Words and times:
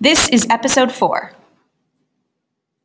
This 0.00 0.28
is 0.28 0.46
episode 0.50 0.92
four. 0.92 1.32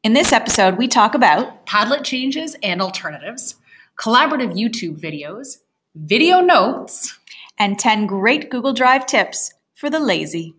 In 0.03 0.13
this 0.13 0.33
episode, 0.33 0.77
we 0.77 0.87
talk 0.87 1.13
about 1.15 1.65
Padlet 1.65 2.03
changes 2.03 2.55
and 2.63 2.81
alternatives, 2.81 3.55
collaborative 3.97 4.53
YouTube 4.57 4.99
videos, 4.99 5.57
video 5.95 6.41
notes, 6.41 7.17
and 7.57 7.77
10 7.79 8.07
great 8.07 8.49
Google 8.49 8.73
Drive 8.73 9.05
tips 9.05 9.53
for 9.75 9.89
the 9.89 9.99
lazy. 9.99 10.55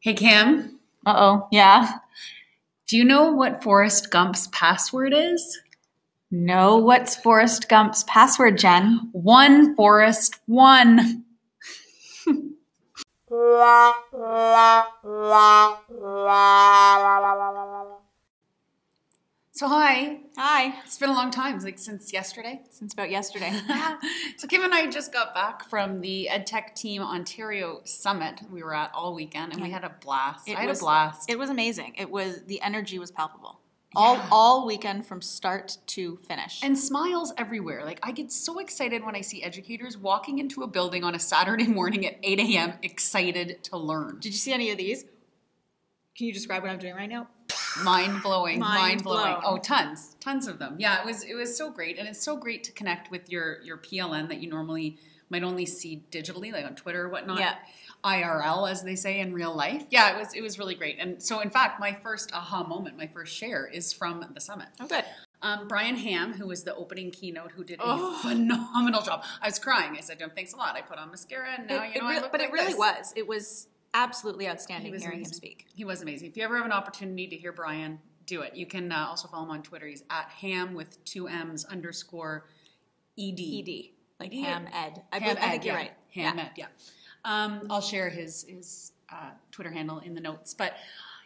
Hey 0.00 0.14
Cam, 0.14 0.80
Uh 1.06 1.14
oh, 1.16 1.48
yeah. 1.52 1.98
do 2.88 2.96
you 2.96 3.04
know 3.04 3.30
what 3.32 3.62
Forrest 3.62 4.10
Gump's 4.10 4.48
password 4.48 5.12
is? 5.14 5.60
Know 6.30 6.76
what's 6.78 7.16
Forrest 7.16 7.68
Gump's 7.68 8.04
password, 8.04 8.58
Jen? 8.58 9.08
One 9.12 9.74
Forrest 9.76 10.40
One. 10.46 11.24
So 13.30 13.36
hi, 19.68 20.18
Hi. 20.36 20.74
it's 20.84 20.98
been 20.98 21.10
a 21.10 21.12
long 21.12 21.30
time, 21.30 21.60
like 21.60 21.78
since 21.78 22.12
yesterday. 22.12 22.60
Since 22.70 22.92
about 22.92 23.08
yesterday. 23.10 23.52
so 24.36 24.48
Kim 24.48 24.64
and 24.64 24.74
I 24.74 24.88
just 24.90 25.12
got 25.12 25.32
back 25.32 25.68
from 25.68 26.00
the 26.00 26.28
EdTech 26.28 26.74
Team 26.74 27.02
Ontario 27.02 27.82
Summit 27.84 28.40
we 28.50 28.64
were 28.64 28.74
at 28.74 28.90
all 28.94 29.14
weekend, 29.14 29.52
and 29.52 29.62
we 29.62 29.70
had 29.70 29.84
a 29.84 29.90
blast. 30.00 30.48
It 30.48 30.56
I 30.56 30.62
had 30.62 30.68
was- 30.70 30.80
a 30.80 30.82
blast. 30.82 31.30
It 31.30 31.38
was 31.38 31.50
amazing. 31.50 31.94
It 31.98 32.10
was 32.10 32.42
the 32.46 32.60
energy 32.62 32.98
was 32.98 33.12
palpable. 33.12 33.59
All 33.96 34.14
Yeah. 34.16 34.28
all 34.30 34.66
weekend 34.66 35.04
from 35.06 35.20
start 35.20 35.78
to 35.88 36.16
finish. 36.28 36.60
and 36.62 36.78
smiles 36.78 37.32
everywhere. 37.36 37.84
Like 37.84 37.98
I 38.02 38.12
get 38.12 38.30
so 38.30 38.58
excited 38.60 39.04
when 39.04 39.16
I 39.16 39.20
see 39.20 39.42
educators 39.42 39.96
walking 39.98 40.38
into 40.38 40.62
a 40.62 40.66
building 40.68 41.02
on 41.02 41.14
a 41.14 41.18
Saturday 41.18 41.66
morning 41.66 42.06
at 42.06 42.16
8 42.22 42.38
a.m. 42.38 42.74
excited 42.82 43.62
to 43.64 43.76
learn. 43.76 44.20
Did 44.20 44.26
you 44.32 44.38
see 44.38 44.52
any 44.52 44.70
of 44.70 44.78
these? 44.78 45.04
Can 46.16 46.26
you 46.26 46.32
describe 46.32 46.62
what 46.62 46.70
I'm 46.70 46.78
doing 46.78 46.94
right 46.94 47.08
now? 47.08 47.28
Mind 47.82 48.22
blowing, 48.22 48.58
Mind 48.58 48.74
mind 48.80 49.02
blowing. 49.04 49.36
Oh, 49.44 49.56
tons, 49.58 50.16
tons 50.20 50.46
of 50.48 50.58
them. 50.58 50.76
Yeah, 50.78 51.00
it 51.00 51.06
was 51.06 51.22
it 51.24 51.34
was 51.34 51.56
so 51.56 51.70
great, 51.70 51.98
and 51.98 52.06
it's 52.08 52.22
so 52.22 52.36
great 52.36 52.62
to 52.64 52.72
connect 52.72 53.10
with 53.10 53.30
your 53.30 53.60
your 53.62 53.78
PLN 53.78 54.28
that 54.28 54.40
you 54.42 54.48
normally 54.50 54.98
might 55.30 55.42
only 55.42 55.64
see 55.66 56.04
digitally, 56.10 56.52
like 56.52 56.64
on 56.66 56.74
Twitter 56.74 57.04
or 57.06 57.08
whatnot. 57.08 57.38
Yeah. 57.38 57.54
IRL, 58.02 58.70
as 58.70 58.82
they 58.82 58.96
say 58.96 59.20
in 59.20 59.34
real 59.34 59.54
life. 59.54 59.84
Yeah, 59.90 60.14
it 60.14 60.18
was 60.18 60.34
it 60.34 60.40
was 60.40 60.58
really 60.58 60.74
great. 60.74 60.96
And 60.98 61.22
so, 61.22 61.40
in 61.40 61.50
fact, 61.50 61.78
my 61.80 61.92
first 61.92 62.32
aha 62.32 62.64
moment, 62.66 62.96
my 62.96 63.06
first 63.06 63.34
share, 63.36 63.66
is 63.66 63.92
from 63.92 64.24
the 64.34 64.40
summit. 64.40 64.68
Oh, 64.80 64.86
good. 64.86 65.04
Um, 65.42 65.68
Brian 65.68 65.96
Ham, 65.96 66.32
who 66.32 66.46
was 66.46 66.64
the 66.64 66.74
opening 66.74 67.10
keynote, 67.10 67.50
who 67.52 67.62
did 67.64 67.78
a 67.78 67.82
Oh. 67.84 68.18
phenomenal 68.22 69.02
job. 69.02 69.22
I 69.42 69.46
was 69.48 69.58
crying. 69.58 69.96
I 69.98 70.00
said, 70.00 70.20
"Um, 70.22 70.30
"Thanks 70.34 70.54
a 70.54 70.56
lot." 70.56 70.76
I 70.76 70.80
put 70.82 70.96
on 70.98 71.10
mascara, 71.10 71.48
and 71.58 71.66
now 71.68 71.82
It- 71.84 71.94
you 71.94 72.00
know 72.00 72.08
it 72.10 72.22
look 72.22 72.32
but 72.32 72.40
like 72.40 72.48
it 72.48 72.52
really 72.54 72.68
this. 72.68 72.78
was. 72.78 73.12
It 73.16 73.26
was 73.28 73.68
absolutely 73.92 74.48
outstanding 74.48 74.92
was 74.92 75.02
hearing 75.02 75.18
him 75.20 75.24
speak. 75.26 75.66
He 75.74 75.84
was 75.84 76.00
amazing. 76.00 76.28
If 76.30 76.36
you 76.38 76.44
ever 76.44 76.56
have 76.56 76.64
an 76.66 76.72
opportunity 76.72 77.26
to 77.28 77.36
hear 77.36 77.52
Brian, 77.52 77.98
do 78.24 78.40
it. 78.42 78.54
You 78.54 78.64
can 78.64 78.90
uh, 78.92 79.06
also 79.10 79.28
follow 79.28 79.44
him 79.44 79.50
on 79.50 79.62
Twitter. 79.62 79.86
He's 79.86 80.04
at 80.08 80.28
Ham 80.40 80.72
with 80.74 81.04
two 81.04 81.28
M's 81.28 81.64
underscore 81.66 82.46
ed. 83.18 83.38
ED, 83.38 83.90
like 84.20 84.32
ED. 84.34 84.44
ham 84.44 84.66
ed. 84.72 85.02
I, 85.12 85.18
Ham 85.18 85.34
bel- 85.34 85.44
I 85.44 85.48
think 85.50 85.62
Ed, 85.62 85.64
you're 85.64 85.74
yeah. 85.74 85.80
right. 85.80 85.92
Ham 86.14 86.36
yeah. 86.38 86.44
Ed, 86.44 86.50
yeah. 86.56 86.66
Um, 87.24 87.62
I'll 87.70 87.80
share 87.80 88.08
his 88.08 88.44
his 88.48 88.92
uh, 89.10 89.30
Twitter 89.50 89.70
handle 89.70 89.98
in 89.98 90.14
the 90.14 90.20
notes, 90.20 90.54
but. 90.54 90.74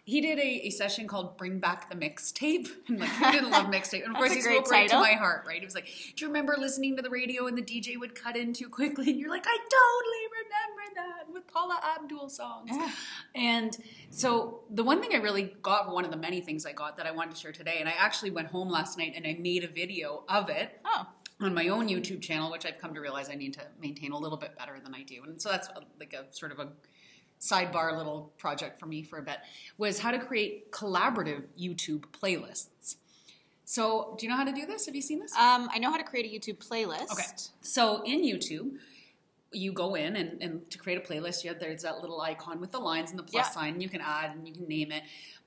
He 0.06 0.20
did 0.20 0.38
a, 0.38 0.66
a 0.66 0.68
session 0.68 1.08
called 1.08 1.38
"Bring 1.38 1.60
Back 1.60 1.88
the 1.88 1.96
Mixtape," 1.96 2.68
and 2.88 3.00
like 3.00 3.08
who 3.08 3.32
didn't 3.32 3.50
love 3.50 3.64
mixtape? 3.68 4.04
And 4.04 4.10
of 4.10 4.18
course, 4.18 4.34
he 4.34 4.42
spoke 4.42 4.70
right 4.70 4.86
to 4.90 4.96
my 5.00 5.12
heart. 5.12 5.46
Right? 5.48 5.60
He 5.60 5.64
was 5.64 5.74
like, 5.74 5.86
"Do 5.86 6.22
you 6.22 6.26
remember 6.26 6.56
listening 6.58 6.94
to 6.96 7.02
the 7.02 7.08
radio 7.08 7.46
and 7.46 7.56
the 7.56 7.62
DJ 7.62 7.98
would 7.98 8.14
cut 8.14 8.36
in 8.36 8.52
too 8.52 8.68
quickly?" 8.68 9.06
And 9.08 9.18
you're 9.18 9.30
like, 9.30 9.46
"I 9.46 9.56
totally 9.56 10.24
remember 10.42 10.94
that 10.96 11.32
with 11.32 11.46
Paula 11.46 11.80
Abdul 11.96 12.28
songs." 12.28 12.68
Yeah. 12.70 12.90
And 13.34 13.74
so 14.10 14.60
the 14.70 14.84
one 14.84 15.00
thing 15.00 15.12
I 15.14 15.22
really 15.22 15.54
got, 15.62 15.90
one 15.90 16.04
of 16.04 16.10
the 16.10 16.18
many 16.18 16.42
things 16.42 16.66
I 16.66 16.72
got 16.72 16.98
that 16.98 17.06
I 17.06 17.10
wanted 17.12 17.34
to 17.36 17.40
share 17.40 17.52
today, 17.52 17.76
and 17.80 17.88
I 17.88 17.94
actually 17.98 18.30
went 18.30 18.48
home 18.48 18.68
last 18.68 18.98
night 18.98 19.14
and 19.16 19.26
I 19.26 19.38
made 19.40 19.64
a 19.64 19.68
video 19.68 20.24
of 20.28 20.50
it 20.50 20.80
Oh, 20.84 21.06
on 21.44 21.54
my 21.54 21.68
own 21.68 21.88
YouTube 21.88 22.20
channel, 22.22 22.50
which 22.50 22.64
I've 22.66 22.78
come 22.78 22.94
to 22.94 23.00
realize 23.00 23.28
I 23.30 23.34
need 23.34 23.54
to 23.54 23.60
maintain 23.80 24.12
a 24.12 24.18
little 24.18 24.38
bit 24.38 24.56
better 24.58 24.78
than 24.82 24.94
I 24.94 25.02
do. 25.02 25.22
And 25.24 25.40
so 25.40 25.50
that's 25.50 25.68
a, 25.68 25.82
like 25.98 26.12
a 26.12 26.24
sort 26.34 26.52
of 26.52 26.58
a 26.58 26.68
sidebar 27.40 27.96
little 27.96 28.32
project 28.38 28.78
for 28.80 28.86
me 28.86 29.02
for 29.02 29.18
a 29.18 29.22
bit 29.22 29.38
was 29.76 29.98
how 29.98 30.10
to 30.10 30.18
create 30.18 30.70
collaborative 30.72 31.44
YouTube 31.60 32.04
playlists. 32.12 32.96
So, 33.66 34.14
do 34.18 34.26
you 34.26 34.30
know 34.30 34.36
how 34.36 34.44
to 34.44 34.52
do 34.52 34.66
this? 34.66 34.84
Have 34.86 34.94
you 34.94 35.00
seen 35.02 35.20
this? 35.20 35.32
um, 35.36 35.68
I 35.72 35.78
know 35.78 35.90
how 35.90 35.96
to 35.96 36.04
create 36.04 36.26
a 36.26 36.28
YouTube 36.38 36.58
playlist. 36.58 37.10
Okay. 37.12 37.24
So 37.62 38.02
in 38.04 38.22
YouTube, 38.22 38.72
you 39.52 39.72
go 39.72 39.94
in 39.94 40.16
and, 40.16 40.42
and 40.42 40.70
to 40.70 40.78
create 40.78 40.98
a 40.98 41.00
playlist, 41.00 41.44
you 41.44 41.50
have 41.50 41.60
there's 41.60 41.82
that 41.82 42.00
little 42.00 42.20
icon 42.20 42.60
with 42.60 42.72
the 42.72 42.78
lines 42.78 43.10
and 43.10 43.18
the 43.18 43.22
plus 43.22 43.46
Yeah. 43.46 43.50
sign, 43.50 43.72
and 43.74 43.82
you 43.82 43.88
can 43.88 44.00
add 44.02 44.32
and 44.36 44.46
you 44.46 44.52
can 44.54 44.68
name 44.68 44.92
it. 44.92 45.02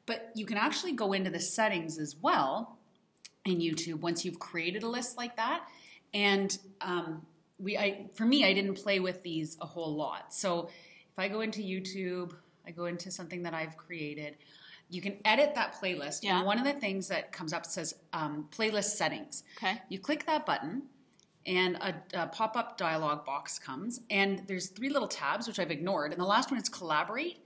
But 0.08 0.32
you 0.34 0.46
can 0.46 0.58
actually 0.58 0.94
go 0.94 1.14
into 1.14 1.30
the 1.30 1.40
settings 1.40 2.00
as 2.00 2.16
well 2.16 2.80
in 3.46 3.60
YouTube 3.60 4.00
once 4.00 4.26
you've 4.26 4.40
created 4.40 4.82
a 4.84 4.88
list 4.90 5.16
like 5.18 5.36
that. 5.38 5.68
And 6.14 6.58
um, 6.82 7.26
we, 7.60 7.78
I, 7.78 8.08
for 8.14 8.26
me, 8.26 8.46
I 8.46 8.54
didn't 8.54 8.76
play 8.76 9.00
with 9.00 9.24
these 9.24 9.58
a 9.62 9.66
whole 9.66 9.96
lot. 9.96 10.34
So 10.34 10.68
if 10.68 11.18
I 11.18 11.28
go 11.28 11.42
into 11.42 11.62
YouTube, 11.62 12.34
I 12.66 12.72
go 12.72 12.86
into 12.86 13.12
something 13.12 13.44
that 13.44 13.54
I've 13.54 13.78
created. 13.78 14.38
You 14.90 15.02
can 15.02 15.18
edit 15.26 15.56
that 15.56 15.76
playlist. 15.82 16.24
Yeah. 16.24 16.38
And 16.38 16.46
one 16.46 16.60
of 16.60 16.66
the 16.66 16.74
things 16.74 17.08
that 17.10 17.32
comes 17.32 17.54
up 17.54 17.66
says 17.66 17.96
um, 18.14 18.48
playlist 18.52 18.96
settings. 18.96 19.44
Okay. 19.58 19.82
You 19.90 20.00
click 20.00 20.26
that 20.28 20.46
button, 20.46 20.84
and 21.46 21.76
a, 21.78 21.96
a 22.14 22.28
pop 22.28 22.56
up 22.56 22.78
dialog 22.78 23.26
box 23.26 23.58
comes, 23.60 24.02
and 24.10 24.44
there's 24.48 24.68
three 24.68 24.90
little 24.90 25.08
tabs, 25.08 25.48
which 25.48 25.60
I've 25.60 25.72
ignored. 25.72 26.12
And 26.12 26.22
the 26.22 26.26
last 26.26 26.52
one 26.52 26.60
is 26.62 26.70
collaborate. 26.70 27.40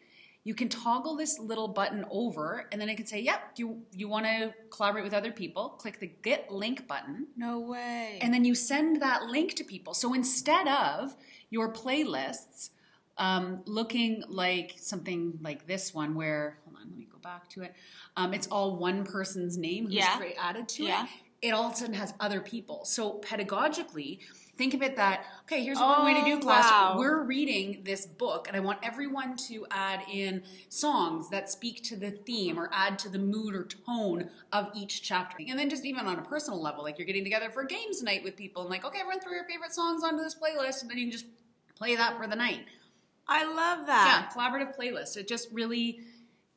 You 0.43 0.55
can 0.55 0.69
toggle 0.69 1.15
this 1.15 1.37
little 1.37 1.67
button 1.67 2.03
over, 2.09 2.67
and 2.71 2.81
then 2.81 2.89
it 2.89 2.95
can 2.95 3.05
say, 3.05 3.21
Yep, 3.21 3.41
you, 3.57 3.83
you 3.93 4.07
want 4.07 4.25
to 4.25 4.53
collaborate 4.71 5.03
with 5.03 5.13
other 5.13 5.31
people? 5.31 5.69
Click 5.69 5.99
the 5.99 6.07
get 6.07 6.51
link 6.51 6.87
button, 6.87 7.27
No 7.37 7.59
way. 7.59 8.17
and 8.21 8.33
then 8.33 8.43
you 8.43 8.55
send 8.55 9.01
that 9.01 9.23
link 9.27 9.53
to 9.55 9.63
people. 9.63 9.93
So 9.93 10.13
instead 10.15 10.67
of 10.67 11.15
your 11.51 11.71
playlists 11.71 12.71
um, 13.17 13.61
looking 13.65 14.23
like 14.29 14.73
something 14.77 15.37
like 15.41 15.67
this 15.67 15.93
one, 15.93 16.15
where, 16.15 16.57
hold 16.65 16.77
on, 16.77 16.89
let 16.89 16.97
me 16.97 17.07
go 17.11 17.19
back 17.19 17.47
to 17.49 17.61
it. 17.61 17.75
Um, 18.17 18.33
it's 18.33 18.47
all 18.47 18.77
one 18.77 19.03
person's 19.03 19.57
name 19.59 19.85
who's 19.85 19.93
Yeah. 19.95 20.19
added 20.39 20.67
to 20.69 20.83
Yeah. 20.85 21.03
it. 21.03 21.09
It 21.49 21.51
all 21.51 21.65
of 21.67 21.73
a 21.73 21.75
sudden 21.75 21.93
has 21.95 22.13
other 22.19 22.39
people. 22.41 22.83
So 22.85 23.19
pedagogically, 23.19 24.19
think 24.57 24.73
of 24.73 24.81
it 24.81 24.95
that, 24.97 25.25
okay, 25.43 25.63
here's 25.63 25.79
one 25.79 26.05
way 26.05 26.13
to 26.13 26.25
do 26.25 26.37
Oh, 26.37 26.39
class. 26.39 26.69
wow. 26.69 26.95
We're 26.97 27.23
reading 27.23 27.81
this 27.83 28.05
book, 28.05 28.47
and 28.47 28.55
I 28.55 28.59
want 28.59 28.79
everyone 28.83 29.35
to 29.47 29.65
add 29.71 30.03
in 30.11 30.43
songs 30.69 31.29
that 31.29 31.49
speak 31.49 31.83
to 31.85 31.95
the 31.95 32.11
theme 32.11 32.59
or 32.59 32.69
add 32.71 32.99
to 32.99 33.09
the 33.09 33.17
mood 33.19 33.55
or 33.55 33.63
tone 33.63 34.29
of 34.51 34.69
each 34.75 35.01
chapter. 35.01 35.37
And 35.47 35.57
then 35.57 35.69
just 35.69 35.85
even 35.85 36.05
on 36.05 36.19
a 36.19 36.23
personal 36.23 36.61
level, 36.61 36.83
like 36.83 36.99
you're 36.99 37.07
getting 37.07 37.23
together 37.23 37.49
for 37.49 37.63
games 37.63 38.03
night 38.03 38.23
with 38.23 38.35
people, 38.35 38.61
and 38.61 38.69
like, 38.69 38.85
okay, 38.85 38.99
run 39.07 39.19
through 39.19 39.35
your 39.35 39.45
favorite 39.45 39.73
songs 39.73 40.03
onto 40.03 40.23
this 40.23 40.35
playlist, 40.35 40.81
and 40.81 40.91
then 40.91 40.97
you 40.97 41.05
can 41.05 41.11
just 41.11 41.25
play 41.75 41.95
that 41.95 42.17
for 42.17 42.27
the 42.27 42.35
night. 42.35 42.65
I 43.27 43.45
love 43.45 43.87
that. 43.87 44.29
Yeah, 44.35 44.41
collaborative 44.41 44.77
playlist. 44.77 45.15
It 45.17 45.27
just 45.27 45.49
really, 45.51 46.01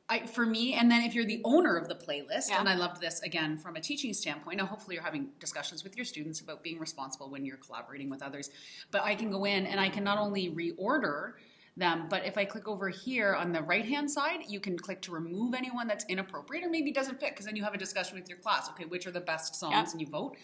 I, 0.09 0.27
for 0.27 0.45
me, 0.45 0.75
and 0.75 0.91
then 0.91 1.03
if 1.03 1.15
you're 1.15 1.25
the 1.25 1.41
owner 1.45 1.77
of 1.77 1.89
the 1.89 1.95
playlist, 1.95 2.51
Yeah. 2.51 2.61
and 2.61 2.69
I 2.69 2.75
loved 2.75 3.01
this 3.01 3.21
again 3.23 3.57
from 3.57 3.77
a 3.77 3.81
teaching 3.81 4.13
standpoint. 4.13 4.59
Now, 4.59 4.67
hopefully, 4.67 4.97
you're 4.97 5.05
having 5.05 5.31
discussions 5.41 5.83
with 5.83 5.97
your 5.97 6.05
students 6.05 6.41
about 6.41 6.63
being 6.63 6.79
responsible 6.79 7.31
when 7.31 7.45
you're 7.47 7.57
collaborating 7.57 8.11
with 8.11 8.23
others. 8.23 8.51
But 8.91 9.03
I 9.03 9.15
can 9.15 9.31
go 9.31 9.45
in 9.47 9.65
and 9.67 9.81
I 9.81 9.89
can 9.89 10.05
not 10.05 10.19
only 10.19 10.51
reorder 10.51 11.33
them, 11.79 12.07
but 12.11 12.27
if 12.27 12.37
I 12.37 12.45
click 12.45 12.69
over 12.69 12.91
here 12.91 13.35
on 13.35 13.53
the 13.53 13.63
right 13.63 13.85
hand 13.87 14.11
side, 14.11 14.41
you 14.47 14.61
can 14.61 14.79
click 14.79 15.01
to 15.03 15.11
remove 15.11 15.55
anyone 15.55 15.89
that's 15.89 16.05
inappropriate 16.05 16.65
or 16.65 16.69
maybe 16.71 16.93
doesn't 16.93 17.19
fit, 17.19 17.31
because 17.31 17.47
then 17.47 17.57
you 17.57 17.65
have 17.65 17.75
a 17.75 17.79
discussion 17.79 18.15
with 18.19 18.29
your 18.29 18.39
class. 18.39 18.69
Okay, 18.71 18.85
which 18.85 19.07
are 19.07 19.11
the 19.11 19.21
best 19.21 19.55
songs, 19.57 19.73
Yep. 19.75 19.89
and 19.93 20.01
you 20.03 20.07
vote. 20.07 20.37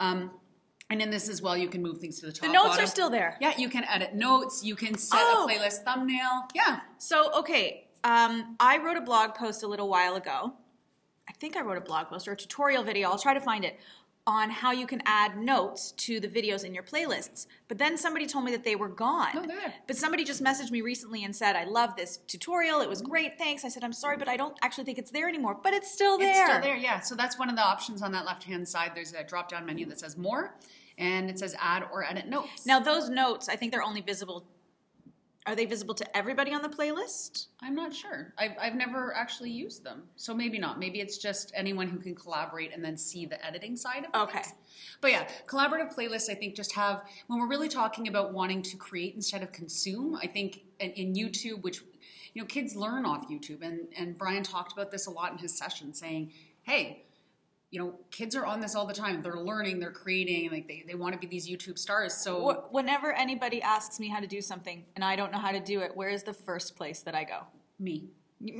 Um, 0.00 0.30
and 0.88 1.02
in 1.02 1.10
this 1.10 1.28
as 1.28 1.42
well, 1.42 1.56
you 1.58 1.68
can 1.68 1.82
move 1.82 1.98
things 1.98 2.20
to 2.20 2.26
the 2.26 2.32
top. 2.32 2.46
The 2.46 2.52
notes 2.52 2.68
bottom. 2.68 2.84
are 2.84 2.88
still 2.88 3.10
there. 3.10 3.36
Yeah, 3.40 3.52
you 3.58 3.68
can 3.68 3.84
edit 3.84 4.14
notes. 4.14 4.64
You 4.64 4.76
can 4.76 4.96
set 4.96 5.20
Oh. 5.22 5.44
a 5.44 5.48
playlist 5.52 5.84
thumbnail. 5.84 6.48
Yeah, 6.54 6.80
So, 6.98 7.32
okay, 7.40 7.86
um, 8.04 8.56
I 8.60 8.78
wrote 8.78 8.96
a 8.96 9.00
blog 9.00 9.34
post 9.34 9.62
a 9.62 9.66
little 9.66 9.88
while 9.88 10.14
ago. 10.16 10.54
I 11.28 11.32
think 11.32 11.56
I 11.56 11.62
wrote 11.62 11.78
a 11.78 11.80
blog 11.80 12.08
post 12.08 12.28
or 12.28 12.32
a 12.32 12.36
tutorial 12.36 12.84
video. 12.84 13.10
I'll 13.10 13.18
try 13.18 13.34
to 13.34 13.40
find 13.40 13.64
it 13.64 13.80
on 14.26 14.48
how 14.48 14.72
you 14.72 14.86
can 14.86 15.02
add 15.04 15.36
notes 15.36 15.92
to 15.92 16.18
the 16.18 16.28
videos 16.28 16.64
in 16.64 16.72
your 16.74 16.82
playlists. 16.82 17.46
But 17.68 17.76
then 17.76 17.98
somebody 17.98 18.26
told 18.26 18.46
me 18.46 18.52
that 18.52 18.64
they 18.64 18.74
were 18.74 18.88
gone. 18.88 19.28
Oh, 19.34 19.40
they're 19.40 19.48
there. 19.48 19.74
But 19.86 19.96
somebody 19.96 20.24
just 20.24 20.42
messaged 20.42 20.70
me 20.70 20.80
recently 20.80 21.24
and 21.24 21.36
said, 21.36 21.56
"I 21.56 21.64
love 21.64 21.94
this 21.96 22.18
tutorial. 22.26 22.80
It 22.80 22.88
was 22.88 23.02
great. 23.02 23.36
Thanks." 23.36 23.64
I 23.64 23.68
said, 23.68 23.84
"I'm 23.84 23.92
sorry, 23.92 24.16
but 24.16 24.28
I 24.28 24.36
don't 24.36 24.56
actually 24.62 24.84
think 24.84 24.98
it's 24.98 25.10
there 25.10 25.28
anymore." 25.28 25.58
But 25.62 25.74
it's 25.74 25.92
still 25.92 26.16
there. 26.16 26.30
It's 26.30 26.50
still 26.50 26.60
there, 26.62 26.76
yeah. 26.76 27.00
So 27.00 27.14
that's 27.14 27.38
one 27.38 27.50
of 27.50 27.56
the 27.56 27.62
options 27.62 28.00
on 28.00 28.12
that 28.12 28.24
left 28.24 28.44
hand 28.44 28.66
side. 28.66 28.92
There's 28.94 29.12
a 29.12 29.24
drop 29.24 29.50
down 29.50 29.66
menu 29.66 29.84
that 29.86 30.00
says 30.00 30.16
more, 30.16 30.56
and 30.96 31.28
it 31.28 31.38
says 31.38 31.54
add 31.58 31.86
or 31.92 32.04
edit 32.04 32.26
notes. 32.26 32.64
Now 32.64 32.80
those 32.80 33.10
notes, 33.10 33.50
I 33.50 33.56
think 33.56 33.72
they're 33.72 33.82
only 33.82 34.00
visible 34.00 34.46
Are 35.46 35.54
they 35.54 35.66
visible 35.66 35.94
to 35.96 36.16
everybody 36.16 36.54
on 36.54 36.62
the 36.62 36.70
playlist? 36.70 37.48
I'm 37.60 37.74
not 37.74 37.94
sure. 37.94 38.32
I've, 38.38 38.52
I've 38.58 38.74
never 38.74 39.14
actually 39.14 39.50
used 39.50 39.84
them. 39.84 40.04
So 40.16 40.32
maybe 40.34 40.58
not. 40.58 40.78
Maybe 40.78 41.00
it's 41.00 41.18
just 41.18 41.52
anyone 41.54 41.86
who 41.86 41.98
can 41.98 42.14
collaborate 42.14 42.72
and 42.72 42.82
then 42.82 42.96
see 42.96 43.26
the 43.26 43.44
editing 43.44 43.76
side 43.76 44.06
of 44.06 44.14
it. 44.14 44.16
Okay. 44.30 44.42
things. 44.42 44.54
But 45.02 45.10
yeah, 45.10 45.28
collaborative 45.46 45.94
playlists, 45.94 46.30
I 46.30 46.34
think, 46.34 46.56
just 46.56 46.72
have, 46.72 47.02
when 47.26 47.38
we're 47.38 47.48
really 47.48 47.68
talking 47.68 48.08
about 48.08 48.32
wanting 48.32 48.62
to 48.62 48.76
create 48.78 49.14
instead 49.16 49.42
of 49.42 49.52
consume, 49.52 50.16
I 50.16 50.28
think 50.28 50.62
in, 50.80 50.92
in 50.92 51.14
YouTube, 51.14 51.60
which, 51.60 51.82
you 52.32 52.40
know, 52.40 52.46
kids 52.46 52.74
learn 52.74 53.04
off 53.04 53.28
YouTube. 53.28 53.60
And, 53.60 53.80
and 53.98 54.16
Brian 54.16 54.44
talked 54.44 54.72
about 54.72 54.90
this 54.90 55.06
a 55.06 55.10
lot 55.10 55.32
in 55.32 55.36
his 55.36 55.56
session, 55.58 55.92
saying, 55.92 56.32
hey, 56.62 57.03
you 57.74 57.80
know, 57.80 57.94
kids 58.12 58.36
are 58.36 58.46
on 58.46 58.60
this 58.60 58.76
all 58.76 58.86
the 58.86 58.94
time. 58.94 59.20
They're 59.20 59.40
learning, 59.40 59.80
they're 59.80 59.90
creating, 59.90 60.52
like 60.52 60.68
they, 60.68 60.84
they 60.86 60.94
want 60.94 61.14
to 61.14 61.18
be 61.18 61.26
these 61.26 61.48
YouTube 61.48 61.76
stars. 61.76 62.14
So 62.14 62.66
Whenever 62.70 63.12
anybody 63.12 63.60
asks 63.60 63.98
me 63.98 64.08
how 64.08 64.20
to 64.20 64.28
do 64.28 64.40
something 64.40 64.84
and 64.94 65.04
I 65.04 65.16
don't 65.16 65.32
know 65.32 65.38
how 65.38 65.50
to 65.50 65.60
do 65.60 65.80
it, 65.80 65.96
where 65.96 66.08
is 66.08 66.22
the 66.22 66.32
first 66.32 66.76
place 66.76 67.00
that 67.00 67.16
I 67.16 67.24
go? 67.24 67.40
me. 67.78 68.08
no, 68.40 68.52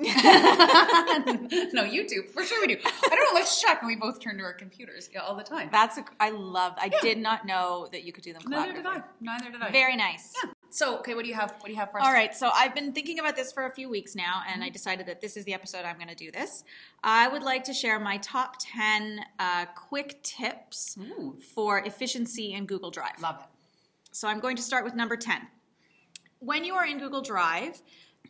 YouTube 1.85 2.31
for 2.33 2.43
sure 2.43 2.61
we 2.61 2.75
do. 2.75 2.81
I 2.85 3.09
don't 3.09 3.19
know. 3.19 3.35
Let's 3.35 3.61
check, 3.61 3.83
and 3.83 3.87
we 3.87 3.97
both 3.97 4.19
turn 4.19 4.39
to 4.39 4.45
our 4.45 4.55
computers 4.55 5.11
yeah, 5.13 5.21
all 5.21 5.35
the 5.35 5.43
time. 5.43 5.69
That's 5.71 5.99
a, 5.99 6.05
I 6.19 6.31
love. 6.31 6.73
I 6.79 6.89
did 7.03 7.19
not 7.19 7.45
know 7.45 7.89
that 7.93 8.05
you 8.05 8.13
could 8.13 8.25
do 8.25 8.33
them 8.33 8.43
Neither 8.47 8.73
did 8.73 8.87
I. 8.87 9.03
Neither 9.21 9.51
did 9.51 9.61
I. 9.61 9.71
Very 9.73 9.97
nice. 9.97 10.33
yeah. 10.43 10.51
So, 10.75 10.99
okay, 10.99 11.15
what 11.15 11.23
do 11.23 11.29
you 11.29 11.37
have? 11.37 11.53
What 11.53 11.67
do 11.67 11.71
you 11.71 11.79
have 11.79 11.93
for 11.93 12.01
us? 12.01 12.05
All 12.05 12.13
right, 12.13 12.35
so 12.35 12.51
I've 12.53 12.75
been 12.75 12.93
thinking 12.93 13.21
about 13.21 13.37
this 13.37 13.53
for 13.53 13.67
a 13.67 13.71
few 13.71 13.89
weeks 13.89 14.17
now, 14.17 14.43
and 14.53 14.65
I 14.65 14.71
decided 14.71 15.07
that 15.07 15.21
this 15.21 15.37
is 15.37 15.45
the 15.45 15.55
episode 15.55 15.85
I'm 15.85 15.95
going 15.99 16.09
to 16.09 16.17
do 16.17 16.33
this. 16.33 16.65
I 17.05 17.29
would 17.29 17.45
like 17.45 17.63
to 17.65 17.73
share 17.73 18.01
my 18.01 18.17
top 18.17 18.57
10 18.59 19.21
uh, 19.39 19.67
quick 19.77 20.21
tips 20.25 20.99
Ooh, 20.99 21.37
for 21.55 21.79
efficiency 21.79 22.55
in 22.55 22.67
Google 22.67 22.91
Drive. 22.91 23.23
love 23.23 23.37
it. 23.39 23.47
So 24.11 24.27
I'm 24.27 24.41
going 24.41 24.57
to 24.57 24.63
start 24.63 24.85
with 24.85 24.97
number 24.97 25.17
10. 25.17 25.43
When 26.41 26.65
you 26.65 26.75
are 26.75 26.85
in 26.85 26.99
Google 26.99 27.23
Drive, 27.23 27.81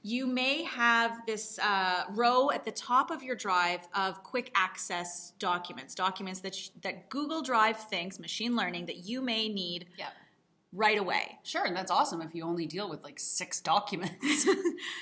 you 0.02 0.26
may 0.26 0.64
have 0.64 1.24
this 1.26 1.58
uh, 1.60 2.04
row 2.10 2.50
at 2.50 2.66
the 2.66 2.72
top 2.72 3.10
of 3.10 3.22
your 3.22 3.36
drive 3.36 3.88
of 3.94 4.22
quick 4.22 4.50
access 4.54 5.32
documents, 5.38 5.94
documents 5.94 6.40
that, 6.40 6.54
sh- 6.54 6.68
that 6.82 7.08
Google 7.08 7.40
Drive 7.40 7.78
thinks, 7.78 8.18
machine 8.18 8.54
learning, 8.54 8.84
that 8.84 9.08
you 9.08 9.22
may 9.22 9.48
need 9.48 9.86
Yeah. 9.96 10.08
Right 10.74 10.98
away. 10.98 11.38
Sure, 11.44 11.64
and 11.64 11.74
that's 11.76 11.90
awesome 11.90 12.20
if 12.20 12.34
you 12.34 12.42
only 12.44 12.66
deal 12.66 12.90
with 12.90 13.02
like 13.04 13.18
six 13.18 13.60
documents. 13.60 14.46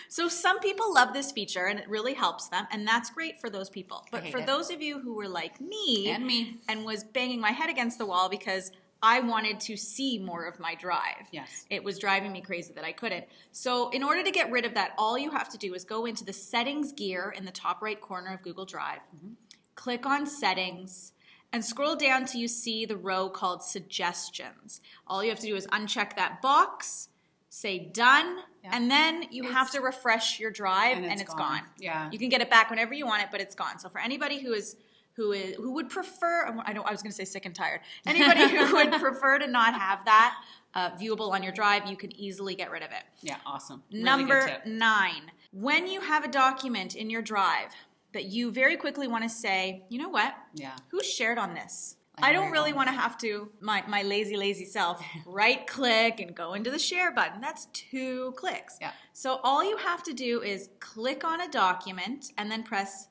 So 0.09 0.29
some 0.29 0.61
people 0.61 0.93
love 0.93 1.15
this 1.15 1.33
feature 1.33 1.65
and 1.65 1.79
it 1.79 1.89
really 1.89 2.13
helps 2.15 2.49
them, 2.49 2.67
and 2.71 2.87
that's 2.87 3.09
great 3.11 3.41
for 3.41 3.49
those 3.49 3.71
people. 3.71 4.05
But 4.13 4.29
for 4.29 4.39
it. 4.39 4.47
those 4.47 4.71
of 4.71 4.83
you 4.83 5.01
who 5.01 5.15
were 5.15 5.29
like 5.29 5.59
me 5.61 6.11
and 6.11 6.27
me. 6.27 6.59
and 6.69 6.85
was 6.85 7.03
banging 7.03 7.41
my 7.41 7.51
head 7.51 7.71
against 7.71 7.97
the 7.99 8.05
wall 8.05 8.29
because 8.29 8.71
I 9.03 9.21
wanted 9.21 9.59
to 9.61 9.77
see 9.77 10.19
more 10.19 10.45
of 10.45 10.61
my 10.61 10.75
drive. 10.75 11.27
Yes. 11.33 11.65
It 11.71 11.83
was 11.83 11.99
driving 11.99 12.31
me 12.31 12.41
crazy 12.43 12.73
that 12.75 12.85
I 12.85 12.93
couldn't. 12.93 13.25
So, 13.53 13.89
in 13.91 14.03
order 14.03 14.23
to 14.23 14.31
get 14.31 14.51
rid 14.53 14.65
of 14.67 14.75
that, 14.75 14.93
all 14.99 15.19
you 15.19 15.31
have 15.31 15.49
to 15.49 15.59
do 15.59 15.73
is 15.75 15.83
go 15.85 16.05
into 16.05 16.25
the 16.25 16.33
settings 16.35 16.93
gear 16.93 17.35
in 17.37 17.45
the 17.47 17.51
top 17.51 17.81
right 17.83 18.01
corner 18.01 18.33
of 18.35 18.43
Google 18.43 18.67
Drive, 18.67 19.01
Mm-hmm. 19.17 19.33
click 19.75 20.05
on 20.07 20.27
settings, 20.27 21.13
and 21.53 21.65
scroll 21.65 21.97
down 21.97 22.25
till 22.25 22.41
you 22.41 22.49
see 22.49 22.85
the 22.87 22.97
row 22.97 23.29
called 23.29 23.63
suggestions. 23.63 24.81
All 25.07 25.23
you 25.23 25.31
have 25.31 25.39
to 25.41 25.47
do 25.47 25.57
is 25.57 25.67
uncheck 25.69 26.17
that 26.17 26.41
box, 26.43 27.09
say 27.49 27.79
done, 27.79 28.39
Yeah. 28.65 28.71
and 28.73 28.91
then 28.91 29.25
you 29.31 29.45
have 29.51 29.71
to 29.73 29.81
refresh 29.81 30.41
your 30.41 30.51
drive 30.51 30.97
And 30.97 31.05
and 31.05 31.13
it's 31.15 31.23
it's, 31.23 31.35
gone. 31.35 31.59
gone. 31.59 31.63
Yeah. 31.79 32.09
You 32.11 32.19
can 32.19 32.29
get 32.29 32.41
it 32.41 32.51
back 32.51 32.71
whenever 32.71 32.95
you 32.95 33.07
want 33.07 33.23
it, 33.23 33.29
but 33.31 33.41
it's 33.41 33.55
gone. 33.55 33.79
So 33.79 33.89
for 33.89 34.01
anybody 34.01 34.41
who 34.41 34.53
is 34.53 34.77
who 35.15 35.33
is 35.33 35.57
who 35.57 35.73
would 35.75 35.91
prefer 35.91 36.47
I 36.65 36.73
don't 36.73 36.87
I 36.87 36.91
was 36.91 37.03
going 37.03 37.11
to 37.11 37.17
say 37.17 37.25
sick 37.27 37.45
and 37.45 37.55
tired. 37.55 37.81
Anybody 38.07 38.49
who 38.49 38.73
would 38.77 38.93
prefer 38.93 39.39
to 39.39 39.47
not 39.47 39.75
have 39.79 40.05
that 40.07 40.35
uh, 40.75 40.91
viewable 40.93 41.33
on 41.33 41.43
your 41.43 41.53
drive, 41.53 41.85
you 41.87 41.97
can 41.97 42.17
easily 42.17 42.55
get 42.55 42.71
rid 42.71 42.83
of 42.83 42.91
it. 42.93 43.03
Yeah, 43.21 43.37
awesome. 43.45 43.83
Really 43.93 44.05
Number 44.05 44.63
9. 44.65 45.13
When 45.53 45.87
you 45.87 46.01
have 46.01 46.25
a 46.25 46.29
document 46.29 46.95
in 46.97 47.11
your 47.11 47.21
drive 47.21 47.69
that 48.13 48.25
you 48.27 48.51
very 48.51 48.77
quickly 48.77 49.09
want 49.09 49.23
to 49.25 49.29
say, 49.29 49.85
"You 49.89 49.99
know 49.99 50.09
what? 50.09 50.35
Yeah. 50.55 50.77
Who 50.91 51.03
shared 51.03 51.39
on 51.39 51.55
this?" 51.55 51.97
I 52.19 52.29
I, 52.29 52.33
don't 52.35 52.51
really 52.51 52.75
want 52.75 52.89
to 52.89 52.95
have 52.95 53.17
to 53.19 53.51
my 53.61 53.83
my 53.89 54.03
lazy 54.03 54.37
lazy 54.37 54.67
self 54.67 55.03
right 55.27 55.67
click 55.67 56.21
and 56.21 56.35
go 56.35 56.53
into 56.55 56.71
the 56.71 56.79
share 56.79 57.11
button. 57.13 57.41
That's 57.41 57.67
two 57.73 58.33
clicks. 58.37 58.77
Yeah. 58.81 58.93
So 59.15 59.41
all 59.43 59.65
you 59.65 59.79
have 59.79 60.03
to 60.05 60.13
do 60.13 60.43
is 60.43 60.69
click 60.79 61.25
on 61.25 61.41
a 61.41 61.49
document 61.49 62.33
and 62.37 62.51
then 62.51 62.63
press 62.65 63.09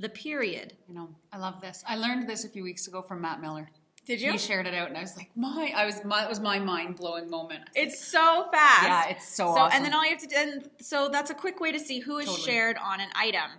the 0.00 0.08
period. 0.08 0.76
You 0.88 0.94
know, 0.94 1.08
I 1.32 1.38
love 1.38 1.60
this. 1.60 1.84
I 1.86 1.96
learned 1.96 2.28
this 2.28 2.44
a 2.44 2.48
few 2.48 2.64
weeks 2.64 2.88
ago 2.88 3.02
from 3.02 3.20
Matt 3.20 3.40
Miller. 3.40 3.70
Did 4.06 4.20
you? 4.20 4.32
He 4.32 4.38
shared 4.38 4.66
it 4.66 4.74
out, 4.74 4.88
and 4.88 4.96
I 4.96 5.02
was 5.02 5.16
like, 5.16 5.30
"My!" 5.36 5.72
I 5.76 5.84
was, 5.86 6.02
my, 6.04 6.24
it 6.24 6.28
was 6.28 6.40
my 6.40 6.58
mind 6.58 6.96
blowing 6.96 7.30
moment. 7.30 7.64
It's 7.76 8.02
so 8.02 8.48
fast. 8.50 8.82
Yeah, 8.82 9.08
it's 9.10 9.28
so 9.28 9.44
So 9.54 9.60
awesome. 9.60 9.76
and 9.76 9.84
then 9.84 9.94
all 9.94 10.02
you 10.04 10.10
have 10.10 10.20
to 10.20 10.26
do, 10.26 10.36
and 10.36 10.70
so 10.80 11.08
that's 11.10 11.30
a 11.30 11.34
quick 11.34 11.60
way 11.60 11.70
to 11.70 11.78
see 11.78 12.00
who 12.00 12.18
is 12.18 12.26
Totally. 12.26 12.44
shared 12.44 12.76
on 12.78 13.00
an 13.00 13.10
item. 13.14 13.50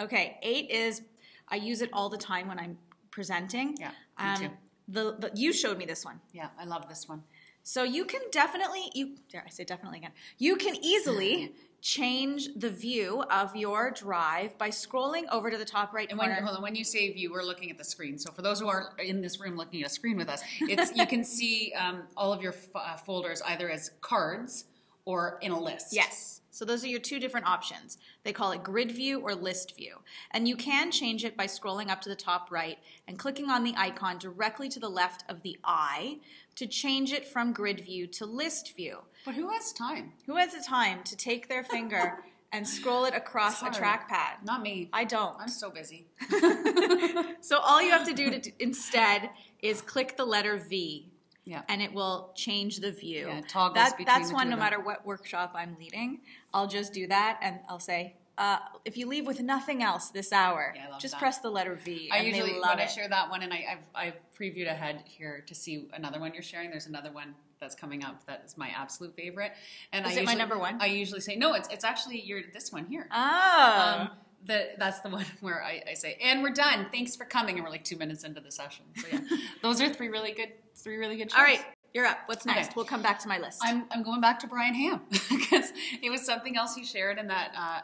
Okay, 0.00 0.38
eight 0.42 0.70
is 0.70 1.02
I 1.48 1.56
use 1.56 1.82
it 1.82 1.90
all 1.92 2.08
the 2.08 2.18
time 2.18 2.48
when 2.48 2.58
I'm 2.58 2.78
presenting. 3.10 3.76
Yeah, 3.78 3.88
me 3.88 3.94
Um, 4.18 4.36
too. 4.40 4.50
The, 4.88 5.16
the 5.18 5.30
you 5.34 5.52
showed 5.52 5.76
me 5.78 5.84
this 5.86 6.04
one. 6.04 6.20
Yeah, 6.32 6.48
I 6.58 6.64
love 6.64 6.88
this 6.88 7.08
one. 7.08 7.22
So 7.62 7.82
you 7.82 8.04
can 8.06 8.22
definitely 8.30 8.90
you 8.94 9.16
dare 9.30 9.44
I 9.46 9.50
say 9.50 9.64
definitely 9.64 9.98
again. 9.98 10.12
You 10.38 10.56
can 10.56 10.74
easily 10.82 11.52
change 11.82 12.48
the 12.56 12.70
view 12.70 13.22
of 13.30 13.54
your 13.54 13.90
drive 13.90 14.56
by 14.58 14.68
scrolling 14.70 15.24
over 15.30 15.50
to 15.50 15.56
the 15.56 15.64
top 15.64 15.92
right 15.92 16.08
And 16.10 16.18
when, 16.18 16.28
corner. 16.30 16.42
hold 16.44 16.56
on, 16.56 16.62
when 16.62 16.74
you 16.74 16.82
say 16.84 17.12
view, 17.12 17.30
we're 17.30 17.42
looking 17.44 17.70
at 17.70 17.78
the 17.78 17.84
screen. 17.84 18.18
So 18.18 18.32
for 18.32 18.42
those 18.42 18.58
who 18.60 18.68
are 18.68 18.94
in 18.98 19.20
this 19.20 19.38
room 19.38 19.56
looking 19.56 19.82
at 19.82 19.86
a 19.86 19.90
screen 19.90 20.16
with 20.16 20.28
us, 20.28 20.42
it's 20.60 20.96
you 20.96 21.06
can 21.06 21.22
see 21.24 21.72
um, 21.74 22.02
all 22.16 22.32
of 22.32 22.42
your 22.42 22.52
f- 22.52 22.66
uh, 22.74 22.96
folders 22.96 23.42
either 23.42 23.70
as 23.70 23.90
cards 24.00 24.64
or 25.04 25.38
in 25.40 25.52
a 25.52 25.60
list. 25.60 25.92
Yes. 25.92 26.40
So 26.58 26.64
those 26.64 26.82
are 26.82 26.88
your 26.88 26.98
two 26.98 27.20
different 27.20 27.46
options. 27.46 27.98
They 28.24 28.32
call 28.32 28.50
it 28.50 28.64
grid 28.64 28.90
view 28.90 29.20
or 29.20 29.32
list 29.32 29.76
view. 29.76 29.98
And 30.32 30.48
you 30.48 30.56
can 30.56 30.90
change 30.90 31.24
it 31.24 31.36
by 31.36 31.46
scrolling 31.46 31.88
up 31.88 32.00
to 32.00 32.08
the 32.08 32.16
top 32.16 32.50
right 32.50 32.80
and 33.06 33.16
clicking 33.16 33.48
on 33.48 33.62
the 33.62 33.74
icon 33.76 34.18
directly 34.18 34.68
to 34.70 34.80
the 34.80 34.88
left 34.88 35.22
of 35.28 35.42
the 35.42 35.56
eye 35.62 36.18
to 36.56 36.66
change 36.66 37.12
it 37.12 37.24
from 37.28 37.52
grid 37.52 37.78
view 37.78 38.08
to 38.08 38.26
list 38.26 38.74
view. 38.74 39.02
But 39.24 39.36
who 39.36 39.50
has 39.50 39.72
time? 39.72 40.14
Who 40.26 40.34
has 40.34 40.52
the 40.52 40.60
time 40.60 41.04
to 41.04 41.16
take 41.16 41.48
their 41.48 41.62
finger 41.62 42.24
and 42.52 42.66
scroll 42.66 43.04
it 43.04 43.14
across 43.14 43.62
a 43.62 43.66
trackpad? 43.66 44.44
Not 44.44 44.60
me. 44.60 44.90
I 44.92 45.04
don't. 45.04 45.36
I'm 45.38 45.46
so 45.46 45.70
busy. 45.70 46.08
So 47.40 47.58
all 47.58 47.80
you 47.80 47.92
have 47.92 48.06
to 48.08 48.14
do 48.14 48.30
to 48.32 48.38
d- 48.40 48.54
instead 48.58 49.30
is 49.62 49.80
click 49.80 50.16
the 50.16 50.24
letter 50.24 50.56
V 50.56 51.08
Yeah. 51.48 51.62
and 51.68 51.80
it 51.80 51.94
will 51.94 52.30
change 52.34 52.76
the 52.80 52.92
view. 52.92 53.26
Yeah, 53.28 53.38
it 53.38 53.48
toggles 53.48 53.74
that, 53.74 53.96
that's 54.04 54.32
one 54.32 54.50
no 54.50 54.56
matter 54.56 54.78
what 54.78 55.06
workshop 55.06 55.52
I'm 55.54 55.76
leading. 55.80 56.20
I'll 56.52 56.66
just 56.68 56.92
do 56.92 57.06
that 57.06 57.38
and 57.40 57.58
I'll 57.70 57.80
say, 57.80 58.16
uh, 58.36 58.58
if 58.84 58.96
you 58.98 59.08
leave 59.08 59.26
with 59.26 59.40
nothing 59.40 59.82
else 59.82 60.10
this 60.10 60.30
hour, 60.30 60.74
Yeah, 60.76 60.98
just 60.98 61.14
that. 61.14 61.18
press 61.20 61.38
the 61.38 61.50
letter 61.50 61.74
V. 61.74 62.10
I 62.12 62.20
usually 62.20 62.52
when 62.60 62.78
I 62.78 62.86
share 62.86 63.08
that 63.08 63.30
one, 63.30 63.42
and 63.42 63.52
I, 63.52 63.64
I've 63.72 63.86
I've 63.94 64.20
previewed 64.38 64.70
ahead 64.70 65.02
here 65.06 65.42
to 65.46 65.54
see 65.54 65.88
another 65.94 66.20
one 66.20 66.34
you're 66.34 66.42
sharing. 66.42 66.70
There's 66.70 66.86
another 66.86 67.10
one 67.10 67.34
that's 67.60 67.74
coming 67.74 68.04
up 68.04 68.24
that 68.26 68.42
is 68.46 68.56
my 68.56 68.68
absolute 68.68 69.14
favorite. 69.16 69.52
And 69.92 70.06
Is 70.06 70.16
I 70.16 70.20
it 70.20 70.26
my 70.26 70.34
number 70.34 70.56
one? 70.58 70.80
I 70.80 70.86
usually 70.86 71.20
say 71.20 71.34
no. 71.34 71.54
It's 71.54 71.68
it's 71.68 71.84
actually 71.84 72.20
your 72.20 72.42
this 72.52 72.70
one 72.70 72.86
here. 72.86 73.08
Oh. 73.12 73.96
Um, 74.02 74.10
the, 74.44 74.70
that's 74.78 75.00
the 75.00 75.08
one 75.10 75.26
where 75.40 75.62
I, 75.62 75.82
I 75.90 75.94
say, 75.94 76.18
and 76.22 76.42
we're 76.42 76.52
done. 76.52 76.86
Thanks 76.92 77.16
for 77.16 77.24
coming. 77.24 77.56
And 77.56 77.64
we're 77.64 77.70
like 77.70 77.84
two 77.84 77.96
minutes 77.96 78.24
into 78.24 78.40
the 78.40 78.50
session. 78.50 78.84
So 78.96 79.06
yeah, 79.12 79.20
those 79.62 79.80
are 79.80 79.88
three 79.92 80.08
really 80.08 80.32
good, 80.32 80.52
three 80.74 80.96
really 80.96 81.16
good. 81.16 81.30
Shows. 81.30 81.38
All 81.38 81.44
right, 81.44 81.64
you're 81.94 82.06
up. 82.06 82.18
What's 82.26 82.46
Okay. 82.46 82.54
next? 82.54 82.76
We'll 82.76 82.84
come 82.84 83.02
back 83.02 83.18
to 83.20 83.28
my 83.28 83.38
list. 83.38 83.60
I'm, 83.62 83.84
I'm 83.90 84.02
going 84.02 84.20
back 84.20 84.38
to 84.40 84.46
Brian 84.46 84.74
Ham 84.74 85.00
because 85.10 85.72
it 86.02 86.10
was 86.10 86.24
something 86.24 86.56
else 86.56 86.74
he 86.74 86.84
shared 86.84 87.18
in 87.18 87.28
that 87.28 87.52
uh, 87.56 87.80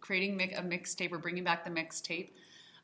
creating 0.00 0.40
a 0.56 0.62
mixtape 0.62 1.12
or 1.12 1.18
bringing 1.18 1.44
back 1.44 1.64
the 1.64 1.70
mixtape 1.70 2.30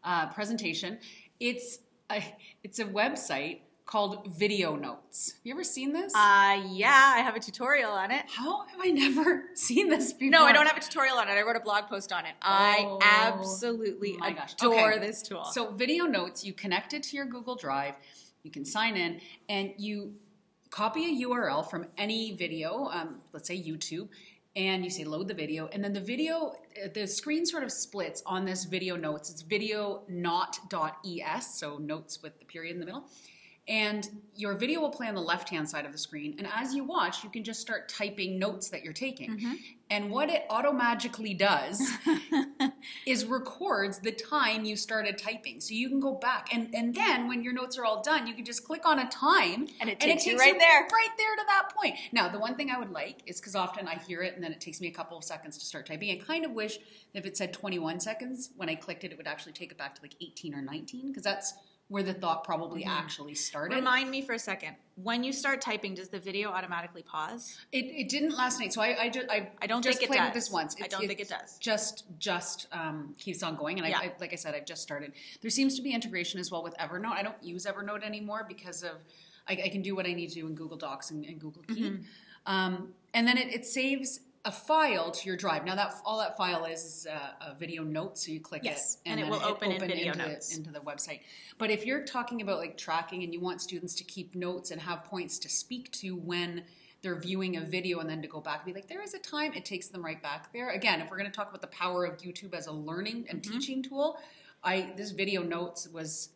uh, 0.05 0.29
presentation. 0.29 0.99
It's 1.39 1.79
a, 2.11 2.23
it's 2.63 2.79
a 2.79 2.85
website 2.85 3.61
called 3.91 4.25
Video 4.39 4.77
Notes. 4.77 5.33
Have 5.33 5.41
you 5.45 5.53
ever 5.53 5.65
seen 5.65 5.93
this? 5.93 6.15
uh, 6.15 6.63
yeah, 6.69 7.13
I 7.17 7.23
have 7.23 7.35
a 7.35 7.41
tutorial 7.41 7.91
on 7.91 8.13
it. 8.13 8.23
How 8.29 8.65
have 8.67 8.79
I 8.81 8.91
never 8.91 9.47
seen 9.55 9.89
this 9.89 10.13
before? 10.13 10.31
No, 10.31 10.45
I 10.45 10.53
don't 10.53 10.67
have 10.67 10.77
a 10.77 10.81
tutorial 10.81 11.17
on 11.19 11.29
it. 11.29 11.33
I 11.33 11.43
wrote 11.43 11.57
a 11.57 11.61
blog 11.61 11.89
post 11.89 12.13
on 12.13 12.25
it. 12.25 12.35
Oh, 12.41 12.47
I 12.47 12.99
absolutely 13.03 14.17
my 14.19 14.33
gosh. 14.33 14.55
adore 14.55 14.93
Okay. 14.93 15.01
this 15.01 15.23
tool. 15.23 15.45
So 15.45 15.73
video 15.73 16.05
notes, 16.05 16.45
you 16.45 16.53
connect 16.53 16.95
it 16.95 17.03
to 17.05 17.17
your 17.17 17.27
Google 17.27 17.57
Drive, 17.57 17.95
you 18.45 18.51
can 18.53 18.65
sign 18.65 18.97
in, 18.97 19.21
and 19.49 19.73
you 19.77 20.15
copy 20.71 21.07
a 21.07 21.27
URL 21.27 21.69
from 21.69 21.87
any 21.99 22.37
video, 22.37 22.89
um, 22.93 23.21
let's 23.33 23.49
say 23.49 23.61
YouTube, 23.61 24.09
and 24.55 24.85
you 24.85 24.91
say 24.91 25.03
load 25.03 25.27
the 25.27 25.35
video, 25.35 25.67
and 25.73 25.83
then 25.83 25.93
the 25.93 26.01
video, 26.01 26.53
uh, 26.81 26.89
the 26.95 27.09
screen 27.09 27.45
sort 27.45 27.65
of 27.65 27.73
splits 27.73 28.23
on 28.25 28.45
this 28.45 28.67
video 28.67 28.95
notes. 28.95 29.31
It's 29.31 29.43
video 29.43 30.03
not.es, 30.09 31.59
so 31.59 31.79
notes 31.79 32.23
with 32.23 32.39
the 32.39 32.45
period 32.45 32.75
in 32.75 32.79
the 32.81 32.87
middle. 32.87 33.05
And 33.71 34.09
your 34.35 34.55
video 34.55 34.81
will 34.81 34.91
play 34.91 35.07
on 35.07 35.15
the 35.15 35.21
left 35.21 35.49
hand 35.49 35.71
side 35.71 35.87
of 35.87 35.93
the 35.93 35.99
screen. 35.99 36.35
And 36.39 36.49
as 36.53 36.75
you 36.75 36.83
watch, 36.83 37.23
you 37.23 37.31
can 37.31 37.45
just 37.45 37.61
start 37.61 37.89
typing 37.89 38.37
notes 38.37 38.69
that 38.71 38.83
you're 38.83 38.93
taking. 38.93 39.31
Mm-hmm. 39.31 39.53
And 39.91 40.11
what 40.11 40.29
it 40.29 40.49
automagically 40.49 41.39
does 41.39 41.81
is 43.07 43.27
records 43.27 44.01
the 44.01 44.11
time 44.11 44.65
you 44.65 44.75
started 44.75 45.19
typing. 45.19 45.61
So 45.61 45.75
you 45.75 45.89
can 45.89 46.01
go 46.01 46.15
back 46.15 46.49
and, 46.53 46.75
and 46.75 46.93
then 46.95 47.29
when 47.29 47.45
your 47.45 47.53
notes 47.53 47.79
are 47.79 47.85
all 47.85 48.03
done, 48.03 48.27
you 48.27 48.35
can 48.35 48.45
just 48.45 48.65
click 48.65 48.87
on 48.87 48.99
a 48.99 49.09
time 49.09 49.69
And 49.81 49.89
it 49.89 50.01
takes 50.01 50.27
you 50.27 50.37
right 50.37 50.59
there. 50.59 50.81
Right 50.81 51.11
there 51.17 51.37
to 51.37 51.43
that 51.47 51.73
point. 51.77 51.97
Now, 52.11 52.29
the 52.29 52.41
one 52.41 52.57
thing 52.57 52.71
I 52.71 52.79
would 52.79 52.91
like 52.91 53.23
is 53.27 53.41
because 53.41 53.55
often 53.55 53.87
I 53.87 53.99
hear 53.99 54.23
it 54.23 54.35
and 54.35 54.43
then 54.43 54.51
it 54.51 54.61
takes 54.61 54.81
me 54.81 54.89
a 54.89 54.93
couple 54.93 55.17
of 55.17 55.23
seconds 55.23 55.57
to 55.59 55.65
start 55.65 55.87
typing. 55.87 56.11
I 56.11 56.25
kind 56.25 56.45
of 56.45 56.51
wish 56.53 56.79
if 57.15 57.25
it 57.25 57.37
said 57.37 57.53
21 57.53 58.01
seconds, 58.01 58.51
when 58.57 58.69
I 58.69 58.75
clicked 58.75 59.05
it, 59.05 59.13
it 59.13 59.17
would 59.17 59.29
actually 59.29 59.53
take 59.53 59.71
it 59.71 59.79
back 59.79 59.95
to 59.95 60.03
like 60.03 60.17
18 60.21 60.55
or 60.55 60.63
19 60.63 61.09
because 61.09 61.23
that's 61.23 61.55
where 61.91 62.03
the 62.05 62.15
thought 62.15 62.45
probably 62.45 62.83
Mm-hmm. 62.83 62.91
actually 62.91 63.35
started. 63.35 63.75
Remind 63.75 64.11
me 64.11 64.23
for 64.23 64.33
a 64.33 64.39
second. 64.39 64.77
When 64.95 65.25
you 65.25 65.33
start 65.33 65.61
typing, 65.61 65.95
does 65.95 66.09
the 66.09 66.21
video 66.21 66.51
automatically 66.51 67.03
pause? 67.03 67.59
It, 67.73 67.85
it 67.87 68.09
didn't 68.09 68.37
last 68.37 68.61
night, 68.61 68.73
so 68.73 68.81
I 68.81 68.97
I, 69.03 69.09
just, 69.09 69.29
I, 69.29 69.51
I 69.61 69.67
don't 69.67 69.83
just 69.83 69.99
think 69.99 70.09
it 70.11 70.15
played 70.15 70.25
with 70.25 70.33
does. 70.35 70.45
this 70.45 70.53
once. 70.53 70.77
I 70.83 70.87
don't 70.87 71.07
think 71.07 71.19
it 71.21 71.29
does. 71.29 71.59
Just 71.59 72.05
just 72.19 72.69
um, 72.73 73.15
keeps 73.19 73.43
on 73.43 73.57
going, 73.57 73.79
and 73.81 73.89
Yeah. 73.89 73.99
I, 73.99 74.05
I 74.05 74.13
like 74.21 74.33
I 74.33 74.37
said, 74.37 74.55
I've 74.55 74.67
just 74.67 74.83
started. 74.83 75.13
There 75.43 75.51
seems 75.51 75.75
to 75.77 75.83
be 75.83 75.93
integration 75.93 76.39
as 76.39 76.51
well 76.51 76.63
with 76.63 76.77
Evernote. 76.79 77.13
I 77.13 77.23
don't 77.23 77.43
use 77.43 77.67
Evernote 77.67 78.05
anymore 78.05 78.45
because 78.49 78.83
of 78.85 78.93
I, 79.49 79.55
I 79.65 79.69
can 79.69 79.83
do 79.83 79.97
what 79.97 80.07
I 80.07 80.13
need 80.13 80.29
to 80.29 80.35
do 80.37 80.47
in 80.47 80.55
Google 80.55 80.77
Docs 80.77 81.11
and, 81.11 81.25
and 81.25 81.41
Google 81.41 81.63
Keep, 81.67 81.79
Mm-hmm. 81.79 82.03
um, 82.47 82.95
and 83.15 83.27
then 83.27 83.37
it, 83.37 83.49
it 83.53 83.67
saves 83.67 84.21
a 84.45 84.53
file 84.53 85.11
to 85.11 85.27
your 85.27 85.37
drive. 85.37 85.65
Now 85.65 85.75
that 85.75 85.93
all 86.05 86.19
that 86.19 86.37
file 86.37 86.65
is 86.65 86.85
is 86.85 87.07
a, 87.07 87.37
a 87.51 87.55
video 87.55 87.83
note, 87.83 88.17
so 88.19 88.33
you 88.33 88.41
click 88.41 88.63
Yes, 88.65 88.97
it, 89.05 89.11
and 89.11 89.21
it 89.21 89.25
then 89.25 89.31
will 89.33 89.43
open 89.45 89.71
in 89.73 89.81
video 89.81 90.13
into, 90.13 90.19
notes. 90.29 90.57
into 90.57 90.71
the 90.71 90.81
website. 90.81 91.21
But 91.59 91.71
if 91.71 91.85
you're 91.85 92.05
talking 92.05 92.41
about 92.41 92.59
like 92.59 92.77
tracking 92.79 93.23
and 93.23 93.33
you 93.35 93.41
want 93.41 93.61
students 93.61 93.95
to 93.97 94.05
keep 94.05 94.35
notes 94.35 94.71
and 94.71 94.81
have 94.81 95.05
points 95.05 95.39
to 95.41 95.49
speak 95.51 95.91
to 95.93 96.17
when 96.17 96.65
they're 97.03 97.19
viewing 97.19 97.57
a 97.57 97.61
video 97.61 97.99
and 98.01 98.09
then 98.09 98.23
to 98.23 98.29
go 98.29 98.41
back 98.41 98.61
and 98.65 98.67
be 98.67 98.79
like, 98.79 98.89
there 98.89 99.03
is 99.03 99.15
a 99.15 99.19
time 99.19 99.53
it 99.55 99.65
takes 99.65 99.89
them 99.89 100.03
right 100.05 100.23
back 100.23 100.53
there. 100.53 100.71
Again, 100.71 101.01
if 101.01 101.11
we're 101.11 101.19
going 101.19 101.31
to 101.31 101.37
talk 101.37 101.49
about 101.49 101.61
the 101.63 101.67
power 101.69 102.05
of 102.05 102.19
YouTube 102.19 102.55
as 102.55 102.67
a 102.67 102.73
learning 102.73 103.27
and 103.29 103.43
Mm-hmm. 103.43 103.53
teaching 103.59 103.83
tool, 103.83 104.19
I 104.65 104.93
this 104.97 105.11
video 105.11 105.43
notes 105.43 105.87
was 105.89 106.31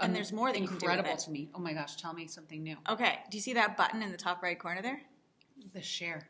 And 0.00 0.10
um, 0.10 0.14
there's 0.14 0.32
more 0.32 0.52
that 0.52 0.60
you 0.60 0.66
can 0.68 0.78
do 0.78 0.86
with 0.86 0.92
incredible 0.92 1.12
it. 1.14 1.18
to 1.20 1.30
me. 1.30 1.50
Oh 1.54 1.58
my 1.60 1.72
gosh, 1.72 1.96
tell 1.96 2.14
me 2.14 2.26
something 2.26 2.62
new. 2.62 2.76
Okay. 2.88 3.18
Do 3.30 3.36
you 3.36 3.42
see 3.42 3.54
that 3.54 3.76
button 3.76 4.02
in 4.02 4.10
the 4.10 4.16
top 4.18 4.42
right 4.42 4.58
corner 4.58 4.82
there? 4.82 5.00
The 5.74 5.82
share. 5.82 6.28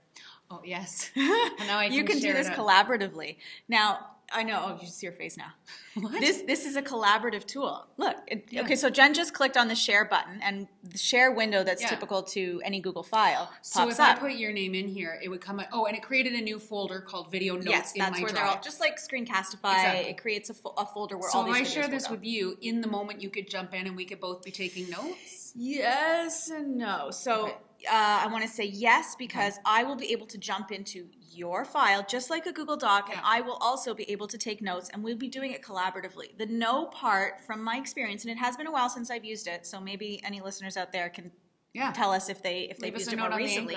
Oh 0.51 0.61
yes. 0.65 1.11
Now 1.17 1.79
I 1.79 1.85
you 1.87 2.05
can 2.05 2.13
can 2.15 2.21
do 2.21 2.33
this 2.33 2.49
collaboratively. 2.51 3.37
Now, 3.69 4.07
I 4.33 4.43
know. 4.43 4.63
Oh, 4.63 4.79
you 4.83 4.89
see 4.89 5.07
your 5.07 5.13
face 5.15 5.37
now. 5.37 5.53
What? 6.01 6.21
This 6.21 6.43
this 6.43 6.65
is 6.65 6.77
a 6.77 6.83
collaborative 6.83 7.45
tool. 7.45 7.87
Look. 7.99 8.17
It, 8.29 8.47
Yeah. 8.51 8.63
Okay, 8.63 8.77
so 8.77 8.89
Jen 8.89 9.13
just 9.13 9.35
clicked 9.35 9.57
on 9.57 9.69
the 9.69 9.75
share 9.75 10.05
button, 10.05 10.41
and 10.43 10.69
the 10.85 10.97
share 10.97 11.33
window 11.33 11.65
that's 11.65 11.83
Yeah. 11.83 11.89
typical 11.89 12.23
to 12.35 12.63
any 12.65 12.81
Google 12.81 13.03
file 13.03 13.51
So 13.63 13.89
if 13.89 13.99
up. 14.01 14.17
I 14.17 14.19
put 14.19 14.33
your 14.33 14.53
name 14.53 14.75
in 14.75 14.87
here, 14.89 15.19
it 15.23 15.29
would 15.29 15.41
come. 15.43 15.61
Oh, 15.73 15.85
and 15.87 15.97
it 15.97 16.03
created 16.03 16.35
a 16.35 16.41
new 16.41 16.59
folder 16.59 17.01
called 17.01 17.31
Video 17.33 17.55
Notes 17.57 17.67
yes, 17.69 17.93
in 17.95 17.99
that's 17.99 18.13
my 18.13 18.21
where 18.23 18.29
drive. 18.31 18.35
they're 18.45 18.55
all 18.55 18.61
just 18.63 18.81
like 18.81 18.97
Screencastify. 18.99 19.75
Exactly. 19.75 20.11
It 20.13 20.19
creates 20.23 20.49
a, 20.51 20.55
fo- 20.55 20.75
a 20.79 20.87
folder 20.87 21.19
where 21.19 21.31
so 21.31 21.39
all 21.41 21.51
if 21.51 21.57
these 21.59 21.69
I 21.69 21.71
share 21.81 21.89
this 21.89 22.09
with 22.09 22.25
you, 22.25 22.57
in 22.63 22.81
the 22.81 22.89
moment 22.89 23.21
you 23.21 23.29
could 23.31 23.49
jump 23.51 23.75
in 23.75 23.87
and 23.87 23.97
we 23.97 24.05
could 24.07 24.21
both 24.21 24.43
be 24.45 24.51
taking 24.53 24.89
notes. 24.89 25.53
Yes 25.57 26.49
and 26.51 26.77
no. 26.77 27.11
So 27.11 27.33
Okay. 27.47 27.57
Uh, 27.87 28.21
I 28.25 28.27
want 28.29 28.43
to 28.43 28.49
say 28.49 28.65
yes 28.65 29.15
because 29.17 29.59
I 29.65 29.85
will 29.85 29.97
be 29.97 30.13
able 30.13 30.27
to 30.27 30.39
jump 30.39 30.73
into 30.73 31.07
your 31.31 31.65
file 31.65 32.05
just 32.09 32.31
like 32.31 32.47
a 32.47 32.53
Google 32.53 32.77
Doc, 32.77 33.09
and 33.11 33.21
I 33.23 33.41
will 33.41 33.59
also 33.61 33.95
be 33.95 34.11
able 34.11 34.27
to 34.29 34.39
take 34.39 34.61
notes, 34.61 34.91
and 34.93 35.05
we'll 35.05 35.17
be 35.17 35.29
doing 35.29 35.53
it 35.53 35.63
collaboratively. 35.63 36.37
The 36.39 36.47
no 36.47 36.87
part, 36.87 37.41
from 37.47 37.63
my 37.63 37.77
experience, 37.77 38.25
and 38.25 38.33
it 38.33 38.39
has 38.39 38.57
been 38.57 38.67
a 38.67 38.73
while 38.73 38.89
since 38.89 39.11
I've 39.11 39.25
used 39.25 39.47
it, 39.47 39.67
so 39.67 39.81
maybe 39.81 40.21
any 40.25 40.41
listeners 40.41 40.77
out 40.77 40.93
there 40.93 41.09
can 41.09 41.31
Yeah. 41.75 41.93
tell 41.93 42.11
us 42.13 42.29
if 42.29 42.43
they 42.43 42.63
if 42.63 42.79
they've 42.79 42.93
used 42.97 43.13
it 43.13 43.19
more 43.19 43.31
recently. 43.37 43.77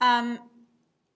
Um, 0.00 0.38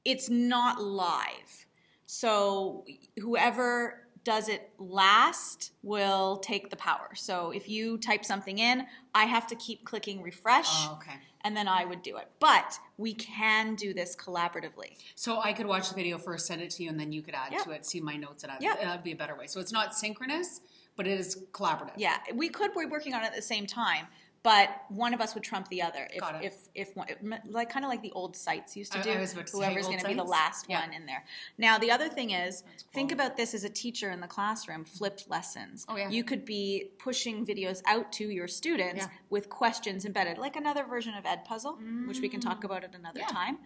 it's 0.04 0.28
not 0.28 0.82
live. 0.82 1.66
So 2.06 2.85
whoever 3.18 4.09
does 4.25 4.49
it 4.49 4.71
last 4.78 5.73
will 5.82 6.38
take 6.38 6.71
the 6.71 6.76
power. 6.76 7.11
So 7.14 7.50
if 7.50 7.68
you 7.68 7.99
type 7.99 8.25
something 8.25 8.59
in, 8.59 8.87
I 9.14 9.25
have 9.25 9.47
to 9.49 9.56
keep 9.56 9.85
clicking 9.85 10.23
refresh 10.23 10.68
Oh, 10.71 10.99
okay. 11.00 11.18
And 11.44 11.56
then 11.56 11.68
I 11.68 11.84
would 11.84 12.02
do 12.02 12.16
it. 12.16 12.28
But 12.40 12.78
we 12.96 13.14
can 13.14 13.75
do 13.75 13.92
this 13.94 14.14
collaboratively. 14.16 14.96
So 15.14 15.40
I 15.40 15.52
could 15.52 15.66
watch 15.66 15.88
the 15.88 15.94
video 15.94 16.18
first, 16.18 16.46
send 16.46 16.62
it 16.62 16.70
to 16.70 16.82
you, 16.82 16.90
and 16.90 16.99
then 16.99 17.12
you 17.12 17.22
could 17.22 17.34
add 17.34 17.52
Yeah. 17.52 17.58
to 17.58 17.70
it, 17.72 17.84
see 17.87 18.00
my 18.00 18.16
notes, 18.16 18.42
and 18.44 18.52
add. 18.52 18.62
Yeah. 18.62 18.76
That'd 18.76 19.02
be 19.04 19.12
a 19.12 19.16
better 19.16 19.37
way. 19.37 19.46
So 19.46 19.61
it's 19.61 19.72
not 19.72 19.94
synchronous, 19.94 20.61
but 20.96 21.06
it 21.06 21.18
is 21.18 21.44
collaborative. 21.52 21.94
Yeah, 21.96 22.18
we 22.34 22.49
could 22.49 22.72
be 22.75 22.84
working 22.87 23.14
on 23.14 23.22
it 23.22 23.26
at 23.26 23.34
the 23.34 23.42
same 23.42 23.66
time, 23.66 24.06
but 24.42 24.70
one 24.88 25.14
of 25.14 25.20
us 25.20 25.34
would 25.34 25.44
trump 25.44 25.68
the 25.68 25.80
other. 25.82 26.08
If 26.12 26.25
if 26.42 26.54
if 26.75 26.96
one, 26.96 27.06
like 27.49 27.70
kind 27.70 27.84
of 27.84 27.90
like 27.90 28.02
the 28.02 28.11
old 28.12 28.37
sites 28.37 28.76
used 28.76 28.92
to 28.92 28.99
I- 28.99 29.02
do. 29.02 29.11
I 29.12 29.20
was 29.20 29.32
about 29.34 29.46
to 29.49 29.56
Whoever's 29.56 29.87
going 29.87 30.00
to 30.00 30.06
be 30.08 30.14
the 30.14 30.25
last 30.25 30.66
Yeah. 30.68 30.80
one 30.80 30.92
in 30.92 31.06
there. 31.06 31.25
Now 31.58 31.78
the 31.78 31.90
other 31.92 32.08
thing 32.08 32.30
is, 32.30 32.62
That's 32.62 32.82
think 32.92 33.12
about 33.12 33.37
this 33.37 33.54
as 33.54 33.62
a 33.64 33.68
teacher 33.70 34.11
in 34.11 34.20
the 34.20 34.26
classroom. 34.26 34.84
Flipped 34.84 35.28
lessons. 35.30 35.84
Oh, 35.88 35.96
yeah. 35.96 36.08
You 36.08 36.25
could 36.25 36.44
be 36.44 36.90
pushing 36.99 37.46
videos 37.46 37.82
out 37.87 38.11
to 38.14 38.28
your 38.28 38.49
students 38.49 39.02
Yeah. 39.04 39.08
with 39.30 39.49
questions 39.49 40.04
embedded, 40.04 40.38
like 40.38 40.56
another 40.56 40.84
version 40.84 41.14
of 41.14 41.25
Edpuzzle, 41.25 42.06
which 42.08 42.20
we 42.20 42.28
can 42.28 42.40
talk 42.40 42.64
about 42.64 42.82
at 42.84 42.94
another 42.94 43.20
Mm. 43.20 43.28
Yeah. 43.28 43.34
time. 43.40 43.58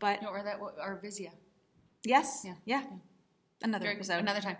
But 0.00 0.20
No, 0.22 0.28
or 0.30 0.42
that 0.42 0.58
our 0.80 0.98
Vizia. 1.00 1.30
yes, 2.04 2.42
Yeah. 2.44 2.54
yeah, 2.64 2.82
another 3.62 3.84
Very- 3.84 3.96
episode. 3.96 4.18
Another 4.18 4.40
time. 4.40 4.56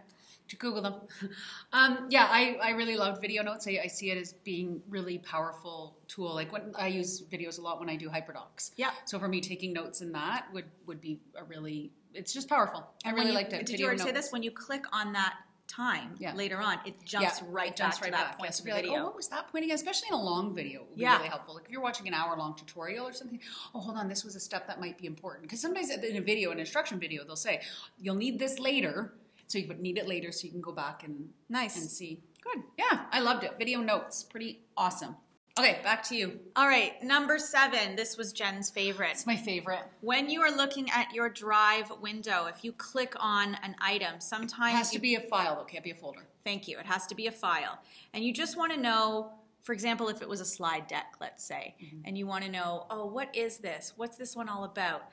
To 0.49 0.57
Google 0.57 0.83
them. 0.83 0.95
Um, 1.73 2.07
yeah, 2.09 2.29
I, 2.31 2.57
I 2.63 2.71
really 2.71 2.97
loved 2.97 3.21
video 3.21 3.43
notes. 3.43 3.67
I, 3.67 3.81
I 3.83 3.87
see 3.89 4.11
it 4.13 4.17
as 4.17 4.33
being 4.33 4.81
really 4.89 5.19
powerful 5.19 5.97
tool. 6.07 6.33
Like 6.33 6.53
when 6.53 6.73
I 6.79 6.87
use 6.87 7.21
videos 7.23 7.59
a 7.59 7.63
lot 7.63 7.81
when 7.81 7.89
I 7.91 7.97
do 7.97 8.09
hyperdocs. 8.09 8.71
Yeah. 8.77 8.91
So 9.07 9.19
for 9.19 9.27
me, 9.27 9.41
taking 9.41 9.73
notes 9.73 10.01
in 10.01 10.13
that 10.13 10.47
would 10.53 10.67
would 10.87 11.01
be 11.01 11.19
a 11.37 11.43
really. 11.43 11.91
It's 12.13 12.33
just 12.33 12.49
powerful. 12.49 12.87
I 13.05 13.11
really 13.11 13.31
you, 13.31 13.35
liked 13.35 13.53
it. 13.53 13.59
Did 13.67 13.71
Video 13.71 13.79
you 13.79 13.87
already 13.87 14.03
say 14.03 14.13
this? 14.13 14.31
When 14.31 14.45
you 14.45 14.53
click 14.53 14.85
on 14.93 15.15
that 15.15 15.35
time 15.67 16.15
Yeah. 16.19 16.35
later 16.35 16.59
on, 16.61 16.79
it 16.87 17.03
jumps 17.05 17.41
Yeah, 17.41 17.47
right 17.51 17.71
it 17.71 17.77
jumps 17.77 17.97
back 17.97 18.03
right 18.05 18.11
to 18.13 18.17
that 18.19 18.29
back. 18.29 18.39
point 18.39 18.49
Yeah, 18.49 18.51
so 18.53 18.61
of 18.61 18.83
the 18.83 18.89
like, 18.91 19.01
oh, 19.01 19.05
what 19.05 19.17
was 19.17 19.29
that 19.29 19.49
point 19.51 19.65
again? 19.65 19.75
Especially 19.75 20.09
in 20.09 20.15
a 20.15 20.23
long 20.23 20.55
video, 20.55 20.83
it 20.83 20.89
would 20.91 20.97
be 20.97 21.03
Yeah. 21.03 21.17
really 21.17 21.29
helpful. 21.29 21.55
Like 21.55 21.65
if 21.65 21.71
you're 21.73 21.81
watching 21.81 22.07
an 22.07 22.15
hour 22.15 22.37
long 22.37 22.55
tutorial 22.55 23.09
or 23.09 23.13
something, 23.13 23.41
oh, 23.75 23.81
hold 23.81 23.97
on, 23.97 24.07
this 24.07 24.23
was 24.25 24.37
a 24.37 24.41
step 24.41 24.69
that 24.69 24.79
might 24.79 24.97
be 24.99 25.07
important. 25.07 25.43
Because 25.43 25.61
sometimes 25.61 25.91
in 25.91 26.17
a 26.17 26.21
video, 26.21 26.53
an 26.53 26.61
instruction 26.61 27.01
video, 27.01 27.25
they'll 27.25 27.35
say, 27.35 27.63
you'll 27.99 28.15
need 28.15 28.39
this 28.39 28.61
later. 28.61 29.15
So 29.55 29.61
you 29.61 29.69
would 29.69 29.79
need 29.79 29.99
it 29.99 30.09
later 30.09 30.33
so 30.33 30.47
you 30.47 30.51
can 30.51 30.61
go 30.61 30.73
back 30.73 31.05
and 31.05 31.29
Nice. 31.49 31.81
and 31.81 31.89
see. 31.89 32.21
Good. 32.43 32.65
Yeah, 32.77 33.05
I 33.13 33.21
loved 33.21 33.45
it. 33.45 33.53
Video 33.57 33.81
notes, 33.81 34.25
pretty 34.25 34.63
awesome. 34.77 35.15
Okay, 35.57 35.79
back 35.85 36.03
to 36.09 36.17
you. 36.17 36.41
All 36.57 36.67
right, 36.67 37.01
number 37.05 37.39
seven. 37.39 37.95
This 37.95 38.17
was 38.17 38.33
Jen's 38.33 38.69
favorite. 38.69 39.13
It's 39.13 39.29
my 39.29 39.37
favorite. 39.37 39.85
When 40.01 40.29
you 40.29 40.41
are 40.41 40.51
looking 40.51 40.91
at 40.91 41.13
your 41.15 41.29
drive 41.29 41.93
window, 42.03 42.47
if 42.47 42.65
you 42.65 42.73
click 42.73 43.15
on 43.21 43.55
an 43.63 43.77
item, 43.81 44.19
sometimes 44.19 44.75
It 44.75 44.77
has 44.79 44.93
you, 44.93 44.99
to 44.99 45.03
be 45.03 45.15
a 45.15 45.21
file 45.21 45.55
though, 45.55 45.63
can't 45.65 45.85
be 45.85 45.93
a 45.93 45.95
folder. 45.95 46.27
thank 46.43 46.67
you. 46.67 46.77
It 46.81 46.87
has 46.87 47.07
to 47.07 47.15
be 47.15 47.29
a 47.29 47.33
file, 47.33 47.79
and 48.13 48.25
you 48.25 48.33
just 48.35 48.57
want 48.57 48.73
to 48.73 48.81
know. 48.81 49.31
For 49.63 49.73
example, 49.73 50.09
if 50.11 50.21
it 50.21 50.29
was 50.29 50.43
a 50.43 50.45
slide 50.45 50.89
deck, 50.89 51.15
let's 51.23 51.43
say, 51.43 51.75
Mm-hmm. 51.83 52.01
and 52.05 52.19
you 52.19 52.27
want 52.27 52.45
to 52.45 52.51
know, 52.51 52.87
oh, 52.91 53.07
what 53.07 53.35
is 53.35 53.59
this? 53.59 53.95
What's 53.97 54.17
this 54.19 54.37
one 54.37 54.47
all 54.49 54.65
about? 54.65 55.05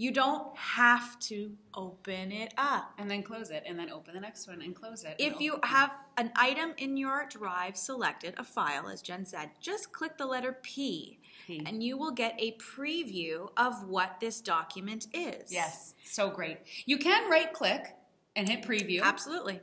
You 0.00 0.12
don't 0.12 0.56
have 0.56 1.18
to 1.20 1.52
open 1.74 2.32
it 2.32 2.54
up. 2.56 2.94
And 2.96 3.10
then 3.10 3.22
close 3.22 3.50
it, 3.50 3.64
and 3.66 3.78
then 3.78 3.90
open 3.90 4.14
the 4.14 4.20
next 4.20 4.48
one 4.48 4.62
and 4.62 4.74
close 4.74 5.04
it. 5.04 5.14
If 5.18 5.42
you 5.42 5.58
have 5.62 5.94
an 6.16 6.32
item 6.36 6.72
in 6.78 6.96
your 6.96 7.26
drive 7.28 7.76
selected, 7.76 8.32
a 8.38 8.44
file, 8.44 8.88
as 8.88 9.02
Jen 9.02 9.26
said, 9.26 9.50
just 9.60 9.92
click 9.92 10.16
the 10.16 10.24
letter 10.24 10.56
P, 10.62 11.18
P. 11.46 11.62
and 11.66 11.82
you 11.82 11.98
will 11.98 12.12
get 12.12 12.34
a 12.38 12.52
preview 12.52 13.50
of 13.58 13.86
what 13.88 14.16
this 14.20 14.40
document 14.40 15.06
is. 15.12 15.52
Yes, 15.52 15.94
so 16.02 16.30
great. 16.30 16.60
You 16.86 16.96
can 16.96 17.30
right 17.30 17.52
click 17.52 17.94
and 18.34 18.48
hit 18.48 18.62
preview. 18.62 19.02
Absolutely. 19.02 19.60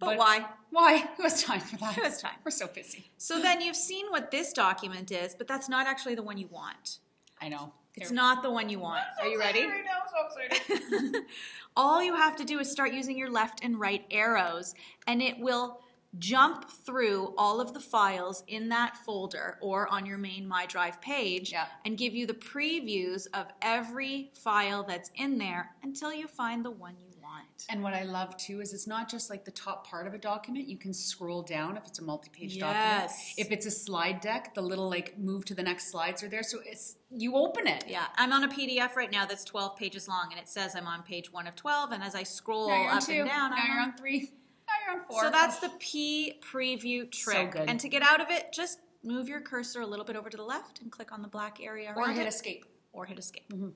But, 0.00 0.06
But- 0.06 0.18
why? 0.18 0.46
Why? 0.68 0.98
Who 1.16 1.22
has 1.22 1.42
time 1.42 1.60
for 1.60 1.78
that? 1.78 1.94
Who 1.94 2.02
has 2.02 2.20
time? 2.20 2.36
We're 2.44 2.50
so 2.50 2.66
busy. 2.66 3.10
So 3.16 3.40
then 3.40 3.62
you've 3.62 3.74
seen 3.74 4.10
what 4.10 4.30
this 4.30 4.52
document 4.52 5.10
is, 5.10 5.34
but 5.34 5.48
that's 5.48 5.70
not 5.70 5.86
actually 5.86 6.14
the 6.14 6.22
one 6.22 6.36
you 6.36 6.48
want. 6.48 6.98
I 7.40 7.48
know. 7.48 7.72
It's 8.02 8.10
not 8.10 8.42
the 8.42 8.50
one 8.50 8.68
you 8.68 8.78
want. 8.78 9.02
Are 9.20 9.26
you 9.26 9.38
ready? 9.38 9.66
Right 9.66 9.84
now, 9.84 10.02
so 10.08 10.44
excited. 10.46 11.22
All 11.76 12.02
you 12.02 12.14
have 12.14 12.36
to 12.36 12.44
do 12.44 12.58
is 12.58 12.70
start 12.70 12.92
using 12.92 13.16
your 13.16 13.30
left 13.30 13.62
and 13.62 13.78
right 13.78 14.04
arrows, 14.10 14.74
and 15.06 15.22
it 15.22 15.38
will 15.38 15.80
jump 16.18 16.70
through 16.70 17.34
all 17.36 17.60
of 17.60 17.74
the 17.74 17.80
files 17.80 18.42
in 18.48 18.70
that 18.70 18.96
folder 18.96 19.58
or 19.60 19.86
on 19.92 20.06
your 20.06 20.16
main 20.16 20.48
My 20.48 20.64
Drive 20.64 21.00
page 21.02 21.52
Yeah. 21.52 21.66
and 21.84 21.98
give 21.98 22.14
you 22.14 22.26
the 22.26 22.32
previews 22.34 23.26
of 23.34 23.46
every 23.60 24.30
file 24.34 24.82
that's 24.84 25.10
in 25.16 25.36
there 25.36 25.70
until 25.82 26.12
you 26.12 26.26
find 26.26 26.64
the 26.64 26.70
one 26.70 26.94
you 26.98 27.07
want. 27.38 27.66
And 27.68 27.82
what 27.82 27.94
I 27.94 28.02
love 28.04 28.36
too 28.36 28.60
is 28.60 28.72
it's 28.72 28.86
not 28.86 29.08
just 29.10 29.30
like 29.30 29.44
the 29.44 29.50
top 29.50 29.86
part 29.86 30.06
of 30.06 30.14
a 30.14 30.18
document. 30.18 30.68
You 30.68 30.76
can 30.78 30.92
scroll 30.94 31.42
down 31.42 31.76
if 31.76 31.86
it's 31.86 31.98
a 31.98 32.02
multi-page 32.02 32.56
Yes. 32.56 32.60
document. 32.60 33.12
If 33.36 33.50
it's 33.52 33.66
a 33.66 33.70
slide 33.70 34.20
deck, 34.20 34.54
the 34.54 34.62
little 34.62 34.88
like 34.88 35.18
move 35.18 35.44
to 35.46 35.54
the 35.54 35.62
next 35.62 35.90
slides 35.90 36.22
are 36.22 36.28
there. 36.28 36.42
So 36.42 36.58
it's 36.64 36.96
you 37.10 37.34
open 37.36 37.66
it. 37.66 37.84
Yeah, 37.88 38.06
I'm 38.16 38.32
on 38.32 38.44
a 38.44 38.48
PDF 38.48 38.96
right 38.96 39.10
now 39.10 39.26
that's 39.26 39.44
12 39.44 39.76
pages 39.76 40.08
long, 40.08 40.28
and 40.30 40.40
it 40.40 40.48
says 40.48 40.74
I'm 40.76 40.86
on 40.86 41.02
page 41.02 41.32
one 41.32 41.46
of 41.46 41.56
12. 41.56 41.92
And 41.92 42.02
as 42.02 42.14
I 42.14 42.22
scroll 42.22 42.68
Now 42.68 42.80
you're 42.82 42.90
on 42.90 42.96
up 42.98 43.04
two. 43.04 43.12
and 43.12 43.28
down, 43.28 43.50
now 43.50 43.56
I'm 43.58 43.66
you're 43.72 43.80
on 43.82 43.88
on 43.90 43.96
three. 43.96 44.20
Now 44.66 44.74
you're 44.92 45.00
on 45.00 45.06
four. 45.06 45.22
So 45.22 45.30
that's 45.30 45.58
the 45.60 45.70
P 45.78 46.40
preview 46.52 47.10
trick. 47.10 47.52
good. 47.52 47.68
And 47.68 47.80
to 47.80 47.88
get 47.88 48.02
out 48.02 48.20
of 48.20 48.28
it, 48.30 48.52
just 48.52 48.78
move 49.02 49.28
your 49.28 49.40
cursor 49.40 49.80
a 49.80 49.86
little 49.86 50.04
bit 50.04 50.16
over 50.16 50.28
to 50.28 50.36
the 50.36 50.42
left 50.42 50.80
and 50.82 50.90
click 50.92 51.12
on 51.12 51.22
the 51.22 51.28
black 51.28 51.58
area 51.62 51.92
or 51.96 52.08
hit 52.08 52.26
it, 52.26 52.28
escape. 52.28 52.66
or 52.92 53.06
hit 53.06 53.18
escape. 53.18 53.48
Mm-hmm. 53.52 53.68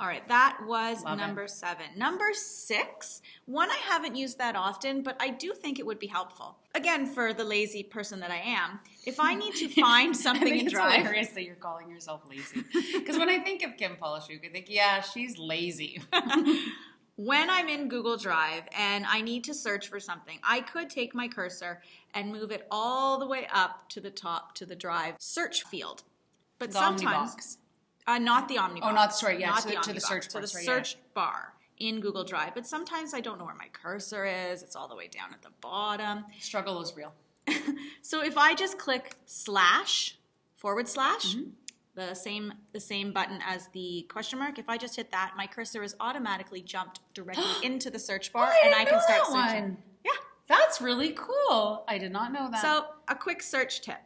All 0.00 0.06
right, 0.06 0.26
that 0.28 0.58
was 0.64 1.02
Love 1.02 1.18
it. 1.18 1.20
number 1.22 1.48
seven. 1.48 1.86
Number 1.96 2.26
six, 2.32 3.20
one 3.46 3.68
I 3.68 3.76
haven't 3.78 4.14
used 4.14 4.38
that 4.38 4.54
often, 4.54 5.02
but 5.02 5.16
I 5.18 5.30
do 5.30 5.52
think 5.54 5.80
it 5.80 5.86
would 5.86 5.98
be 5.98 6.06
helpful. 6.06 6.56
Again, 6.76 7.04
for 7.06 7.32
the 7.34 7.42
lazy 7.42 7.82
person 7.82 8.20
that 8.20 8.30
I 8.30 8.36
am, 8.38 8.78
if 9.04 9.18
I 9.18 9.34
need 9.34 9.54
to 9.56 9.68
find 9.80 10.10
I 10.10 10.12
something 10.12 10.44
think 10.44 10.60
in 10.60 10.66
it's 10.66 10.72
Drive, 10.74 10.98
hilarious 11.00 11.30
that 11.30 11.42
you're 11.42 11.56
calling 11.56 11.90
yourself 11.90 12.22
lazy. 12.30 12.62
Because 12.96 13.18
when 13.18 13.28
I 13.28 13.38
think 13.40 13.64
of 13.64 13.76
Kim 13.76 13.96
Pollishuke, 14.00 14.46
I 14.48 14.52
think, 14.52 14.66
yeah, 14.68 15.00
she's 15.00 15.36
lazy. 15.36 16.00
when 17.16 17.50
I'm 17.50 17.68
in 17.68 17.88
Google 17.88 18.16
Drive 18.16 18.62
and 18.78 19.04
I 19.04 19.20
need 19.20 19.42
to 19.44 19.54
search 19.54 19.88
for 19.88 19.98
something, 19.98 20.38
I 20.44 20.60
could 20.60 20.90
take 20.90 21.12
my 21.12 21.26
cursor 21.26 21.82
and 22.14 22.30
move 22.30 22.52
it 22.52 22.68
all 22.70 23.18
the 23.18 23.26
way 23.26 23.48
up 23.52 23.88
to 23.90 24.00
the 24.00 24.10
top 24.10 24.54
to 24.56 24.64
the 24.66 24.76
Drive 24.76 25.16
search 25.18 25.64
field. 25.64 26.04
But 26.60 26.70
The 26.70 26.78
sometimes, 26.78 27.34
Omnibox. 27.34 27.56
Uh, 28.08 28.18
not 28.18 28.48
the 28.48 28.56
Omnibox. 28.56 28.80
Oh, 28.82 28.90
not- 28.90 29.14
sorry, 29.14 29.38
yeah, 29.40 29.50
not 29.50 29.62
to 29.62 29.68
the- 29.68 29.74
to 29.76 29.92
the 29.92 30.00
search 30.00 30.26
to 30.28 30.32
bar, 30.34 30.42
the 30.42 30.48
sorry, 30.48 30.64
yeah. 30.64 30.74
search 30.76 30.96
bar 31.14 31.52
in 31.78 32.00
Google 32.00 32.24
Drive. 32.24 32.54
But 32.54 32.66
sometimes 32.66 33.14
I 33.14 33.20
don't 33.20 33.38
know 33.38 33.44
where 33.44 33.54
my 33.54 33.68
cursor 33.72 34.24
is. 34.26 34.62
It's 34.64 34.74
all 34.74 34.88
the 34.88 34.96
way 34.96 35.06
down 35.06 35.32
at 35.32 35.42
the 35.42 35.50
bottom. 35.60 36.24
Struggle 36.40 36.82
is 36.82 36.94
real. 36.96 37.12
So 38.02 38.22
if 38.24 38.36
I 38.38 38.54
just 38.54 38.78
click 38.78 39.14
slash 39.26 40.16
forward 40.56 40.88
slash, 40.88 41.36
Mm-hmm. 41.36 41.50
the 41.94 42.14
same 42.14 42.52
the 42.72 42.80
same 42.80 43.12
button 43.12 43.40
as 43.46 43.68
the 43.68 44.06
question 44.10 44.38
mark, 44.38 44.58
if 44.58 44.68
I 44.68 44.76
just 44.78 44.96
hit 44.96 45.10
that, 45.12 45.34
my 45.36 45.46
cursor 45.46 45.82
is 45.82 45.94
automatically 46.00 46.62
jumped 46.62 47.00
directly 47.14 47.44
into 47.64 47.90
the 47.90 47.98
search 47.98 48.32
bar, 48.32 48.48
Oh, 48.50 48.56
I 48.64 48.66
and 48.66 48.74
I 48.74 48.84
can 48.84 49.00
start 49.00 49.26
searching. 49.26 49.62
one. 49.62 49.76
Yeah. 50.04 50.12
That's 50.46 50.80
really 50.80 51.10
cool. 51.16 51.84
I 51.86 51.98
did 51.98 52.12
not 52.12 52.32
know 52.32 52.48
that. 52.50 52.62
So 52.62 52.86
a 53.08 53.14
quick 53.14 53.42
search 53.42 53.82
tip, 53.82 53.98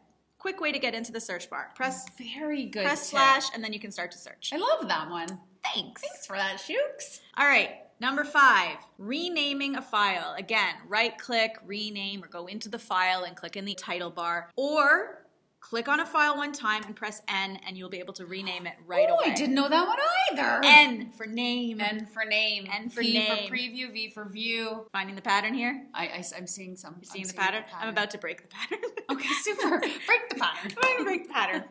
quick 0.43 0.61
way 0.61 0.73
to 0.73 0.79
get 0.81 0.93
into 0.95 1.13
the 1.13 1.21
search 1.21 1.49
bar: 1.49 1.71
press 1.77 2.05
very 2.19 2.67
good. 2.67 2.85
press 2.85 3.09
tip. 3.09 3.19
slash, 3.19 3.45
and 3.55 3.63
then 3.63 3.73
you 3.73 3.79
can 3.79 3.93
start 3.93 4.11
to 4.11 4.19
search. 4.19 4.51
I 4.53 4.57
love 4.59 4.89
that 4.89 5.09
one. 5.09 5.29
Thanks. 5.73 6.03
Thanks 6.03 6.27
for 6.27 6.37
that, 6.37 6.59
Shukes. 6.61 7.21
All 7.39 7.47
right. 7.47 7.79
Number 8.01 8.25
five, 8.25 8.79
renaming 8.99 9.77
a 9.77 9.83
file. 9.83 10.35
Again, 10.37 10.75
right 10.89 11.17
click, 11.17 11.57
rename, 11.65 12.25
or 12.25 12.27
go 12.27 12.47
into 12.47 12.69
the 12.69 12.79
file 12.79 13.23
and 13.23 13.37
click 13.37 13.57
in 13.57 13.65
the 13.65 13.75
title 13.75 14.11
bar. 14.11 14.51
Or 14.57 15.22
click 15.63 15.89
on 15.89 16.01
a 16.01 16.05
file 16.05 16.37
one 16.37 16.53
time 16.53 16.83
and 16.85 16.95
press 16.95 17.23
N, 17.29 17.59
and 17.67 17.79
you'll 17.79 17.89
be 17.89 18.01
able 18.01 18.13
to 18.15 18.27
rename 18.27 18.67
it 18.67 18.75
right 18.87 19.07
oh, 19.09 19.15
away. 19.15 19.33
I 19.33 19.35
didn't 19.35 19.55
know 19.55 19.69
that 19.69 19.87
one 19.87 19.97
either. 20.31 20.61
N 20.65 21.13
for 21.13 21.25
name. 21.25 21.81
N 21.81 22.05
for 22.05 22.25
name. 22.25 22.67
N 22.71 22.91
for 22.91 23.01
P 23.01 23.15
name. 23.15 23.49
for 23.49 23.55
preview. 23.55 23.91
V 23.91 24.11
for 24.11 24.29
view. 24.29 24.87
Finding 24.93 25.17
the 25.17 25.23
pattern 25.23 25.55
here? 25.55 25.87
I, 25.95 26.09
I, 26.09 26.25
am 26.37 26.47
seeing 26.47 26.77
some. 26.77 26.97
Seeing 27.03 27.25
I'm 27.25 27.29
the 27.29 27.35
pattern? 27.35 27.65
I'm 27.81 27.89
about 27.89 28.11
to 28.11 28.19
break 28.19 28.43
the 28.43 28.49
pattern. 28.49 28.79
Okay, 29.11 29.29
super. 29.43 29.79
Break 29.79 30.29
the 30.31 30.37
pattern. 30.37 30.73
I'm 30.83 30.83
going 30.83 30.99
to 30.99 31.05
break 31.05 31.27
the 31.27 31.35
pattern. 31.35 31.65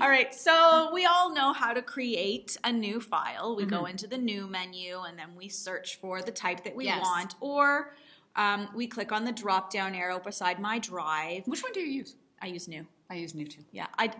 All 0.00 0.08
right, 0.08 0.34
so 0.34 0.88
we 0.94 1.04
all 1.04 1.34
know 1.34 1.52
how 1.52 1.74
to 1.74 1.82
create 1.82 2.56
a 2.64 2.72
new 2.72 3.00
file. 3.00 3.54
We 3.54 3.66
go 3.66 3.84
into 3.84 4.06
the 4.06 4.16
new 4.16 4.46
menu 4.46 5.00
and 5.06 5.18
then 5.18 5.34
we 5.36 5.50
search 5.50 5.96
for 5.96 6.22
the 6.22 6.30
type 6.30 6.64
that 6.64 6.74
we 6.74 6.86
Yes. 6.86 7.02
want, 7.02 7.34
or 7.40 7.92
um, 8.34 8.68
we 8.74 8.86
click 8.86 9.12
on 9.12 9.24
the 9.24 9.32
drop 9.32 9.70
down 9.70 9.94
arrow 9.94 10.18
beside 10.18 10.58
my 10.58 10.78
drive. 10.78 11.46
Which 11.46 11.62
one 11.62 11.72
do 11.72 11.80
you 11.80 11.92
use? 11.92 12.14
I 12.40 12.46
use 12.46 12.66
new. 12.66 12.86
I 13.10 13.14
use 13.14 13.34
new 13.34 13.46
too. 13.46 13.62
Yeah, 13.72 13.86
I. 13.98 14.10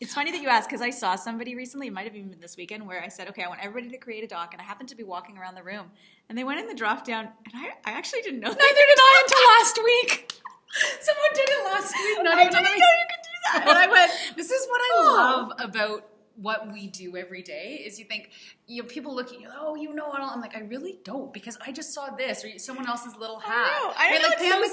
It's 0.00 0.14
funny 0.14 0.32
that 0.32 0.42
you 0.42 0.48
ask 0.48 0.68
because 0.68 0.80
I 0.82 0.90
saw 0.90 1.14
somebody 1.14 1.54
recently. 1.54 1.86
It 1.86 1.92
might 1.92 2.06
have 2.06 2.16
even 2.16 2.30
been 2.30 2.40
this 2.40 2.56
weekend 2.56 2.86
where 2.88 3.00
I 3.02 3.08
said, 3.08 3.28
"Okay, 3.28 3.42
I 3.44 3.48
want 3.48 3.60
everybody 3.62 3.88
to 3.92 3.98
create 3.98 4.24
a 4.24 4.26
doc," 4.26 4.52
and 4.52 4.60
I 4.60 4.64
happened 4.64 4.88
to 4.88 4.96
be 4.96 5.04
walking 5.04 5.38
around 5.38 5.54
the 5.54 5.62
room, 5.62 5.90
and 6.28 6.36
they 6.36 6.42
went 6.42 6.58
in 6.58 6.66
the 6.66 6.74
drop 6.74 7.04
down, 7.04 7.26
and 7.44 7.54
I, 7.54 7.68
I 7.88 7.92
actually 7.96 8.22
didn't 8.22 8.40
know. 8.40 8.48
Neither 8.48 8.58
did 8.58 8.98
I 8.98 9.22
until 9.24 9.38
last 9.58 9.78
week. 9.84 10.32
Someone 11.00 11.30
did 11.34 11.48
it 11.48 11.64
last 11.66 11.94
week. 11.94 12.18
Not 12.24 12.34
I 12.38 12.40
even 12.42 12.52
didn't 12.52 12.64
know 12.64 12.70
you 12.70 13.06
could 13.10 13.22
do 13.22 13.30
that. 13.52 13.68
And 13.68 13.78
I 13.78 13.86
went, 13.86 14.12
This 14.36 14.50
is 14.50 14.66
what 14.68 14.80
I 14.80 14.90
Oh. 14.94 15.46
love 15.58 15.68
about 15.70 16.08
what 16.36 16.72
we 16.72 16.86
do 16.88 17.16
every 17.16 17.42
day 17.42 17.82
is 17.86 17.98
you 17.98 18.04
think 18.04 18.30
you 18.66 18.82
know, 18.82 18.88
people 18.88 19.14
look 19.14 19.32
at 19.32 19.40
you 19.40 19.48
oh 19.58 19.74
you 19.74 19.92
know 19.94 20.10
I'm 20.12 20.40
like 20.40 20.56
I 20.56 20.60
really 20.60 20.98
don't 21.04 21.32
because 21.32 21.58
I 21.64 21.72
just 21.72 21.92
saw 21.92 22.10
this 22.10 22.44
or 22.44 22.58
someone 22.58 22.88
else's 22.88 23.14
little 23.16 23.38
hat. 23.38 23.70
I 23.70 23.80
know. 23.82 23.92
I 23.96 24.18
know 24.18 24.28
like 24.28 24.38
Pam 24.38 24.50
so 24.50 24.68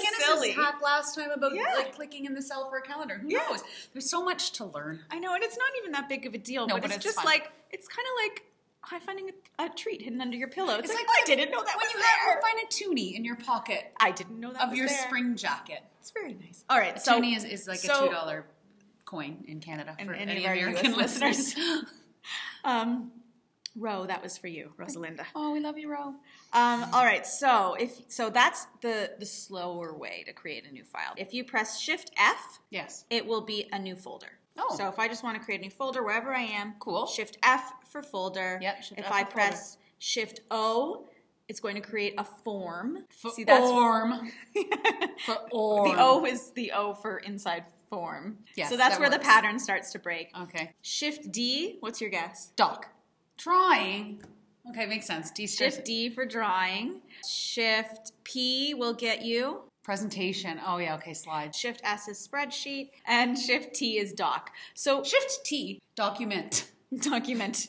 McGinnis's 0.46 0.54
hat 0.56 0.74
last 0.82 1.14
time 1.14 1.30
about 1.30 1.54
Yeah. 1.54 1.64
like 1.76 1.94
clicking 1.94 2.24
in 2.24 2.34
the 2.34 2.42
cell 2.42 2.68
for 2.70 2.78
a 2.78 2.82
calendar 2.82 3.18
who 3.18 3.28
Yeah. 3.28 3.40
knows 3.50 3.62
there's 3.92 4.08
so 4.10 4.24
much 4.24 4.52
to 4.52 4.64
learn 4.64 5.00
I 5.10 5.18
know, 5.18 5.34
and 5.34 5.42
it's 5.44 5.58
not 5.58 5.68
even 5.78 5.92
that 5.92 6.08
big 6.08 6.26
of 6.26 6.34
a 6.34 6.38
deal, 6.38 6.66
No, 6.66 6.74
but, 6.76 6.82
but 6.82 6.90
it's, 6.90 6.96
it's 6.96 7.04
just 7.04 7.16
fun. 7.16 7.26
like 7.26 7.50
it's 7.70 7.86
kind 7.88 8.06
of 8.06 8.30
like 8.30 8.44
hi 8.82 8.98
finding 8.98 9.28
a, 9.58 9.64
a 9.64 9.68
treat 9.68 10.00
hidden 10.00 10.20
under 10.22 10.36
your 10.38 10.48
pillow. 10.48 10.74
It's, 10.78 10.88
It's 10.88 10.94
like, 10.98 11.06
like 11.06 11.16
oh, 11.18 11.22
I 11.32 11.36
didn't 11.36 11.50
know 11.52 11.62
that 11.62 11.76
when 11.76 11.84
was 11.86 11.92
you 11.92 11.98
there. 12.00 12.34
have, 12.34 12.42
find 12.42 12.58
a 12.58 12.66
toonie 12.72 13.14
in 13.16 13.24
your 13.24 13.36
pocket 13.36 13.92
I 14.00 14.10
didn't 14.10 14.40
know 14.40 14.52
that 14.52 14.62
of 14.68 14.74
your 14.74 14.86
there. 14.88 14.96
spring 15.06 15.36
jacket 15.36 15.82
It's 16.00 16.10
very 16.10 16.32
nice. 16.34 16.64
All 16.70 16.78
right, 16.78 16.96
a 16.96 17.00
so 17.00 17.16
toonie 17.16 17.34
is, 17.34 17.44
is 17.44 17.68
like 17.68 17.78
so- 17.80 18.04
a 18.04 18.08
two 18.08 18.14
dollar 18.14 18.46
coin 19.10 19.44
in 19.48 19.60
Canada 19.60 19.94
And 19.98 20.08
for 20.08 20.14
any 20.14 20.32
any, 20.32 20.44
of 20.44 20.50
our 20.50 20.56
American 20.68 20.92
listeners. 20.96 21.54
um, 22.64 23.10
Ro, 23.76 24.04
that 24.06 24.22
was 24.22 24.36
for 24.36 24.48
you, 24.48 24.72
Rosalinda. 24.78 25.24
oh, 25.34 25.52
we 25.52 25.60
love 25.60 25.78
you, 25.78 25.90
Ro. 25.90 26.14
Um, 26.52 26.84
all 26.92 27.04
right, 27.04 27.24
so 27.26 27.74
if 27.78 27.92
so, 28.08 28.28
that's 28.30 28.66
the 28.82 29.12
the 29.18 29.26
slower 29.26 29.94
way 29.96 30.24
to 30.26 30.32
create 30.32 30.64
a 30.68 30.72
new 30.72 30.84
file. 30.84 31.14
If 31.16 31.32
you 31.32 31.44
press 31.44 31.78
Shift 31.80 32.10
F, 32.18 32.58
Yes. 32.70 33.04
it 33.10 33.24
will 33.26 33.40
be 33.42 33.68
a 33.72 33.78
new 33.78 33.94
folder. 33.94 34.32
Oh. 34.58 34.74
So 34.76 34.88
if 34.88 34.98
I 34.98 35.06
just 35.08 35.22
want 35.22 35.38
to 35.38 35.42
create 35.44 35.60
a 35.60 35.64
new 35.64 35.70
folder 35.70 36.02
wherever 36.02 36.34
I 36.34 36.42
am, 36.42 36.74
Cool. 36.80 37.06
Shift 37.06 37.38
F 37.44 37.72
for 37.88 38.02
folder. 38.02 38.58
Yep, 38.60 38.82
Shift 38.82 39.00
if 39.00 39.06
F 39.06 39.12
I 39.12 39.22
press 39.24 39.78
Shift 40.00 40.40
O, 40.50 41.06
it's 41.48 41.60
going 41.60 41.76
to 41.76 41.80
create 41.80 42.14
a 42.18 42.24
form. 42.24 42.98
For 43.20 43.30
See, 43.30 43.44
that's 43.44 43.60
form. 43.70 44.30
For 45.26 45.36
orm. 45.52 45.90
the 45.90 46.02
O 46.02 46.24
is 46.24 46.50
the 46.52 46.72
O 46.72 46.94
for 46.94 47.18
inside 47.18 47.64
form. 47.90 48.38
Yes, 48.56 48.70
so 48.70 48.76
that's 48.76 48.94
that 48.94 49.00
where 49.00 49.10
the 49.10 49.18
pattern 49.18 49.58
starts 49.58 49.92
to 49.92 49.98
break. 49.98 50.30
Okay. 50.40 50.72
Shift 50.80 51.30
D, 51.30 51.76
what's 51.80 52.00
your 52.00 52.08
guess? 52.08 52.52
Doc. 52.56 52.88
Drawing. 53.36 54.22
Okay, 54.70 54.86
makes 54.86 55.06
sense. 55.06 55.30
D 55.30 55.46
Shift 55.46 55.84
D 55.84 56.08
for 56.08 56.24
drawing. 56.24 57.00
Shift 57.28 58.12
P 58.24 58.74
will 58.74 58.94
get 58.94 59.22
you. 59.22 59.62
Presentation. 59.82 60.60
Oh 60.64 60.78
yeah. 60.78 60.94
Okay. 60.96 61.14
slide. 61.14 61.54
Shift 61.54 61.80
S 61.82 62.06
is 62.06 62.26
spreadsheet, 62.26 62.90
and 63.06 63.36
Shift 63.38 63.74
T 63.74 63.98
is 63.98 64.12
doc. 64.12 64.50
So 64.74 65.02
Shift 65.02 65.44
T. 65.44 65.80
Document. 65.96 66.70
Document. 66.98 67.68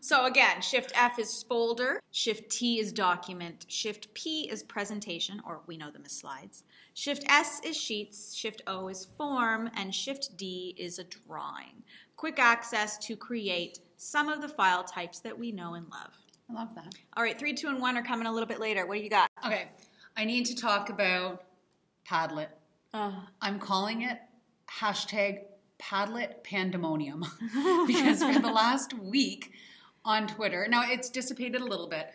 so 0.00 0.26
again, 0.26 0.60
Shift 0.60 0.92
F 0.94 1.18
is 1.18 1.42
folder, 1.42 2.00
Shift 2.10 2.50
T 2.50 2.78
is 2.78 2.92
document, 2.92 3.66
Shift 3.68 4.12
P 4.14 4.48
is 4.50 4.62
presentation, 4.62 5.40
or 5.46 5.60
we 5.66 5.76
know 5.76 5.90
them 5.90 6.02
as 6.04 6.12
slides. 6.12 6.64
Shift 6.94 7.24
S 7.28 7.60
is 7.64 7.76
sheets, 7.76 8.34
Shift 8.34 8.62
O 8.66 8.88
is 8.88 9.04
form, 9.04 9.70
and 9.74 9.94
Shift 9.94 10.36
D 10.36 10.74
is 10.78 10.98
a 10.98 11.04
drawing. 11.04 11.82
Quick 12.16 12.38
access 12.38 12.96
to 12.98 13.16
create 13.16 13.80
some 13.96 14.28
of 14.28 14.40
the 14.40 14.48
file 14.48 14.84
types 14.84 15.20
that 15.20 15.38
we 15.38 15.50
know 15.50 15.74
and 15.74 15.86
love. 15.90 16.14
I 16.48 16.52
love 16.52 16.74
that. 16.74 16.94
All 17.16 17.22
right, 17.22 17.38
three, 17.38 17.54
two, 17.54 17.68
and 17.68 17.80
one 17.80 17.96
are 17.96 18.02
coming 18.02 18.26
a 18.26 18.32
little 18.32 18.46
bit 18.46 18.60
later. 18.60 18.86
What 18.86 18.98
do 18.98 19.02
you 19.02 19.10
got? 19.10 19.30
Okay. 19.44 19.68
I 20.16 20.24
need 20.24 20.46
to 20.46 20.54
talk 20.54 20.90
about 20.90 21.44
Padlet. 22.08 22.48
Oh, 22.92 23.24
I'm 23.40 23.58
calling 23.58 24.02
it 24.02 24.18
hashtag 24.70 25.40
Padlet 25.80 26.42
pandemonium 26.44 27.24
because 27.86 28.22
for 28.22 28.38
the 28.38 28.50
last 28.52 28.94
week 28.94 29.52
on 30.04 30.26
Twitter, 30.26 30.66
now 30.68 30.82
it's 30.84 31.10
dissipated 31.10 31.60
a 31.60 31.64
little 31.64 31.88
bit. 31.88 32.08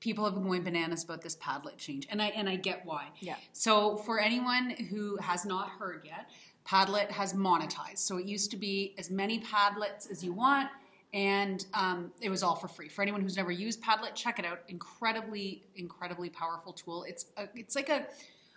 People 0.00 0.24
have 0.24 0.34
been 0.34 0.44
going 0.44 0.62
bananas 0.62 1.04
about 1.04 1.22
this 1.22 1.36
Padlet 1.36 1.78
change, 1.78 2.06
and 2.10 2.20
I 2.20 2.26
and 2.28 2.48
I 2.48 2.56
get 2.56 2.84
why. 2.84 3.08
Yeah. 3.20 3.36
So 3.52 3.96
for 3.96 4.20
anyone 4.20 4.70
who 4.90 5.16
has 5.16 5.46
not 5.46 5.70
heard 5.70 6.02
yet, 6.04 6.30
Padlet 6.66 7.10
has 7.10 7.32
monetized. 7.32 7.98
So 7.98 8.18
it 8.18 8.26
used 8.26 8.50
to 8.50 8.56
be 8.56 8.94
as 8.98 9.10
many 9.10 9.40
Padlets 9.40 10.10
as 10.10 10.22
you 10.22 10.32
want, 10.32 10.68
and 11.14 11.64
um, 11.74 12.12
it 12.20 12.28
was 12.28 12.42
all 12.42 12.56
for 12.56 12.68
free. 12.68 12.88
For 12.88 13.02
anyone 13.02 13.22
who's 13.22 13.36
never 13.36 13.52
used 13.52 13.82
Padlet, 13.82 14.14
check 14.14 14.38
it 14.38 14.44
out. 14.44 14.60
Incredibly, 14.68 15.62
incredibly 15.76 16.28
powerful 16.28 16.72
tool. 16.72 17.04
It's 17.04 17.26
a, 17.36 17.48
it's 17.54 17.76
like 17.76 17.88
a 17.88 18.06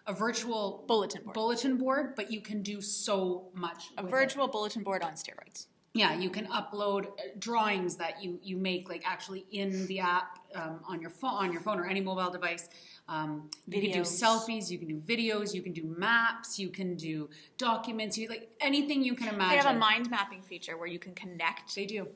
a 0.07 0.13
virtual 0.13 0.85
bulletin 0.87 1.23
board. 1.23 1.33
bulletin 1.33 1.77
board, 1.77 2.15
but 2.15 2.31
you 2.31 2.41
can 2.41 2.61
do 2.61 2.81
so 2.81 3.49
much. 3.53 3.89
a 3.97 4.03
with 4.03 4.11
it. 4.11 4.15
virtual 4.15 4.47
bulletin 4.47 4.83
board 4.83 5.03
on 5.03 5.13
steroids. 5.13 5.67
Yeah, 5.93 6.13
you 6.13 6.29
can 6.29 6.45
upload 6.47 7.07
uh, 7.07 7.11
drawings 7.39 7.95
that 7.97 8.23
you 8.23 8.39
you 8.43 8.55
make 8.55 8.87
like 8.87 9.03
actually 9.05 9.45
in 9.51 9.87
the 9.87 9.99
app 9.99 10.39
um, 10.55 10.79
on 10.87 11.01
your 11.01 11.09
phone 11.09 11.33
on 11.33 11.51
your 11.51 11.61
phone 11.61 11.79
or 11.79 11.85
any 11.85 12.01
mobile 12.01 12.29
device. 12.29 12.69
Um, 13.09 13.49
you 13.67 13.81
can 13.81 13.91
do 13.91 14.01
selfies, 14.01 14.69
you 14.69 14.77
can 14.77 14.87
do 14.87 14.99
videos, 14.99 15.53
you 15.53 15.61
can 15.61 15.73
do 15.73 15.83
maps, 15.97 16.59
you 16.59 16.69
can 16.69 16.95
do 16.95 17.29
documents, 17.57 18.17
you 18.17 18.27
like 18.29 18.49
anything 18.61 19.01
you 19.03 19.15
can 19.15 19.29
imagine. 19.29 19.57
They 19.57 19.63
have 19.63 19.75
a 19.75 19.79
mind 19.79 20.09
mapping 20.09 20.41
feature 20.43 20.77
where 20.77 20.87
you 20.87 20.99
can 20.99 21.15
connect. 21.15 21.73
They 21.75 21.85
do. 21.85 22.07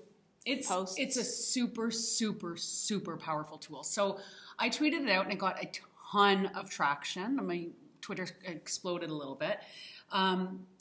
It's 0.46 0.68
Posts. 0.68 0.98
it's 0.98 1.18
a 1.18 1.24
super 1.24 1.92
super 1.92 2.56
super 2.58 3.18
powerful 3.18 3.58
tool. 3.58 3.84
So 3.84 4.20
I 4.60 4.70
tweeted 4.70 5.04
it 5.04 5.10
out 5.10 5.24
and 5.26 5.34
it 5.34 5.40
got 5.40 5.64
a 5.64 5.70
ton 6.12 6.48
of 6.56 6.70
traction. 6.70 7.36
My 7.46 7.68
Twitter 8.12 8.28
exploded 8.44 9.10
a 9.10 9.14
little 9.14 9.36
bit 9.36 9.60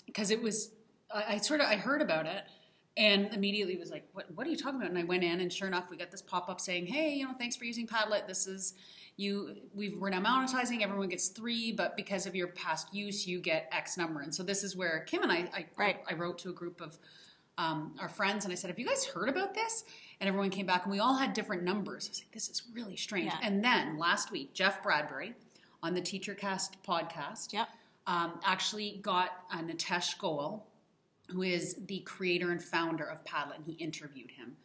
because 0.07 0.31
it 0.31 0.43
was. 0.43 0.73
I, 1.13 1.35
I 1.35 1.39
sort 1.39 1.61
of 1.61 1.67
I 1.67 1.77
heard 1.77 2.03
about 2.03 2.27
it 2.27 2.43
and 2.97 3.33
immediately 3.33 3.77
was 3.77 3.91
like, 3.91 4.09
"What 4.13 4.27
what 4.35 4.47
are 4.47 4.51
you 4.51 4.57
talking 4.57 4.81
about?" 4.81 4.91
And 4.91 4.99
I 4.99 5.05
went 5.05 5.23
in 5.23 5.41
and 5.41 5.53
sure 5.53 5.69
enough, 5.69 5.91
we 5.91 5.97
got 5.97 6.11
this 6.11 6.23
pop 6.23 6.49
up 6.49 6.61
saying, 6.61 6.87
"Hey, 6.87 7.15
you 7.15 7.25
know, 7.25 7.33
thanks 7.39 7.55
for 7.55 7.65
using 7.65 7.87
Padlet. 7.87 8.27
This 8.27 8.47
is." 8.47 8.75
You, 9.17 9.55
we've, 9.75 9.99
we're 9.99 10.09
now 10.09 10.23
monetizing. 10.23 10.81
Everyone 10.81 11.11
gets 11.11 11.29
three, 11.29 11.73
but 11.73 11.95
because 11.95 12.25
of 12.25 12.35
your 12.35 12.47
past 12.47 12.95
use, 12.95 13.27
you 13.27 13.39
get 13.39 13.69
X 13.71 13.99
number. 13.99 14.23
And 14.23 14.35
so 14.35 14.43
this 14.43 14.65
is 14.65 14.75
where 14.75 15.01
Kim 15.01 15.23
and 15.23 15.31
I, 15.31 15.47
I, 15.53 15.67
Right. 15.77 15.97
I 16.09 16.15
wrote 16.15 16.39
to 16.39 16.49
a 16.49 16.55
group 16.55 16.81
of 16.81 16.97
um, 17.59 17.95
our 18.01 18.09
friends 18.09 18.47
and 18.47 18.53
I 18.53 18.55
said, 18.55 18.71
"Have 18.71 18.79
you 18.79 18.87
guys 18.87 19.05
heard 19.05 19.29
about 19.29 19.53
this?" 19.53 19.85
And 20.21 20.29
everyone 20.29 20.49
came 20.49 20.65
back, 20.65 20.85
and 20.85 20.93
we 20.93 21.01
all 21.01 21.17
had 21.17 21.35
different 21.35 21.65
numbers. 21.65 22.07
I 22.07 22.11
was 22.11 22.21
like, 22.21 22.33
"This 22.33 22.49
is 22.49 22.63
really 22.73 22.97
strange." 22.97 23.27
Yeah. 23.27 23.39
And 23.43 23.63
then 23.63 23.99
last 23.99 24.33
week, 24.33 24.55
Jeff 24.55 24.83
Bradbury 24.83 25.35
on 25.83 25.95
the 25.95 26.01
TeacherCast 26.01 26.71
podcast 26.87 27.53
Yep. 27.53 27.69
um, 28.07 28.33
actually 28.45 28.99
got 29.03 29.31
uh, 29.53 29.59
Nitesh 29.63 30.19
Goel, 30.19 30.67
who 31.29 31.43
is 31.43 31.77
the 31.87 32.01
creator 32.01 32.51
and 32.51 32.63
founder 32.63 33.05
of 33.05 33.25
Padlet, 33.25 33.57
and 33.57 33.65
he 33.67 33.73
interviewed 33.73 34.31
him. 34.31 34.57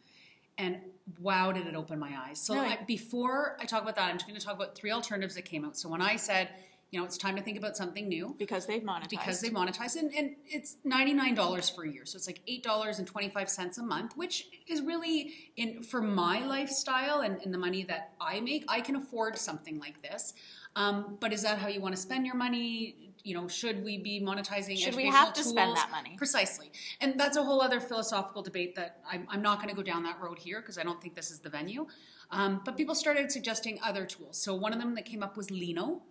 And 0.58 0.78
wow, 1.20 1.52
did 1.52 1.66
it 1.66 1.74
open 1.74 1.98
my 1.98 2.12
eyes. 2.26 2.40
So 2.40 2.54
Really? 2.54 2.68
I, 2.68 2.78
before 2.86 3.56
I 3.60 3.66
talk 3.66 3.82
about 3.82 3.96
that, 3.96 4.08
I'm 4.08 4.16
just 4.16 4.26
going 4.26 4.38
to 4.40 4.44
talk 4.44 4.56
about 4.56 4.74
three 4.74 4.90
alternatives 4.90 5.34
that 5.34 5.44
came 5.44 5.64
out. 5.64 5.76
So 5.76 5.88
when 5.88 6.00
I 6.00 6.16
said, 6.16 6.48
you 6.90 6.98
know, 6.98 7.04
it's 7.04 7.18
time 7.18 7.36
to 7.36 7.42
think 7.42 7.58
about 7.58 7.76
something 7.76 8.08
new, 8.08 8.34
Because 8.38 8.64
they've 8.64 8.82
monetized. 8.82 9.10
because 9.10 9.40
they 9.40 9.50
monetize 9.50 9.96
and, 9.96 10.12
and 10.14 10.36
it's 10.46 10.76
$99 10.86 11.74
for 11.74 11.82
a 11.84 11.90
year 11.90 12.04
so 12.06 12.16
it's 12.16 12.26
like 12.28 12.40
$8.25 12.48 13.78
a 13.78 13.82
month 13.82 14.16
which 14.16 14.46
is 14.68 14.80
really 14.82 15.32
in 15.56 15.82
for 15.82 16.00
my 16.00 16.44
lifestyle 16.46 17.20
and, 17.20 17.40
and 17.42 17.52
the 17.52 17.58
money 17.58 17.82
that 17.84 18.12
i 18.20 18.38
make 18.40 18.64
i 18.68 18.80
can 18.80 18.94
afford 18.96 19.36
something 19.36 19.78
like 19.80 20.00
this 20.00 20.32
um, 20.76 21.16
but 21.18 21.32
is 21.32 21.42
that 21.42 21.58
how 21.58 21.68
you 21.68 21.80
want 21.80 21.96
to 21.96 22.00
spend 22.00 22.24
your 22.26 22.36
money? 22.36 23.12
You 23.24 23.34
know 23.34 23.48
should 23.48 23.82
we 23.82 23.98
be 23.98 24.20
monetizing 24.20 24.78
Should 24.78 24.94
we 24.94 25.06
have 25.06 25.32
to 25.32 25.42
spend 25.42 25.76
that 25.76 25.90
money? 25.90 26.14
precisely. 26.16 26.70
And 27.00 27.18
that's 27.18 27.36
a 27.36 27.42
whole 27.42 27.60
other 27.60 27.80
philosophical 27.80 28.42
debate 28.42 28.76
that 28.76 29.00
i'm, 29.10 29.26
I'm 29.28 29.42
not 29.42 29.56
going 29.58 29.68
to 29.68 29.74
go 29.74 29.82
down 29.82 30.04
that 30.04 30.20
road 30.20 30.38
here 30.38 30.60
because 30.60 30.78
i 30.78 30.84
don't 30.84 31.00
think 31.02 31.16
this 31.16 31.32
is 31.32 31.40
the 31.40 31.50
venue. 31.50 31.88
Um, 32.30 32.60
but 32.64 32.76
people 32.76 32.94
started 32.94 33.32
suggesting 33.32 33.78
other 33.84 34.04
tools. 34.04 34.36
So 34.40 34.54
one 34.54 34.72
of 34.72 34.78
them 34.78 34.94
that 34.94 35.04
came 35.06 35.22
up 35.24 35.36
was 35.36 35.50
lino. 35.50 36.02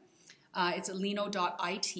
Uh, 0.53 0.71
it's 0.75 0.89
lino.it 0.89 1.95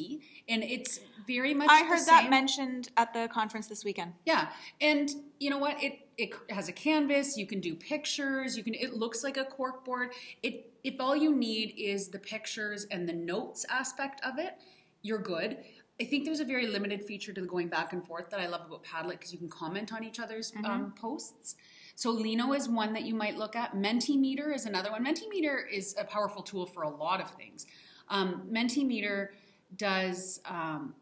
and 0.48 0.64
it's 0.64 1.02
very 1.28 1.54
much 1.54 1.70
I 1.70 1.84
heard 1.84 2.06
that 2.08 2.30
mentioned 2.30 2.90
at 2.96 3.14
the 3.14 3.28
conference 3.28 3.68
this 3.68 3.84
weekend. 3.84 4.14
Yeah, 4.26 4.48
and 4.80 5.10
you 5.40 5.50
know 5.50 5.58
what? 5.58 5.84
It 5.84 6.05
it 6.18 6.34
has 6.50 6.70
a 6.70 6.72
canvas. 6.72 7.38
You 7.38 7.46
can 7.46 7.60
do 7.60 7.76
pictures. 7.76 8.58
You 8.58 8.64
can. 8.64 8.74
It 8.74 8.94
looks 8.94 9.24
like 9.24 9.38
a 9.38 9.46
cork 9.46 9.84
board. 9.86 10.12
It 10.44 10.72
if 10.84 11.00
all 11.00 11.16
you 11.16 11.36
need 11.36 11.74
is 11.78 12.10
the 12.10 12.20
pictures 12.20 12.86
and 12.92 13.10
the 13.10 13.14
notes 13.14 13.66
aspect 13.70 14.22
of 14.24 14.38
it, 14.38 14.56
you're 15.02 15.20
good. 15.20 15.58
I 16.00 16.04
think 16.04 16.26
there's 16.26 16.42
a 16.42 16.46
very 16.46 16.68
limited 16.68 17.04
feature 17.04 17.32
to 17.34 17.42
the 17.42 17.48
going 17.48 17.70
back 17.70 17.94
and 17.94 18.06
forth 18.06 18.30
that 18.30 18.40
I 18.40 18.48
love 18.48 18.62
about 18.68 18.84
Padlet 18.84 19.12
because 19.12 19.32
you 19.32 19.40
can 19.40 19.50
comment 19.50 19.94
on 19.94 20.04
each 20.04 20.20
other's 20.20 20.52
um, 20.66 20.94
posts. 21.00 21.56
So 21.96 22.12
Lino 22.12 22.52
is 22.52 22.68
one 22.68 22.92
that 22.94 23.04
you 23.04 23.16
might 23.16 23.38
look 23.38 23.56
at. 23.56 23.74
Mentimeter 23.74 24.54
is 24.54 24.66
another 24.66 24.92
one. 24.92 25.06
Mentimeter 25.06 25.60
is 25.72 25.96
a 25.98 26.04
powerful 26.04 26.44
tool 26.44 26.66
for 26.66 26.84
a 26.84 26.90
lot 26.90 27.22
of 27.22 27.32
things. 27.32 27.66
Um, 28.10 28.44
Mentimeter 28.52 29.30
does. 29.78 30.42
Um, 30.46 30.94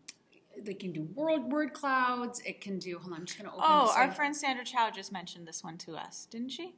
they 0.61 0.73
can 0.73 0.91
do 0.91 1.03
word 1.15 1.43
word 1.51 1.73
clouds. 1.73 2.41
It 2.45 2.61
can 2.61 2.79
do. 2.79 2.97
Hold 2.99 3.13
on, 3.13 3.19
I'm 3.19 3.25
just 3.25 3.37
going 3.37 3.49
to 3.49 3.55
open. 3.55 3.65
Oh, 3.67 3.93
our 3.95 4.11
friend 4.11 4.35
Sandra 4.35 4.65
Chow 4.65 4.89
just 4.91 5.11
mentioned 5.11 5.47
this 5.47 5.63
one 5.63 5.77
to 5.79 5.95
us, 5.95 6.27
didn't 6.29 6.49
she? 6.49 6.75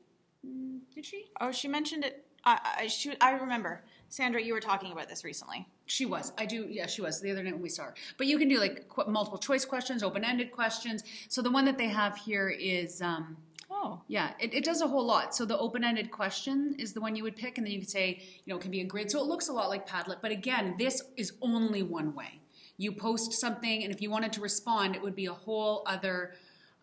Did 0.93 1.05
she? 1.05 1.25
Oh, 1.41 1.51
she 1.51 1.67
mentioned 1.67 2.03
it. 2.03 2.25
I, 2.43 2.75
I, 2.81 2.87
she, 2.87 3.19
I 3.19 3.31
remember. 3.31 3.83
Sandra, 4.09 4.41
you 4.41 4.53
were 4.53 4.59
talking 4.59 4.91
about 4.91 5.09
this 5.09 5.23
recently. 5.23 5.67
She 5.87 6.05
was. 6.05 6.31
I 6.37 6.45
do. 6.45 6.67
Yeah, 6.69 6.85
she 6.85 7.01
was 7.01 7.19
the 7.19 7.31
other 7.31 7.41
night 7.41 7.53
when 7.53 7.61
we 7.61 7.69
saw 7.69 7.85
her. 7.85 7.95
But 8.17 8.27
you 8.27 8.37
can 8.37 8.47
do 8.47 8.59
like 8.59 8.87
qu- 8.87 9.09
multiple 9.09 9.39
choice 9.39 9.65
questions, 9.65 10.03
open 10.03 10.23
ended 10.23 10.51
questions. 10.51 11.03
So 11.27 11.41
the 11.41 11.51
one 11.51 11.65
that 11.65 11.77
they 11.77 11.87
have 11.87 12.17
here 12.17 12.49
is. 12.49 13.01
Um, 13.01 13.37
Oh. 13.71 14.01
Yeah, 14.07 14.33
it, 14.39 14.53
it 14.53 14.63
does 14.63 14.81
a 14.81 14.87
whole 14.87 15.05
lot. 15.05 15.35
So 15.35 15.43
the 15.43 15.57
open-ended 15.57 16.09
question 16.09 16.75
is 16.79 16.93
the 16.93 17.01
one 17.01 17.15
you 17.15 17.23
would 17.23 17.35
pick, 17.35 17.57
and 17.57 17.65
then 17.65 17.73
you 17.73 17.79
could 17.79 17.89
say, 17.89 18.21
you 18.45 18.53
know, 18.53 18.57
it 18.57 18.61
can 18.61 18.71
be 18.71 18.81
a 18.81 18.85
grid. 18.85 19.11
So 19.11 19.19
it 19.19 19.25
looks 19.25 19.49
a 19.49 19.53
lot 19.53 19.69
like 19.69 19.87
Padlet, 19.87 20.17
but 20.21 20.31
again, 20.31 20.75
this 20.77 21.01
is 21.17 21.33
only 21.41 21.83
one 21.83 22.13
way. 22.15 22.39
You 22.77 22.91
post 22.91 23.33
something, 23.33 23.83
and 23.83 23.93
if 23.93 24.01
you 24.01 24.09
wanted 24.11 24.33
to 24.33 24.41
respond, 24.41 24.95
it 24.95 25.01
would 25.01 25.15
be 25.15 25.27
a 25.27 25.33
whole 25.33 25.83
other. 25.85 26.33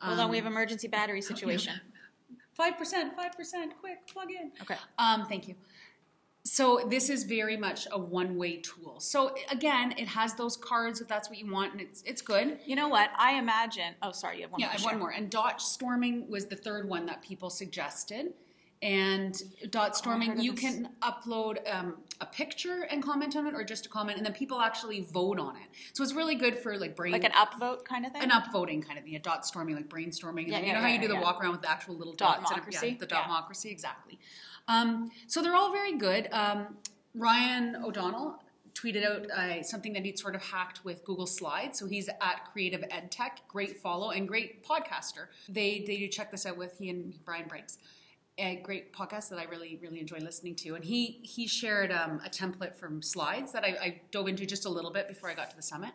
Hold 0.01 0.19
on, 0.19 0.31
we 0.31 0.37
have 0.37 0.47
emergency 0.47 0.89
battery 0.89 1.21
situation. 1.21 1.75
Five 2.53 2.77
percent, 2.77 3.15
five 3.15 3.33
percent, 3.37 3.75
quick, 3.79 4.07
plug 4.07 4.31
in. 4.31 4.53
Okay. 4.63 4.77
Um, 4.99 5.27
thank 5.27 5.49
you. 5.49 5.55
So 6.45 6.87
this 6.91 7.09
is 7.09 7.23
very 7.23 7.57
much 7.57 7.87
a 7.93 7.99
one-way 7.99 8.57
tool. 8.57 8.99
So 8.99 9.33
again, 9.51 9.95
it 9.97 10.09
has 10.09 10.35
those 10.35 10.57
cards 10.57 11.01
if 11.01 11.07
that's 11.07 11.29
what 11.29 11.39
you 11.39 11.51
want, 11.51 11.73
and 11.73 11.81
it's 11.81 12.03
it's 12.03 12.21
good. 12.21 12.59
You 12.67 12.75
know 12.75 12.89
what? 12.89 13.11
I 13.17 13.35
imagine. 13.35 13.95
Oh, 14.03 14.13
sorry, 14.13 14.39
you 14.39 14.43
have 14.43 14.51
one 14.51 14.61
Yeah, 14.61 14.67
more. 14.67 14.73
I 14.73 14.77
have 14.77 14.85
one 14.85 14.99
more. 14.99 15.11
And 15.11 15.31
dot 15.31 15.63
storming 15.63 16.29
was 16.29 16.47
the 16.47 16.57
third 16.57 16.89
one 16.89 17.07
that 17.07 17.23
people 17.23 17.49
suggested. 17.49 18.33
And 18.83 19.41
dot 19.71 19.97
storming, 19.97 20.41
you 20.41 20.55
can 20.55 20.89
upload 21.03 21.59
um, 21.73 21.99
a 22.21 22.27
picture 22.27 22.83
and 22.91 23.01
comment 23.01 23.37
on 23.37 23.47
it, 23.47 23.55
or 23.55 23.63
just 23.63 23.87
a 23.87 23.89
comment, 23.89 24.17
and 24.17 24.27
then 24.27 24.33
people 24.33 24.61
actually 24.61 25.03
vote 25.13 25.39
on 25.39 25.55
it. 25.55 25.69
So 25.93 26.03
it's 26.03 26.13
really 26.13 26.35
good 26.35 26.57
for 26.59 26.77
like 26.77 26.97
brain 26.97 27.13
Like 27.13 27.23
an 27.23 27.31
upvote 27.31 27.85
kind 27.85 28.05
of 28.05 28.13
thing? 28.13 28.23
an 28.23 28.31
upvoting 28.31 28.85
kind 28.85 28.99
of 28.99 29.05
thing, 29.05 29.15
a 29.15 29.21
dot 29.21 29.47
storming, 29.47 29.77
like 29.77 29.89
brainstorming. 29.89 30.43
And 30.45 30.49
Yeah, 30.49 30.57
then, 30.57 30.63
you 30.65 30.67
yeah, 30.69 30.75
know 30.75 30.81
how 30.81 30.89
you 30.89 31.01
do 31.01 31.07
the 31.07 31.15
yeah. 31.15 31.21
walk 31.23 31.41
around 31.41 31.53
with 31.53 31.63
the 31.63 31.71
actual 31.71 31.95
little 31.95 32.13
Dot 32.15 32.39
dots? 32.39 32.51
and- 32.51 32.57
democracy? 32.57 32.89
Yeah, 32.89 32.97
the 32.99 33.07
dot 33.07 33.23
democracy, 33.27 33.71
exactly. 33.71 34.19
Um, 34.67 35.13
so 35.29 35.43
they're 35.43 35.55
all 35.55 35.71
very 35.71 35.97
good. 35.97 36.29
Um, 36.33 36.77
Ryan 37.15 37.77
O'Donnell 37.77 38.43
tweeted 38.75 39.05
out 39.05 39.31
uh, 39.31 39.63
something 39.63 39.93
that 39.93 40.05
he'd 40.05 40.19
sort 40.19 40.35
of 40.35 40.43
hacked 40.43 40.85
with 40.85 41.05
Google 41.05 41.27
Slides. 41.27 41.79
So 41.79 41.87
he's 41.87 42.09
at 42.09 42.49
Creative 42.53 42.83
Ed 42.91 43.13
Tech, 43.13 43.43
great 43.47 43.81
follow 43.81 44.11
and 44.11 44.27
great 44.27 44.65
podcaster. 44.67 45.27
They 45.49 45.85
they 45.87 45.99
do 45.99 46.09
check 46.09 46.33
this 46.33 46.47
out 46.47 46.57
with 46.57 46.79
he 46.79 46.91
and 46.91 47.15
Brian 47.25 47.47
Briggs. 47.47 47.79
A 48.39 48.57
great 48.57 48.95
podcast 48.95 49.29
that 49.29 49.39
I 49.39 49.45
really 49.45 49.79
really 49.83 50.01
enjoy 50.01 50.19
listening 50.19 50.55
to, 50.57 50.75
and 50.75 50.85
he 50.85 51.21
he 51.23 51.47
shared 51.47 51.93
um, 51.93 52.21
a 52.25 52.31
template 52.31 52.75
from 52.75 53.03
slides 53.03 53.53
that 53.53 53.63
I, 53.63 53.69
I 53.81 54.01
dove 54.11 54.27
into 54.29 54.47
just 54.47 54.65
a 54.65 54.71
little 54.71 54.91
bit 54.91 55.07
before 55.07 55.29
I 55.29 55.35
got 55.35 55.51
to 55.51 55.57
the 55.57 55.63
summit. 55.63 55.91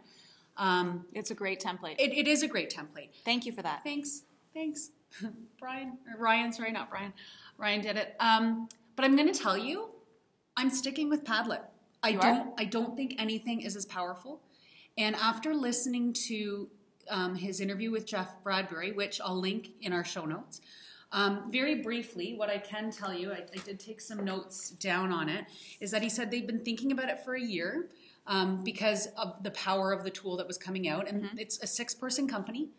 Um, 0.55 1.05
It's 1.13 1.31
a 1.31 1.35
great 1.35 1.59
template. 1.61 1.95
it, 1.99 2.13
it 2.13 2.27
is 2.27 2.43
a 2.43 2.47
great 2.47 2.69
template. 2.69 3.09
Thank 3.25 3.45
you 3.45 3.51
for 3.51 3.61
that. 3.63 3.83
Thanks. 3.83 4.23
Thanks. 4.53 4.91
Brian, 5.59 5.97
or 6.13 6.19
Ryan, 6.21 6.51
sorry, 6.53 6.71
not 6.71 6.89
Brian. 6.89 7.13
Ryan 7.57 7.81
did 7.81 7.95
it. 7.97 8.15
Um, 8.19 8.67
but 8.95 9.05
I'm 9.05 9.15
going 9.15 9.31
to 9.31 9.39
tell 9.39 9.57
you, 9.57 9.89
I'm 10.55 10.69
sticking 10.69 11.09
with 11.09 11.23
Padlet. 11.23 11.61
I 12.03 12.09
You 12.09 12.19
don't. 12.19 12.53
I 12.57 12.65
don't 12.65 12.95
think 12.95 13.15
anything 13.19 13.61
is 13.61 13.75
as 13.75 13.85
powerful. 13.85 14.41
And 14.97 15.15
after 15.15 15.53
listening 15.53 16.13
to 16.27 16.69
um, 17.09 17.35
his 17.35 17.61
interview 17.61 17.91
with 17.91 18.05
Jeff 18.05 18.41
Bradbury, 18.43 18.91
which 18.91 19.21
I'll 19.21 19.39
link 19.39 19.69
in 19.81 19.93
our 19.93 20.03
show 20.03 20.25
notes, 20.25 20.61
um, 21.11 21.49
very 21.51 21.81
briefly, 21.81 22.33
what 22.35 22.49
I 22.49 22.57
can 22.57 22.91
tell 22.91 23.13
you, 23.13 23.31
I, 23.31 23.45
I 23.53 23.57
did 23.63 23.79
take 23.79 24.01
some 24.01 24.25
notes 24.25 24.71
down 24.71 25.11
on 25.11 25.29
it, 25.29 25.45
is 25.79 25.91
that 25.91 26.01
he 26.01 26.09
said 26.09 26.31
they've 26.31 26.47
been 26.47 26.63
thinking 26.63 26.91
about 26.91 27.09
it 27.09 27.23
for 27.23 27.35
a 27.35 27.41
year 27.41 27.89
um, 28.27 28.61
because 28.63 29.07
of 29.17 29.41
the 29.41 29.51
power 29.51 29.93
of 29.93 30.03
the 30.03 30.09
tool 30.09 30.35
that 30.37 30.47
was 30.47 30.57
coming 30.57 30.87
out, 30.87 31.07
and 31.07 31.29
it's 31.37 31.61
a 31.63 31.67
six-person 31.67 32.27
company. 32.27 32.69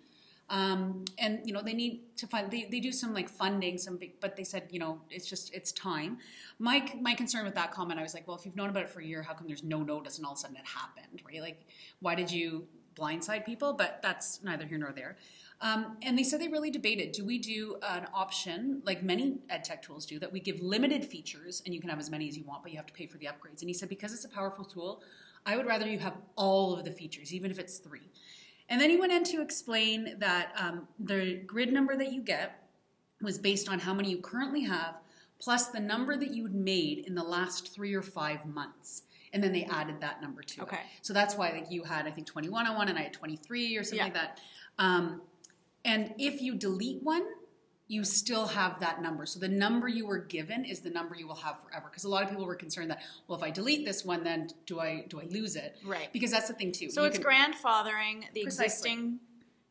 Um, 0.51 1.05
and 1.19 1.41
you 1.45 1.53
know 1.53 1.61
they 1.61 1.75
need 1.75 2.17
to 2.17 2.27
find 2.27 2.51
they, 2.51 2.65
they 2.71 2.81
do 2.81 2.91
some 2.91 3.13
like 3.13 3.29
funding 3.29 3.77
some 3.77 3.99
big 3.99 4.19
but 4.19 4.35
they 4.35 4.45
said 4.45 4.69
you 4.71 4.79
know 4.79 5.03
it's 5.11 5.29
just 5.29 5.53
it's 5.53 5.73
time. 5.73 6.17
My 6.59 6.91
my 7.03 7.13
concern 7.13 7.45
with 7.45 7.55
that 7.57 7.71
comment 7.71 8.01
i 8.01 8.03
was 8.03 8.15
like 8.15 8.27
well 8.27 8.35
if 8.35 8.47
you've 8.47 8.57
known 8.57 8.71
about 8.71 8.85
it 8.85 8.89
for 8.89 9.01
a 9.01 9.05
year 9.05 9.21
how 9.21 9.35
come 9.35 9.47
there's 9.47 9.63
no 9.63 9.83
notice 9.83 10.17
and 10.17 10.25
all 10.25 10.33
of 10.33 10.39
a 10.39 10.41
sudden 10.41 10.57
it 10.57 10.65
happened 10.65 11.21
right? 11.27 11.43
Like 11.43 11.67
why 12.01 12.15
did 12.15 12.33
you 12.33 12.67
blindside 12.99 13.45
people? 13.45 13.75
But 13.75 14.01
that's 14.03 14.43
neither 14.43 14.65
here 14.65 14.79
nor 14.79 14.93
there 14.93 15.19
um, 15.61 15.97
and 16.03 16.17
they 16.17 16.23
said 16.23 16.41
they 16.41 16.49
really 16.49 16.71
debated 16.71 17.13
do 17.13 17.25
we 17.25 17.39
do 17.39 17.77
an 17.83 18.07
option 18.15 18.81
like 18.85 19.03
many 19.03 19.39
ed 19.51 19.65
tech 19.65 19.83
tools 19.83 20.07
do 20.07 20.19
that 20.19 20.33
we 20.33 20.41
give 20.41 20.61
limited 20.61 21.05
features 21.05 21.63
and 21.65 21.75
you 21.75 21.81
can 21.81 21.91
have 21.91 21.99
as 21.99 22.11
many 22.11 22.29
as 22.29 22.37
you 22.37 22.45
want 22.45 22.63
but 22.63 22.71
you 22.71 22.77
have 22.79 22.87
to 22.87 22.93
pay 22.93 23.07
for 23.07 23.19
the 23.19 23.27
upgrades 23.27 23.61
and 23.61 23.69
he 23.69 23.75
said 23.75 23.89
because 23.89 24.13
it's 24.13 24.25
a 24.25 24.29
powerful 24.29 24.65
tool 24.65 25.03
i 25.47 25.57
would 25.57 25.67
rather 25.67 25.87
you 25.89 25.99
have 25.99 26.15
all 26.37 26.77
of 26.77 26.85
the 26.85 26.91
features 26.93 27.33
even 27.35 27.51
if 27.51 27.59
it's 27.59 27.79
three 27.79 28.09
and 28.69 28.81
then 28.81 28.91
he 28.91 28.97
went 28.97 29.13
in 29.13 29.25
to 29.25 29.41
explain 29.41 30.17
that 30.19 30.53
um, 30.57 30.87
the 31.01 31.43
grid 31.47 31.73
number 31.73 31.97
that 31.97 32.13
you 32.13 32.21
get 32.21 32.69
was 33.23 33.39
based 33.39 33.69
on 33.69 33.79
how 33.79 33.95
many 33.95 34.11
you 34.11 34.19
currently 34.19 34.63
have, 34.65 34.97
plus 35.39 35.69
the 35.69 35.81
number 35.81 36.17
that 36.17 36.33
you'd 36.33 36.55
made 36.55 36.99
in 37.07 37.15
the 37.15 37.23
last 37.23 37.75
three 37.75 37.95
or 37.95 38.03
five 38.03 38.45
months. 38.45 39.03
And 39.33 39.43
then 39.43 39.53
they 39.53 39.65
added 39.65 40.01
that 40.01 40.21
number 40.21 40.43
to 40.43 40.63
Okay. 40.63 40.77
it. 40.77 40.83
So 41.03 41.13
that's 41.15 41.35
why 41.35 41.51
like 41.51 41.71
you 41.71 41.83
had, 41.83 42.07
I 42.07 42.11
think, 42.11 42.27
21 42.27 42.67
on 42.67 42.77
one 42.77 42.89
and 42.89 42.99
I 42.99 43.03
had 43.03 43.13
23 43.13 43.77
or 43.77 43.83
something 43.83 43.99
Yeah. 43.99 44.05
like 44.05 44.15
that. 44.15 44.41
Um, 44.79 45.23
and 45.85 46.15
if 46.19 46.41
you 46.43 46.55
delete 46.55 47.03
one, 47.03 47.23
you 47.91 48.05
still 48.05 48.47
have 48.49 48.81
that 48.81 49.01
number. 49.01 49.25
So 49.25 49.41
the 49.41 49.49
number 49.49 49.89
you 49.89 50.07
were 50.07 50.19
given 50.19 50.65
is 50.67 50.81
the 50.81 50.91
number 50.91 51.15
you 51.17 51.27
will 51.27 51.35
have 51.37 51.57
forever. 51.63 51.87
Because 51.91 52.05
a 52.05 52.09
lot 52.11 52.23
of 52.23 52.29
people 52.29 52.45
were 52.45 52.55
concerned 52.55 52.91
that, 52.91 53.01
well, 53.27 53.39
if 53.39 53.43
I 53.43 53.51
delete 53.51 53.87
this 53.87 54.05
one, 54.05 54.23
then 54.25 54.49
do 54.67 54.79
I 54.81 55.07
do 55.09 55.21
I 55.21 55.25
lose 55.25 55.57
it? 55.57 55.79
Right. 55.85 56.13
Because 56.13 56.31
that's 56.31 56.49
the 56.49 56.55
thing 56.55 56.71
too. 56.73 56.91
So 56.91 57.03
You 57.03 57.09
it's 57.09 57.19
can- 57.19 57.27
grandfathering 57.27 58.25
the 58.35 58.43
Precisely. 58.43 58.65
existing 58.67 59.21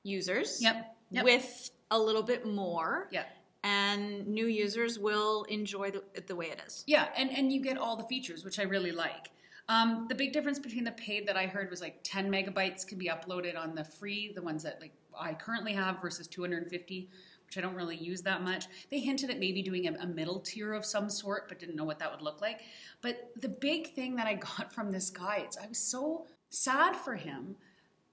users 0.03 0.59
Yep. 0.61 0.95
Yep. 1.11 1.25
with 1.25 1.69
a 1.91 1.99
little 1.99 2.23
bit 2.23 2.45
more. 2.45 3.07
Yeah. 3.11 3.25
And 3.63 4.25
new 4.27 4.47
users 4.47 4.97
will 4.97 5.43
enjoy 5.43 5.91
the, 5.91 6.03
it 6.15 6.27
the 6.27 6.35
way 6.35 6.47
it 6.47 6.61
is. 6.65 6.83
Yeah, 6.87 7.09
and, 7.17 7.29
and 7.31 7.51
you 7.51 7.61
get 7.61 7.77
all 7.77 7.97
the 7.97 8.03
features, 8.05 8.45
which 8.45 8.59
I 8.59 8.63
really 8.63 8.91
like. 8.91 9.29
Um, 9.67 10.05
the 10.07 10.15
big 10.15 10.31
difference 10.31 10.57
between 10.59 10.85
the 10.85 10.91
paid 10.93 11.27
that 11.27 11.35
I 11.35 11.47
heard 11.47 11.69
was 11.69 11.81
like 11.81 11.99
10 12.03 12.31
megabytes 12.31 12.87
can 12.87 12.97
be 12.97 13.09
uploaded 13.09 13.57
on 13.57 13.75
the 13.75 13.83
free, 13.83 14.31
the 14.33 14.41
ones 14.41 14.63
that 14.63 14.79
like 14.79 14.93
I 15.19 15.33
currently 15.33 15.73
have 15.73 16.01
versus 16.01 16.27
250, 16.27 17.09
which 17.45 17.57
I 17.57 17.61
don't 17.61 17.75
really 17.75 17.95
use 17.95 18.21
that 18.23 18.43
much. 18.43 18.65
They 18.89 18.99
hinted 18.99 19.29
at 19.29 19.39
maybe 19.39 19.61
doing 19.61 19.87
a, 19.87 19.93
a 19.93 20.05
middle 20.05 20.39
tier 20.39 20.73
of 20.73 20.85
some 20.85 21.09
sort, 21.09 21.47
but 21.47 21.59
didn't 21.59 21.75
know 21.75 21.85
what 21.85 21.99
that 21.99 22.11
would 22.11 22.21
look 22.21 22.41
like. 22.41 22.61
But 23.01 23.31
the 23.39 23.49
big 23.49 23.93
thing 23.93 24.15
that 24.17 24.27
I 24.27 24.33
got 24.57 24.73
from 24.73 24.91
this 24.91 25.09
guy, 25.09 25.37
it's, 25.45 25.57
I 25.57 25.67
was 25.67 25.79
so 25.79 26.27
sad 26.49 26.95
for 26.95 27.15
him 27.15 27.55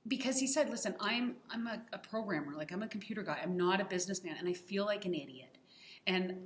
because 0.06 0.38
he 0.38 0.46
said, 0.46 0.70
"Listen, 0.70 0.94
I'm 1.00 1.36
I'm 1.50 1.66
a, 1.66 1.82
a 1.92 1.98
programmer, 1.98 2.52
like 2.56 2.72
I'm 2.72 2.82
a 2.82 2.88
computer 2.88 3.22
guy. 3.22 3.38
I'm 3.42 3.56
not 3.56 3.80
a 3.80 3.84
businessman, 3.84 4.36
and 4.38 4.48
I 4.48 4.52
feel 4.52 4.84
like 4.84 5.04
an 5.04 5.14
idiot." 5.14 5.58
And 6.06 6.36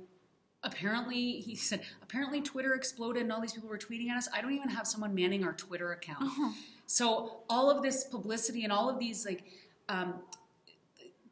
apparently, 0.63 1.41
he 1.41 1.55
said, 1.69 1.81
apparently 2.01 2.41
Twitter 2.41 2.73
exploded, 2.73 3.23
and 3.23 3.31
all 3.31 3.41
these 3.41 3.53
people 3.53 3.69
were 3.69 3.77
tweeting 3.77 4.09
at 4.09 4.17
us. 4.17 4.27
I 4.33 4.41
don't 4.41 4.53
even 4.53 4.69
have 4.69 4.87
someone 4.87 5.13
manning 5.13 5.43
our 5.43 5.53
Twitter 5.53 5.91
account. 5.91 6.23
Uh-huh. 6.23 6.51
So 6.85 7.43
all 7.49 7.69
of 7.69 7.83
this 7.83 8.05
publicity 8.05 8.63
and 8.63 8.73
all 8.73 8.89
of 8.89 8.99
these 8.99 9.25
like. 9.25 9.43
Um, 9.89 10.15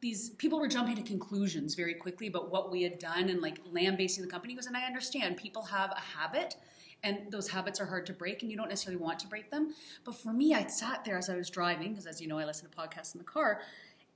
these 0.00 0.30
people 0.30 0.60
were 0.60 0.68
jumping 0.68 0.96
to 0.96 1.02
conclusions 1.02 1.74
very 1.74 1.94
quickly 1.94 2.28
about 2.28 2.50
what 2.50 2.70
we 2.70 2.82
had 2.82 2.98
done 2.98 3.28
and 3.28 3.40
like 3.40 3.60
lambasting 3.72 4.24
the 4.24 4.30
company. 4.30 4.52
He 4.52 4.56
goes, 4.56 4.66
and 4.66 4.76
I 4.76 4.84
understand 4.84 5.36
people 5.36 5.62
have 5.62 5.90
a 5.90 6.18
habit 6.18 6.56
and 7.02 7.30
those 7.30 7.48
habits 7.48 7.80
are 7.80 7.86
hard 7.86 8.06
to 8.06 8.12
break 8.12 8.42
and 8.42 8.50
you 8.50 8.56
don't 8.56 8.68
necessarily 8.68 9.02
want 9.02 9.18
to 9.20 9.26
break 9.26 9.50
them. 9.50 9.74
But 10.04 10.16
for 10.16 10.32
me, 10.32 10.54
I 10.54 10.66
sat 10.66 11.04
there 11.04 11.16
as 11.16 11.30
I 11.30 11.36
was 11.36 11.50
driving, 11.50 11.90
because 11.90 12.06
as 12.06 12.20
you 12.20 12.28
know, 12.28 12.38
I 12.38 12.44
listen 12.44 12.68
to 12.68 12.76
podcasts 12.76 13.14
in 13.14 13.18
the 13.18 13.24
car, 13.24 13.60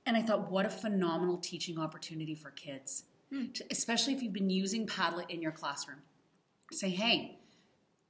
and 0.05 0.17
I 0.17 0.21
thought, 0.21 0.51
what 0.51 0.65
a 0.65 0.69
phenomenal 0.69 1.37
teaching 1.37 1.79
opportunity 1.79 2.35
for 2.35 2.51
kids, 2.51 3.05
hmm. 3.31 3.51
to, 3.53 3.63
especially 3.71 4.13
if 4.13 4.21
you've 4.21 4.33
been 4.33 4.49
using 4.49 4.85
Padlet 4.85 5.29
in 5.29 5.41
your 5.41 5.53
classroom. 5.53 5.99
Say, 6.71 6.89
hey, 6.89 7.39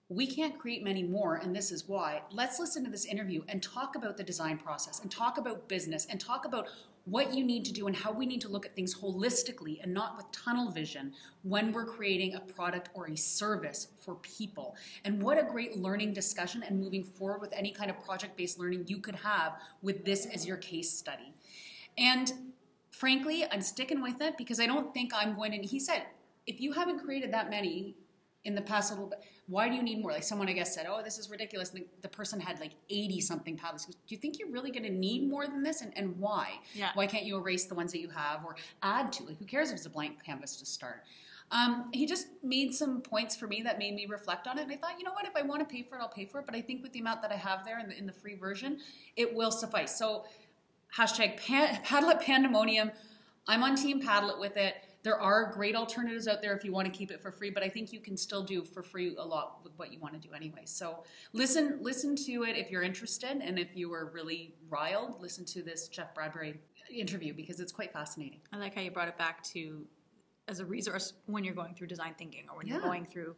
we 0.09 0.25
can't 0.25 0.57
create 0.57 0.83
many 0.83 1.03
more, 1.03 1.35
and 1.35 1.55
this 1.55 1.71
is 1.71 1.87
why. 1.87 2.21
Let's 2.31 2.59
listen 2.59 2.83
to 2.83 2.89
this 2.89 3.05
interview 3.05 3.43
and 3.47 3.61
talk 3.61 3.95
about 3.95 4.17
the 4.17 4.23
design 4.23 4.57
process 4.57 4.99
and 4.99 5.11
talk 5.11 5.37
about 5.37 5.67
business 5.67 6.07
and 6.09 6.19
talk 6.19 6.45
about 6.45 6.67
what 7.05 7.33
you 7.33 7.43
need 7.43 7.65
to 7.65 7.73
do 7.73 7.87
and 7.87 7.95
how 7.95 8.11
we 8.11 8.25
need 8.25 8.39
to 8.41 8.47
look 8.47 8.65
at 8.65 8.75
things 8.75 8.95
holistically 8.95 9.81
and 9.83 9.93
not 9.93 10.15
with 10.15 10.25
tunnel 10.31 10.71
vision 10.71 11.11
when 11.43 11.73
we're 11.73 11.85
creating 11.85 12.35
a 12.35 12.39
product 12.39 12.89
or 12.93 13.09
a 13.09 13.17
service 13.17 13.87
for 13.99 14.15
people. 14.15 14.75
And 15.03 15.21
what 15.21 15.37
a 15.37 15.43
great 15.43 15.77
learning 15.77 16.13
discussion 16.13 16.63
and 16.63 16.79
moving 16.79 17.03
forward 17.03 17.41
with 17.41 17.51
any 17.53 17.71
kind 17.71 17.89
of 17.89 18.01
project 18.03 18.37
based 18.37 18.57
learning 18.57 18.85
you 18.87 18.99
could 18.99 19.15
have 19.15 19.53
with 19.81 20.05
this 20.05 20.25
as 20.27 20.45
your 20.45 20.57
case 20.57 20.89
study. 20.89 21.33
And 21.97 22.31
frankly, 22.91 23.45
I'm 23.51 23.61
sticking 23.61 24.01
with 24.01 24.21
it 24.21 24.37
because 24.37 24.59
I 24.61 24.65
don't 24.65 24.93
think 24.93 25.11
I'm 25.13 25.35
going 25.35 25.51
to. 25.51 25.57
He 25.67 25.79
said, 25.79 26.03
if 26.47 26.61
you 26.61 26.71
haven't 26.71 27.03
created 27.03 27.33
that 27.33 27.49
many 27.49 27.95
in 28.45 28.55
the 28.55 28.61
past 28.61 28.91
little 28.91 29.07
bit, 29.07 29.23
why 29.47 29.67
do 29.67 29.75
you 29.75 29.83
need 29.83 30.01
more? 30.01 30.11
Like 30.11 30.23
someone, 30.23 30.47
I 30.47 30.53
guess, 30.53 30.73
said, 30.73 30.87
oh, 30.89 31.01
this 31.03 31.17
is 31.17 31.29
ridiculous. 31.29 31.71
And 31.71 31.81
the, 31.81 31.87
the 32.01 32.07
person 32.07 32.39
had 32.39 32.59
like 32.59 32.71
80 32.89 33.19
something 33.21 33.57
paddles. 33.57 33.85
Do 33.85 33.93
you 34.07 34.17
think 34.17 34.39
you're 34.39 34.49
really 34.49 34.71
going 34.71 34.83
to 34.83 34.89
need 34.89 35.29
more 35.29 35.47
than 35.47 35.63
this? 35.63 35.81
And, 35.81 35.91
and 35.97 36.17
why? 36.17 36.59
Yeah. 36.73 36.91
Why 36.93 37.07
can't 37.07 37.25
you 37.25 37.37
erase 37.37 37.65
the 37.65 37.75
ones 37.75 37.91
that 37.91 37.99
you 37.99 38.09
have 38.09 38.45
or 38.45 38.55
add 38.81 39.11
to? 39.13 39.23
Like, 39.23 39.39
who 39.39 39.45
cares 39.45 39.69
if 39.69 39.77
it's 39.77 39.85
a 39.85 39.89
blank 39.89 40.23
canvas 40.23 40.55
to 40.57 40.65
start? 40.65 41.03
Um, 41.51 41.89
he 41.91 42.05
just 42.05 42.27
made 42.41 42.73
some 42.73 43.01
points 43.01 43.35
for 43.35 43.47
me 43.47 43.61
that 43.63 43.77
made 43.77 43.93
me 43.93 44.07
reflect 44.09 44.47
on 44.47 44.57
it. 44.57 44.63
And 44.63 44.71
I 44.71 44.77
thought, 44.77 44.97
you 44.97 45.03
know 45.03 45.11
what, 45.11 45.25
if 45.25 45.35
I 45.35 45.41
want 45.41 45.67
to 45.67 45.71
pay 45.71 45.83
for 45.83 45.97
it, 45.97 46.01
I'll 46.01 46.07
pay 46.07 46.25
for 46.25 46.39
it. 46.39 46.45
But 46.45 46.55
I 46.55 46.61
think 46.61 46.81
with 46.81 46.93
the 46.93 46.99
amount 46.99 47.21
that 47.21 47.31
I 47.31 47.35
have 47.35 47.65
there 47.65 47.79
in 47.79 47.89
the, 47.89 47.97
in 47.97 48.05
the 48.05 48.13
free 48.13 48.35
version, 48.35 48.79
it 49.15 49.35
will 49.35 49.51
suffice. 49.51 49.97
So, 49.97 50.25
hashtag 50.97 51.37
pan, 51.37 51.81
Padlet 51.83 52.21
Pandemonium. 52.21 52.91
I'm 53.47 53.61
on 53.61 53.75
Team 53.75 54.01
Padlet 54.01 54.39
with 54.39 54.57
it. 54.57 54.75
There 55.03 55.19
are 55.19 55.51
great 55.51 55.75
alternatives 55.75 56.29
out 56.29 56.41
there 56.41 56.55
if 56.55 56.63
you 56.63 56.71
want 56.71 56.87
to 56.87 56.97
keep 56.97 57.11
it 57.11 57.21
for 57.21 57.31
free, 57.31 57.49
but 57.49 57.61
I 57.61 57.67
think 57.67 57.91
you 57.91 57.99
can 57.99 58.15
still 58.15 58.41
do 58.41 58.63
for 58.63 58.81
free 58.81 59.15
a 59.17 59.25
lot 59.25 59.59
with 59.63 59.73
what 59.75 59.91
you 59.91 59.99
want 59.99 60.13
to 60.13 60.27
do 60.27 60.33
anyway. 60.33 60.61
So 60.63 61.03
listen, 61.33 61.77
listen 61.81 62.15
to 62.15 62.43
it 62.43 62.55
if 62.55 62.71
you're 62.71 62.83
interested, 62.83 63.41
and 63.41 63.59
if 63.59 63.75
you 63.75 63.89
were 63.89 64.11
really 64.13 64.55
riled, 64.69 65.21
listen 65.21 65.43
to 65.45 65.61
this 65.61 65.89
Jeff 65.89 66.15
Bradbury 66.15 66.61
interview 66.89 67.33
because 67.33 67.59
it's 67.59 67.71
quite 67.71 67.91
fascinating. 67.91 68.39
I 68.53 68.57
like 68.57 68.75
how 68.75 68.81
you 68.81 68.91
brought 68.91 69.09
it 69.09 69.17
back 69.17 69.43
to 69.45 69.85
as 70.47 70.59
a 70.59 70.65
resource 70.65 71.13
when 71.25 71.43
you're 71.43 71.53
going 71.53 71.73
through 71.73 71.87
design 71.87 72.15
thinking 72.17 72.45
or 72.49 72.57
when 72.57 72.67
you're 72.67 72.81
going 72.81 73.05
through 73.05 73.35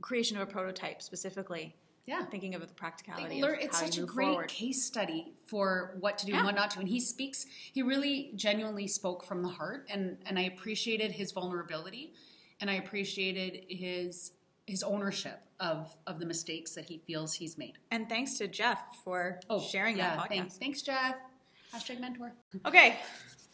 creation 0.00 0.36
of 0.36 0.48
a 0.48 0.50
prototype 0.50 1.00
specifically. 1.02 1.74
Yeah. 2.06 2.24
Thinking 2.24 2.54
of 2.54 2.60
the 2.60 2.66
practicality 2.74 3.40
Learn- 3.40 3.58
it's 3.60 3.78
such 3.78 3.96
a 3.98 4.02
great 4.02 4.28
forward. 4.30 4.48
case 4.48 4.84
study 4.84 5.34
for 5.46 5.96
what 6.00 6.18
to 6.18 6.26
do 6.26 6.32
Yeah. 6.32 6.38
and 6.38 6.46
what 6.46 6.54
not 6.56 6.70
to. 6.72 6.80
And 6.80 6.88
he 6.88 6.98
speaks, 6.98 7.46
he 7.72 7.82
really 7.82 8.32
genuinely 8.34 8.88
spoke 8.88 9.24
from 9.24 9.42
the 9.42 9.48
heart, 9.48 9.86
and 9.88 10.18
and 10.26 10.38
I 10.38 10.42
appreciated 10.42 11.12
his 11.12 11.30
vulnerability, 11.32 12.12
and 12.60 12.68
I 12.68 12.74
appreciated 12.74 13.66
his 13.68 14.32
his 14.66 14.82
ownership 14.82 15.40
of 15.60 15.96
of 16.06 16.18
the 16.18 16.26
mistakes 16.26 16.74
that 16.74 16.84
he 16.86 16.98
feels 16.98 17.34
he's 17.34 17.56
made. 17.56 17.78
And 17.92 18.08
thanks 18.08 18.36
to 18.38 18.48
Jeff 18.48 18.80
for 19.04 19.38
oh, 19.48 19.60
sharing 19.60 19.96
yeah, 19.96 20.16
that 20.16 20.24
podcast. 20.24 20.28
Thanks, 20.28 20.56
thanks, 20.58 20.82
Jeff. 20.82 21.16
Hashtag 21.72 22.00
mentor. 22.00 22.32
Okay, 22.66 22.96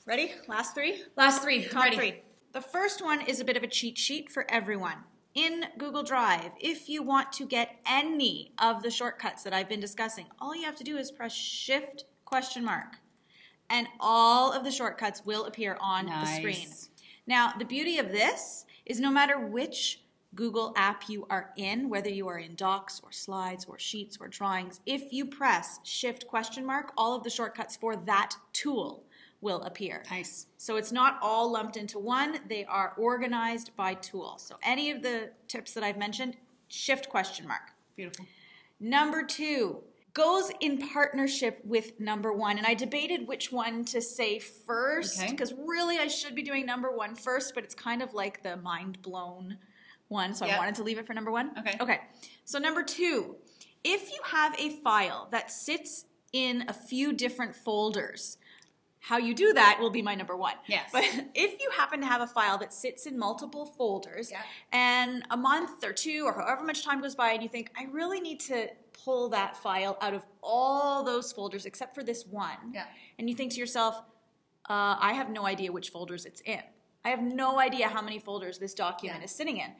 ready? 0.06 0.32
Last 0.48 0.74
three? 0.74 1.02
Last 1.16 1.42
three. 1.42 1.66
Top 1.66 1.84
Ready. 1.84 1.96
three. 1.96 2.22
The 2.52 2.62
first 2.62 3.02
one 3.04 3.20
is 3.20 3.40
a 3.40 3.44
bit 3.44 3.56
of 3.58 3.62
a 3.62 3.66
cheat 3.68 3.98
sheet 3.98 4.30
for 4.32 4.44
everyone. 4.50 4.96
In 5.38 5.66
Google 5.78 6.02
Drive, 6.02 6.50
if 6.58 6.88
you 6.88 7.00
want 7.00 7.30
to 7.34 7.46
get 7.46 7.76
any 7.86 8.50
of 8.58 8.82
the 8.82 8.90
shortcuts 8.90 9.44
that 9.44 9.54
I've 9.54 9.68
been 9.68 9.78
discussing, 9.78 10.26
all 10.40 10.52
you 10.52 10.64
have 10.64 10.74
to 10.74 10.82
do 10.82 10.96
is 10.96 11.12
press 11.12 11.32
Shift 11.32 12.06
question 12.24 12.64
mark, 12.64 12.96
and 13.70 13.86
all 14.00 14.52
of 14.52 14.64
the 14.64 14.72
shortcuts 14.72 15.24
will 15.24 15.44
appear 15.44 15.78
on 15.80 16.06
the 16.06 16.26
screen. 16.26 16.66
Now, 17.28 17.52
the 17.56 17.64
beauty 17.64 17.98
of 17.98 18.10
this 18.10 18.66
is 18.84 18.98
no 18.98 19.12
matter 19.12 19.38
which 19.38 20.00
Google 20.34 20.72
app 20.76 21.08
you 21.08 21.24
are 21.30 21.50
in, 21.56 21.88
whether 21.88 22.10
you 22.10 22.26
are 22.26 22.40
in 22.40 22.56
Docs 22.56 23.00
or 23.04 23.12
Slides 23.12 23.64
or 23.64 23.78
Sheets 23.78 24.18
or 24.20 24.26
Drawings, 24.26 24.80
if 24.86 25.12
you 25.12 25.24
press 25.24 25.78
Shift 25.84 26.26
question 26.26 26.66
mark, 26.66 26.90
all 26.96 27.14
of 27.14 27.22
the 27.22 27.30
shortcuts 27.30 27.76
for 27.76 27.94
that 27.94 28.34
tool 28.52 29.04
will 29.40 29.62
appear. 29.62 30.02
Nice. 30.10 30.46
So 30.56 30.76
it's 30.76 30.92
not 30.92 31.18
all 31.22 31.50
lumped 31.52 31.76
into 31.76 31.98
one, 31.98 32.40
they 32.48 32.64
are 32.64 32.94
organized 32.98 33.76
by 33.76 33.94
tool. 33.94 34.36
So 34.38 34.56
any 34.62 34.90
of 34.90 35.02
the 35.02 35.30
tips 35.46 35.74
that 35.74 35.84
I've 35.84 35.96
mentioned, 35.96 36.36
shift 36.68 37.08
question 37.08 37.46
mark. 37.46 37.72
Beautiful. 37.96 38.26
Number 38.80 39.22
two 39.22 39.82
goes 40.14 40.50
in 40.60 40.78
partnership 40.88 41.60
with 41.64 42.00
number 42.00 42.32
one. 42.32 42.58
And 42.58 42.66
I 42.66 42.74
debated 42.74 43.28
which 43.28 43.52
one 43.52 43.84
to 43.86 44.00
say 44.00 44.40
first 44.40 45.20
Okay. 45.20 45.30
because 45.30 45.54
really 45.56 45.98
I 45.98 46.08
should 46.08 46.34
be 46.34 46.42
doing 46.42 46.66
number 46.66 46.90
one 46.90 47.14
first, 47.14 47.54
but 47.54 47.62
it's 47.62 47.74
kind 47.74 48.02
of 48.02 48.14
like 48.14 48.42
the 48.42 48.56
mind 48.56 49.00
blown 49.02 49.58
one. 50.08 50.34
So 50.34 50.46
I 50.46 50.56
wanted 50.56 50.74
to 50.76 50.82
leave 50.82 50.98
it 50.98 51.06
for 51.06 51.14
number 51.14 51.30
one. 51.30 51.52
Okay. 51.58 51.76
Okay. 51.80 52.00
So 52.44 52.58
number 52.58 52.82
two, 52.82 53.36
if 53.84 54.10
you 54.10 54.18
have 54.24 54.58
a 54.58 54.70
file 54.70 55.28
that 55.30 55.52
sits 55.52 56.06
in 56.32 56.64
a 56.66 56.72
few 56.72 57.12
different 57.12 57.54
folders, 57.54 58.38
how 59.00 59.16
you 59.16 59.34
do 59.34 59.52
that 59.52 59.78
will 59.80 59.90
be 59.90 60.02
my 60.02 60.14
number 60.14 60.36
one. 60.36 60.54
Yes. 60.66 60.90
But 60.92 61.04
if 61.34 61.60
you 61.60 61.70
happen 61.76 62.00
to 62.00 62.06
have 62.06 62.20
a 62.20 62.26
file 62.26 62.58
that 62.58 62.72
sits 62.72 63.06
in 63.06 63.18
multiple 63.18 63.64
folders 63.66 64.30
Yeah. 64.30 64.42
and 64.72 65.24
a 65.30 65.36
month 65.36 65.84
or 65.84 65.92
two 65.92 66.24
or 66.26 66.32
however 66.32 66.64
much 66.64 66.84
time 66.84 67.00
goes 67.00 67.14
by 67.14 67.30
and 67.32 67.42
you 67.42 67.48
think, 67.48 67.70
I 67.78 67.84
really 67.92 68.20
need 68.20 68.40
to 68.40 68.68
pull 69.04 69.28
that 69.30 69.56
file 69.56 69.96
out 70.00 70.14
of 70.14 70.26
all 70.42 71.04
those 71.04 71.32
folders 71.32 71.64
except 71.66 71.94
for 71.94 72.02
this 72.02 72.26
one. 72.26 72.56
Yeah. 72.74 72.84
And 73.18 73.28
you 73.30 73.36
think 73.36 73.52
to 73.52 73.58
yourself, 73.60 73.96
uh, 74.68 74.96
I 75.00 75.12
have 75.14 75.30
no 75.30 75.46
idea 75.46 75.70
which 75.72 75.90
folders 75.90 76.24
it's 76.26 76.40
in. 76.42 76.60
I 77.04 77.10
have 77.10 77.22
no 77.22 77.58
idea 77.58 77.88
how 77.88 78.02
many 78.02 78.18
folders 78.18 78.58
this 78.58 78.74
document 78.74 79.20
Yeah. 79.20 79.24
is 79.26 79.30
sitting 79.30 79.58
in. 79.58 79.70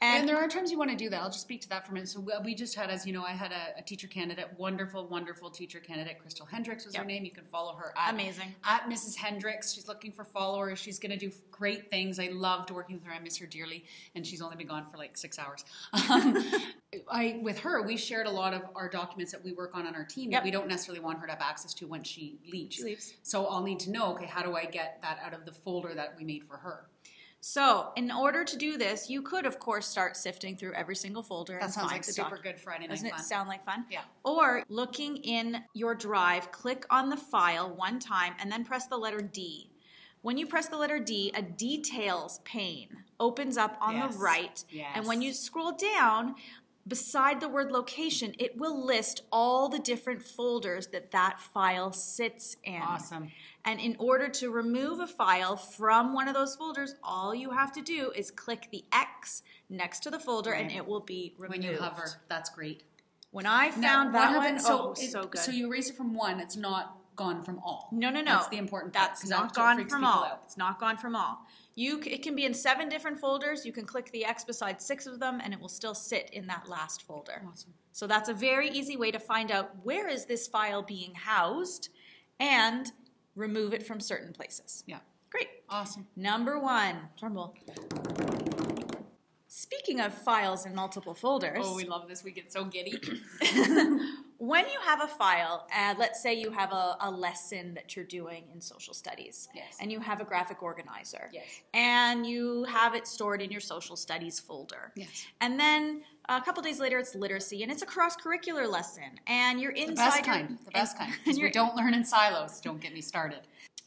And, 0.00 0.20
And, 0.20 0.28
there 0.28 0.36
are 0.36 0.46
times 0.48 0.70
you 0.70 0.78
want 0.78 0.90
to 0.90 0.96
do 0.96 1.10
that. 1.10 1.20
I'll 1.20 1.28
just 1.30 1.40
speak 1.42 1.60
to 1.62 1.68
that 1.70 1.84
for 1.84 1.90
a 1.90 1.94
minute. 1.94 2.08
So 2.08 2.20
we- 2.20 2.32
we 2.44 2.54
just 2.54 2.74
had, 2.76 2.88
as 2.88 3.04
you 3.06 3.12
know, 3.12 3.24
I 3.24 3.32
had 3.32 3.50
a, 3.52 3.78
a 3.78 3.82
teacher 3.82 4.06
candidate, 4.06 4.48
wonderful, 4.56 5.06
wonderful 5.08 5.50
teacher 5.50 5.80
candidate. 5.80 6.18
Crystal 6.20 6.46
Hendricks 6.46 6.86
was 6.86 6.94
her 6.94 7.04
name. 7.04 7.24
You 7.24 7.32
can 7.32 7.44
follow 7.44 7.74
her 7.74 7.92
at 7.96 8.14
Amazing. 8.14 8.54
at 8.64 8.82
Mrs. 8.88 9.16
Hendricks. 9.16 9.72
She's 9.72 9.88
looking 9.88 10.12
for 10.12 10.24
followers. 10.24 10.78
She's 10.78 10.98
going 11.00 11.10
to 11.10 11.16
do 11.18 11.32
great 11.50 11.90
things. 11.90 12.18
I 12.20 12.28
loved 12.28 12.70
working 12.70 12.96
with 12.96 13.04
her. 13.06 13.12
I 13.12 13.18
miss 13.18 13.36
her 13.38 13.46
dearly, 13.46 13.84
and 14.14 14.24
she's 14.26 14.40
only 14.40 14.56
been 14.56 14.68
gone 14.68 14.86
for 14.90 14.98
like 14.98 15.16
six 15.16 15.38
hours. 15.38 15.64
Um, 16.08 16.44
I 17.10 17.38
with 17.42 17.58
her, 17.60 17.82
we 17.82 17.96
shared 17.96 18.26
a 18.26 18.30
lot 18.30 18.54
of 18.54 18.62
our 18.74 18.88
documents 18.88 19.32
that 19.32 19.42
we 19.44 19.52
work 19.52 19.74
on 19.74 19.86
on 19.86 19.94
our 19.94 20.04
team 20.04 20.30
Yep. 20.30 20.40
that 20.40 20.44
we 20.44 20.50
don't 20.50 20.68
necessarily 20.68 21.00
want 21.00 21.18
her 21.18 21.26
to 21.26 21.32
have 21.32 21.42
access 21.42 21.74
to 21.74 21.86
when 21.86 22.02
she 22.02 22.38
leaves. 22.50 22.76
She 22.76 22.82
leaves. 22.84 23.14
So 23.22 23.46
I'll 23.46 23.62
need 23.62 23.80
to 23.80 23.90
know. 23.90 24.12
Okay, 24.12 24.26
how 24.26 24.42
do 24.42 24.54
I 24.56 24.64
get 24.64 24.98
that 25.02 25.18
out 25.24 25.34
of 25.34 25.44
the 25.44 25.52
folder 25.52 25.94
that 25.94 26.14
we 26.16 26.24
made 26.24 26.44
for 26.44 26.56
her? 26.56 26.86
So, 27.40 27.92
in 27.96 28.10
order 28.10 28.42
to 28.44 28.56
do 28.56 28.76
this, 28.76 29.08
you 29.08 29.22
could, 29.22 29.46
of 29.46 29.58
course, 29.60 29.86
start 29.86 30.16
sifting 30.16 30.56
through 30.56 30.72
every 30.74 30.96
single 30.96 31.22
folder 31.22 31.54
That 31.54 31.64
and 31.64 31.72
sounds 31.72 31.92
like 31.92 32.04
the 32.04 32.12
super 32.12 32.38
good 32.42 32.58
Friday 32.58 32.86
night 32.88 32.90
Doesn't 32.90 33.06
it 33.06 33.20
sound 33.20 33.48
like 33.48 33.64
fun? 33.64 33.84
Yeah. 33.90 34.00
Or 34.24 34.64
looking 34.68 35.18
in 35.18 35.62
your 35.72 35.94
drive, 35.94 36.50
click 36.50 36.84
on 36.90 37.08
the 37.08 37.16
file 37.16 37.74
one 37.74 38.00
time 38.00 38.34
and 38.40 38.50
then 38.50 38.64
press 38.64 38.88
the 38.88 38.96
letter 38.96 39.20
D. 39.20 39.70
When 40.22 40.36
you 40.36 40.46
press 40.48 40.68
the 40.68 40.76
letter 40.76 40.98
D, 40.98 41.30
a 41.36 41.42
details 41.42 42.40
pane 42.44 43.04
opens 43.20 43.56
up 43.56 43.78
on 43.80 43.94
Yes. 43.94 44.14
the 44.14 44.18
right. 44.20 44.64
And 44.94 45.06
when 45.06 45.22
you 45.22 45.32
scroll 45.32 45.72
down, 45.72 46.34
beside 46.88 47.40
the 47.40 47.48
word 47.48 47.70
location, 47.70 48.34
it 48.38 48.56
will 48.56 48.84
list 48.84 49.22
all 49.30 49.68
the 49.68 49.78
different 49.78 50.22
folders 50.22 50.88
that 50.88 51.10
that 51.12 51.38
file 51.38 51.92
sits 51.92 52.56
in. 52.64 52.80
Awesome. 52.82 53.30
And 53.64 53.78
in 53.80 53.96
order 53.98 54.28
to 54.28 54.50
remove 54.50 55.00
a 55.00 55.06
file 55.06 55.56
from 55.56 56.14
one 56.14 56.26
of 56.28 56.34
those 56.34 56.56
folders, 56.56 56.94
all 57.02 57.34
you 57.34 57.50
have 57.50 57.72
to 57.72 57.82
do 57.82 58.10
is 58.16 58.30
click 58.30 58.68
the 58.72 58.84
X 58.92 59.42
next 59.68 60.02
to 60.04 60.10
the 60.10 60.18
folder 60.18 60.52
and 60.52 60.70
it 60.72 60.86
will 60.86 61.00
be 61.00 61.34
removed. 61.38 61.62
When 61.64 61.72
you 61.74 61.78
hover, 61.78 62.08
that's 62.28 62.48
great. 62.50 62.82
When 63.30 63.44
I 63.44 63.68
Now, 63.76 64.04
found 64.04 64.14
that 64.14 64.34
one, 64.34 64.42
happens- 64.42 64.64
oh, 64.66 64.92
it- 64.92 65.10
so 65.10 65.24
good. 65.24 65.40
So 65.40 65.52
you 65.52 65.66
erase 65.66 65.90
it 65.90 65.96
from 65.96 66.14
one. 66.14 66.40
It's 66.40 66.56
not 66.56 66.96
gone 67.14 67.42
from 67.42 67.58
all. 67.58 67.88
no, 67.92 68.08
no, 68.10 68.20
no. 68.20 68.36
That's 68.36 68.48
the 68.48 68.56
important. 68.58 68.94
That's 68.94 69.28
not 69.28 69.52
gone 69.52 69.86
from 69.88 70.04
all. 70.04 70.24
out. 70.24 70.42
It's 70.46 70.56
not 70.56 70.78
gone 70.80 70.96
from 70.96 71.14
all. 71.16 71.44
You, 71.78 72.00
it 72.04 72.24
can 72.24 72.34
be 72.34 72.44
in 72.44 72.54
seven 72.54 72.88
different 72.88 73.20
folders. 73.20 73.64
You 73.64 73.72
can 73.72 73.86
click 73.86 74.10
the 74.10 74.24
X 74.24 74.44
beside 74.44 74.82
six 74.82 75.06
of 75.06 75.20
them, 75.20 75.40
and 75.40 75.54
it 75.54 75.60
will 75.60 75.68
still 75.68 75.94
sit 75.94 76.28
in 76.32 76.48
that 76.48 76.68
last 76.68 77.02
folder. 77.02 77.40
Awesome. 77.48 77.72
So 77.92 78.08
that's 78.08 78.28
a 78.28 78.34
very 78.34 78.68
easy 78.68 78.96
way 78.96 79.12
to 79.12 79.20
find 79.20 79.52
out 79.52 79.70
where 79.84 80.08
is 80.08 80.24
this 80.24 80.48
file 80.48 80.82
being 80.82 81.14
housed, 81.14 81.90
and 82.40 82.90
remove 83.36 83.72
it 83.72 83.86
from 83.86 84.00
certain 84.00 84.32
places. 84.32 84.82
Yeah. 84.86 84.98
Great. 85.30 85.48
Awesome. 85.68 86.08
Number 86.16 86.58
one, 86.58 86.96
drumroll. 87.20 87.54
Speaking 89.58 89.98
of 89.98 90.14
files 90.14 90.66
in 90.66 90.74
multiple 90.76 91.14
folders, 91.14 91.64
Oh, 91.66 91.74
we 91.74 91.82
love 91.84 92.06
this. 92.06 92.22
We 92.22 92.30
get 92.30 92.52
so 92.52 92.64
giddy. 92.64 92.92
when 94.38 94.64
you 94.68 94.78
have 94.84 95.02
a 95.02 95.08
file, 95.08 95.66
uh, 95.76 95.96
let's 95.98 96.22
say 96.22 96.32
you 96.34 96.52
have 96.52 96.70
a, 96.70 96.96
a 97.00 97.10
lesson 97.10 97.74
that 97.74 97.96
you're 97.96 98.04
doing 98.04 98.44
in 98.54 98.60
social 98.60 98.94
studies, 98.94 99.48
Yes. 99.56 99.76
and 99.80 99.90
you 99.90 99.98
have 99.98 100.20
a 100.20 100.24
graphic 100.24 100.62
organizer, 100.62 101.28
Yes. 101.32 101.42
and 101.74 102.24
you 102.24 102.62
have 102.70 102.94
it 102.94 103.08
stored 103.08 103.42
in 103.42 103.50
your 103.50 103.60
social 103.60 103.96
studies 103.96 104.38
folder. 104.38 104.92
Yes. 104.94 105.26
And 105.40 105.58
then 105.58 106.02
a 106.28 106.40
couple 106.40 106.62
days 106.62 106.78
later, 106.78 106.96
it's 107.00 107.16
literacy, 107.16 107.64
and 107.64 107.72
it's 107.72 107.82
a 107.82 107.86
cross 107.86 108.14
curricular 108.16 108.70
lesson, 108.70 109.10
and 109.26 109.60
you're 109.60 109.72
inside 109.72 109.88
The 109.88 109.94
best 109.96 110.16
your, 110.18 110.24
kind. 110.36 110.58
The 110.66 110.70
best 110.70 110.96
and- 111.00 111.12
kind. 111.24 111.38
we 111.42 111.50
don't 111.50 111.74
learn 111.74 111.94
in 111.94 112.04
silos. 112.04 112.60
Don't 112.60 112.80
get 112.80 112.94
me 112.94 113.00
started. 113.00 113.40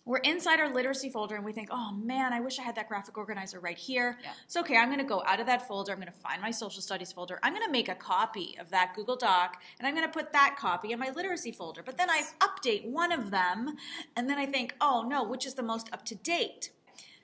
We're 0.05 0.17
inside 0.17 0.59
our 0.59 0.73
literacy 0.73 1.09
folder 1.09 1.35
and 1.35 1.45
we 1.45 1.53
think, 1.53 1.69
oh 1.71 1.91
man, 1.91 2.33
I 2.33 2.39
wish 2.39 2.59
I 2.59 2.63
had 2.63 2.75
that 2.75 2.87
graphic 2.87 3.17
organizer 3.17 3.59
right 3.59 3.77
here. 3.77 4.17
Yeah. 4.23 4.31
It's 4.45 4.57
okay, 4.57 4.77
I'm 4.77 4.89
gonna 4.89 5.03
go 5.03 5.23
out 5.25 5.39
of 5.39 5.45
that 5.47 5.67
folder, 5.67 5.91
I'm 5.91 5.99
gonna 5.99 6.11
find 6.11 6.41
my 6.41 6.51
social 6.51 6.81
studies 6.81 7.11
folder, 7.11 7.39
I'm 7.43 7.53
gonna 7.53 7.71
make 7.71 7.89
a 7.89 7.95
copy 7.95 8.57
of 8.59 8.69
that 8.71 8.93
Google 8.95 9.15
Doc, 9.15 9.61
and 9.79 9.87
I'm 9.87 9.93
gonna 9.93 10.09
put 10.09 10.33
that 10.33 10.55
copy 10.57 10.91
in 10.91 10.99
my 10.99 11.11
literacy 11.11 11.51
folder. 11.51 11.83
But 11.83 11.97
then 11.97 12.09
I 12.09 12.23
update 12.39 12.85
one 12.89 13.11
of 13.11 13.31
them, 13.31 13.75
and 14.15 14.29
then 14.29 14.37
I 14.37 14.45
think, 14.45 14.75
oh 14.81 15.05
no, 15.07 15.23
which 15.23 15.45
is 15.45 15.53
the 15.53 15.63
most 15.63 15.89
up 15.93 16.03
to 16.05 16.15
date? 16.15 16.71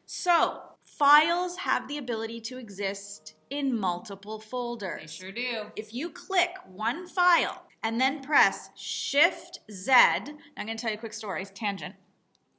So, 0.05 0.61
files 0.79 1.57
have 1.57 1.87
the 1.87 1.97
ability 1.97 2.39
to 2.41 2.57
exist 2.57 3.33
in 3.49 3.77
multiple 3.77 4.39
folders 4.39 5.01
They 5.01 5.07
sure 5.07 5.31
do. 5.31 5.65
if 5.75 5.93
you 5.93 6.09
click 6.09 6.51
one 6.65 7.07
file 7.07 7.63
and 7.83 7.99
then 7.99 8.21
press 8.21 8.69
Shift 8.75 9.59
Z, 9.69 9.91
I'm 9.91 10.65
going 10.65 10.77
to 10.77 10.81
tell 10.81 10.91
you 10.91 10.97
a 10.97 10.99
quick 10.99 11.13
story. 11.13 11.41
It's 11.41 11.51
tangent. 11.51 11.95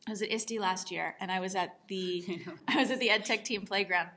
I 0.09 0.11
was 0.11 0.23
at 0.23 0.33
ISTE 0.33 0.59
last 0.59 0.90
year, 0.90 1.14
and 1.21 1.31
I 1.31 1.38
was 1.40 1.55
at 1.55 1.77
the 1.88 2.40
I 2.68 2.77
was 2.77 2.90
at 2.90 2.99
the 2.99 3.09
EdTech 3.09 3.44
team 3.44 3.66
playground. 3.66 4.09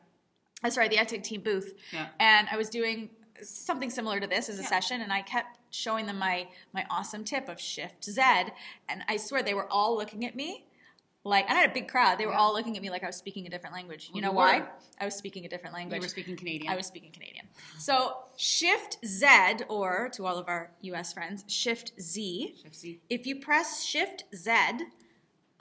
Uh, 0.64 0.70
sorry, 0.70 0.88
the 0.88 0.96
EdTech 0.98 1.24
team 1.24 1.42
booth, 1.42 1.74
Yeah. 1.92 2.08
and 2.20 2.48
I 2.52 2.56
was 2.58 2.70
doing 2.70 3.10
something 3.42 3.90
similar 3.90 4.20
to 4.20 4.28
this 4.28 4.48
as 4.50 4.60
a 4.60 4.62
Yeah. 4.62 4.68
session, 4.70 5.02
and 5.02 5.12
I 5.12 5.22
kept 5.22 5.58
showing 5.70 6.06
them 6.06 6.18
my 6.18 6.48
my 6.74 6.86
awesome 6.90 7.24
tip 7.26 7.50
of 7.50 7.60
Shift 7.60 8.06
Z, 8.06 8.22
and 8.88 9.04
I 9.08 9.18
swear 9.18 9.44
they 9.44 9.54
were 9.54 9.68
all 9.70 9.96
looking 9.98 10.26
at 10.26 10.36
me. 10.36 10.66
Like, 11.24 11.48
I 11.52 11.54
had 11.54 11.70
a 11.70 11.74
big 11.74 11.88
crowd. 11.88 12.18
They 12.18 12.26
were 12.26 12.32
Yeah. 12.32 12.40
all 12.40 12.52
looking 12.54 12.76
at 12.78 12.82
me 12.82 12.90
like 12.90 13.04
I 13.04 13.06
was 13.06 13.16
speaking 13.16 13.46
a 13.46 13.50
different 13.52 13.76
language. 13.76 14.10
You 14.12 14.22
know 14.22 14.32
you 14.32 14.36
why? 14.38 14.68
I 15.00 15.06
was 15.06 15.14
speaking 15.16 15.46
a 15.46 15.50
different 15.50 15.76
language. 15.76 16.00
We 16.00 16.06
were 16.06 16.10
speaking 16.10 16.36
Canadian. 16.36 16.72
I 16.74 16.76
was 16.76 16.88
speaking 16.88 17.12
Canadian. 17.12 17.48
So 17.78 18.18
Shift 18.38 18.98
Z, 19.06 19.28
or 19.70 20.10
to 20.14 20.26
all 20.26 20.38
of 20.40 20.48
our 20.48 20.72
US 20.82 21.14
friends, 21.14 21.44
Shift 21.48 21.92
Z. 22.02 22.56
Shift 22.64 22.76
Z. 22.76 23.02
If 23.10 23.28
you 23.28 23.36
press 23.40 23.84
Shift 23.84 24.24
Z, 24.34 24.52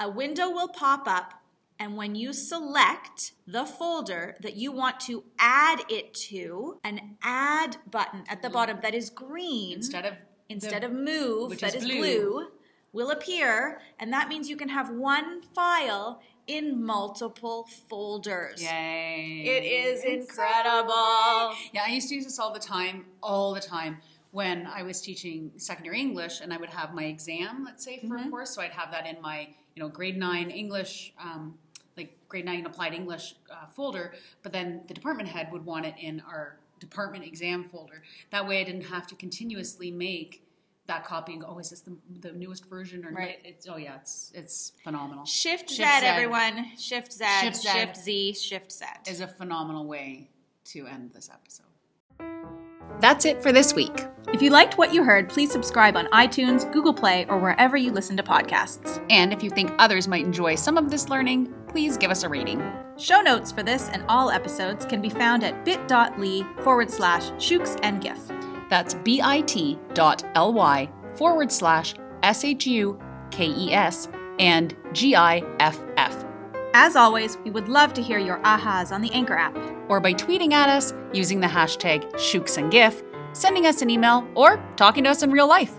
a 0.01 0.09
window 0.09 0.49
will 0.51 0.69
pop 0.69 1.07
up, 1.07 1.35
and 1.79 1.97
when 1.97 2.15
you 2.15 2.33
select 2.33 3.33
the 3.47 3.65
folder 3.65 4.37
that 4.41 4.57
you 4.57 4.73
want 4.73 4.99
to 5.01 5.25
add 5.39 5.83
it 5.89 6.15
to, 6.15 6.79
an 6.83 7.17
add 7.23 7.77
button 7.91 8.25
at 8.29 8.43
the 8.43 8.49
mm. 8.49 8.53
bottom 8.53 8.79
that 8.83 8.95
is 8.95 9.11
green 9.11 9.77
Instead 9.77 10.07
of 10.07 10.15
instead 10.49 10.83
the- 10.83 10.87
of 10.87 10.93
move 10.93 11.61
that 11.61 11.75
is 11.75 11.83
is 11.83 11.85
blue. 11.85 12.01
blue. 12.01 12.47
will 12.93 13.11
appear 13.11 13.81
and 14.01 14.13
that 14.13 14.29
means 14.29 14.49
you 14.49 14.57
can 14.57 14.69
have 14.69 14.91
one 14.91 15.43
file 15.43 16.21
in 16.49 16.85
multiple 16.85 17.69
folders 17.89 18.61
Yay. 18.61 19.45
it 19.47 19.65
is 19.65 20.03
incredible 20.03 21.55
Yeah, 21.73 21.85
I 21.87 21.91
used 21.91 22.09
to 22.09 22.17
use 22.17 22.25
this 22.25 22.41
all 22.41 22.53
the 22.53 22.59
time, 22.59 23.05
all 23.23 23.55
the 23.55 23.61
time 23.61 23.99
when 24.33 24.67
I 24.67 24.83
was 24.83 25.01
teaching 25.01 25.51
secondary 25.57 26.01
English, 26.01 26.41
and 26.41 26.53
I 26.53 26.57
would 26.57 26.71
have 26.71 26.95
my 26.95 27.05
exam, 27.05 27.65
let's 27.65 27.85
say, 27.85 28.01
for 28.07 28.17
a 28.17 28.21
mm-hmm. 28.21 28.31
course. 28.31 28.51
So 28.55 28.63
I'd 28.63 28.71
have 28.71 28.91
that 28.93 29.07
in 29.07 29.21
my, 29.21 29.49
you 29.81 29.87
know, 29.87 29.91
grade 29.91 30.19
nine 30.19 30.51
English, 30.51 31.15
um, 31.19 31.55
like 31.97 32.15
grade 32.29 32.45
nine 32.45 32.67
applied 32.67 32.93
English 32.93 33.35
uh, 33.51 33.67
folder. 33.75 34.13
But 34.43 34.53
then 34.53 34.83
the 34.89 34.93
department 34.93 35.31
head 35.31 35.49
would 35.53 35.65
want 35.65 35.87
it 35.87 35.95
in 35.99 36.21
our 36.29 36.57
department 36.81 37.25
exam 37.25 37.65
folder. 37.65 38.03
That 38.31 38.47
way, 38.47 38.61
I 38.61 38.65
didn't 38.65 38.83
have 38.83 39.07
to 39.07 39.15
continuously 39.15 39.91
make 39.91 40.43
that 40.87 41.07
copy 41.07 41.33
and 41.33 41.41
go, 41.41 41.49
oh, 41.51 41.59
is 41.59 41.71
this 41.71 41.81
the, 41.81 41.97
the 42.21 42.33
newest 42.33 42.67
version 42.69 43.07
or 43.07 43.13
Right. 43.13 43.39
It's 43.43 43.67
oh 43.71 43.79
yeah, 43.79 43.97
it's 43.97 44.33
it's 44.35 44.73
phenomenal. 44.85 45.25
shift, 45.25 45.71
Shift 45.71 45.79
z, 45.79 46.01
Z. 46.01 46.07
everyone 46.07 46.77
shift 46.77 47.13
z 47.15 47.25
Shift 47.41 47.57
Z. 47.57 47.69
shift 47.71 47.97
z 47.97 48.33
shift 48.35 48.73
z 48.73 48.85
Is 49.07 49.21
a 49.21 49.29
phenomenal 49.29 49.87
way 49.87 50.29
to 50.73 50.87
end 50.87 51.13
this 51.13 51.31
episode. 51.33 51.65
That's 53.01 53.25
it 53.25 53.43
for 53.43 53.51
this 53.51 53.73
week. 53.75 54.07
If 54.33 54.43
you 54.43 54.51
liked 54.51 54.79
what 54.79 54.95
you 54.95 55.03
heard 55.03 55.29
please 55.29 55.51
subscribe 55.51 55.97
on 55.97 56.07
itunes 56.07 56.71
google 56.73 56.95
play 56.95 57.27
or 57.29 57.39
wherever 57.39 57.77
you 57.77 57.91
listen 57.91 58.17
to 58.17 58.23
podcasts 58.23 59.05
And 59.11 59.33
if 59.33 59.43
you 59.43 59.51
think 59.51 59.73
others 59.79 60.07
might 60.07 60.25
enjoy 60.25 60.55
some 60.55 60.79
of 60.79 60.89
this 60.89 61.09
learning, 61.09 61.53
please 61.67 61.97
give 61.97 62.13
us 62.13 62.23
a 62.23 62.29
rating. 62.29 62.63
show 62.97 63.21
notes 63.21 63.51
for 63.51 63.65
this 63.65 63.89
and 63.89 64.05
all 64.09 64.31
episodes 64.31 64.87
can 64.87 65.03
be 65.03 65.11
found 65.11 65.43
at 65.43 65.65
bit.ly 65.65 66.47
forward 66.63 66.91
slash 66.91 67.31
shukes 67.43 67.77
and 67.83 68.01
giff 68.01 68.21
That's 68.69 68.95
bit.ly 68.95 70.89
forward 71.17 71.51
slash 71.51 71.95
S 72.23 72.45
H 72.45 72.67
U 72.67 73.01
K 73.33 73.47
E 73.47 73.73
S 73.73 74.09
and 74.39 74.77
G 74.93 75.17
I 75.17 75.43
F 75.59 75.79
F. 75.97 76.25
as 76.73 76.95
always 76.95 77.37
we 77.39 77.51
would 77.51 77.69
love 77.69 77.93
to 77.95 78.03
hear 78.03 78.19
your 78.19 78.39
ahas 78.43 78.93
on 78.93 79.03
the 79.03 79.11
anchor 79.11 79.37
app 79.37 79.57
Or 79.89 79.99
by 79.99 80.15
tweeting 80.15 80.53
at 80.53 80.69
us 80.69 80.95
using 81.13 81.41
the 81.41 81.49
hashtag 81.49 82.09
ShukesandGiff, 82.13 83.03
sending 83.33 83.67
us 83.67 83.83
an 83.83 83.91
email, 83.91 84.27
or 84.35 84.63
talking 84.77 85.05
to 85.05 85.11
us 85.11 85.23
in 85.23 85.31
real 85.31 85.49
life. 85.49 85.73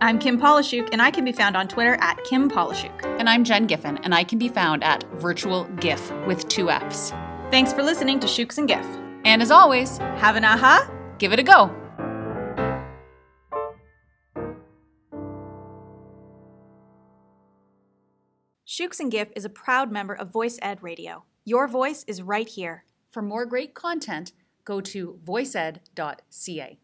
I'm 0.00 0.18
Kim 0.18 0.38
Pollishuke, 0.40 0.90
and 0.92 1.02
I 1.02 1.10
can 1.10 1.24
be 1.24 1.32
found 1.32 1.56
on 1.56 1.66
Twitter 1.66 1.96
at 2.00 2.22
Kim 2.24 2.48
Pollishuke. 2.48 3.04
And 3.18 3.28
I'm 3.28 3.42
Jen 3.42 3.66
Giffen, 3.66 3.98
and 4.04 4.14
I 4.14 4.22
can 4.22 4.38
be 4.38 4.48
found 4.48 4.84
at 4.84 5.02
Virtual 5.14 5.64
Giff 5.80 6.12
with 6.26 6.46
two 6.48 6.70
F's. 6.70 7.10
Thanks 7.50 7.72
for 7.72 7.82
listening 7.82 8.20
to 8.20 8.28
Shukes 8.28 8.58
and 8.58 8.68
Giff. 8.68 8.86
And 9.24 9.42
as 9.42 9.50
always, 9.50 9.98
Have 9.98 10.36
an 10.36 10.44
aha? 10.44 10.88
give 11.18 11.32
it 11.32 11.40
a 11.40 11.42
go. 11.42 11.74
Shukes 18.64 19.00
and 19.00 19.10
Giff 19.10 19.30
is 19.34 19.44
a 19.44 19.50
proud 19.50 19.90
member 19.90 20.14
of 20.14 20.30
Voice 20.30 20.58
Ed 20.62 20.82
Radio. 20.82 21.24
Your 21.44 21.66
voice 21.66 22.04
is 22.06 22.22
right 22.22 22.48
here. 22.48 22.84
For 23.08 23.22
more 23.22 23.46
great 23.46 23.74
content, 23.74 24.32
go 24.64 24.80
to 24.82 25.18
voiceed.ca. 25.24 26.78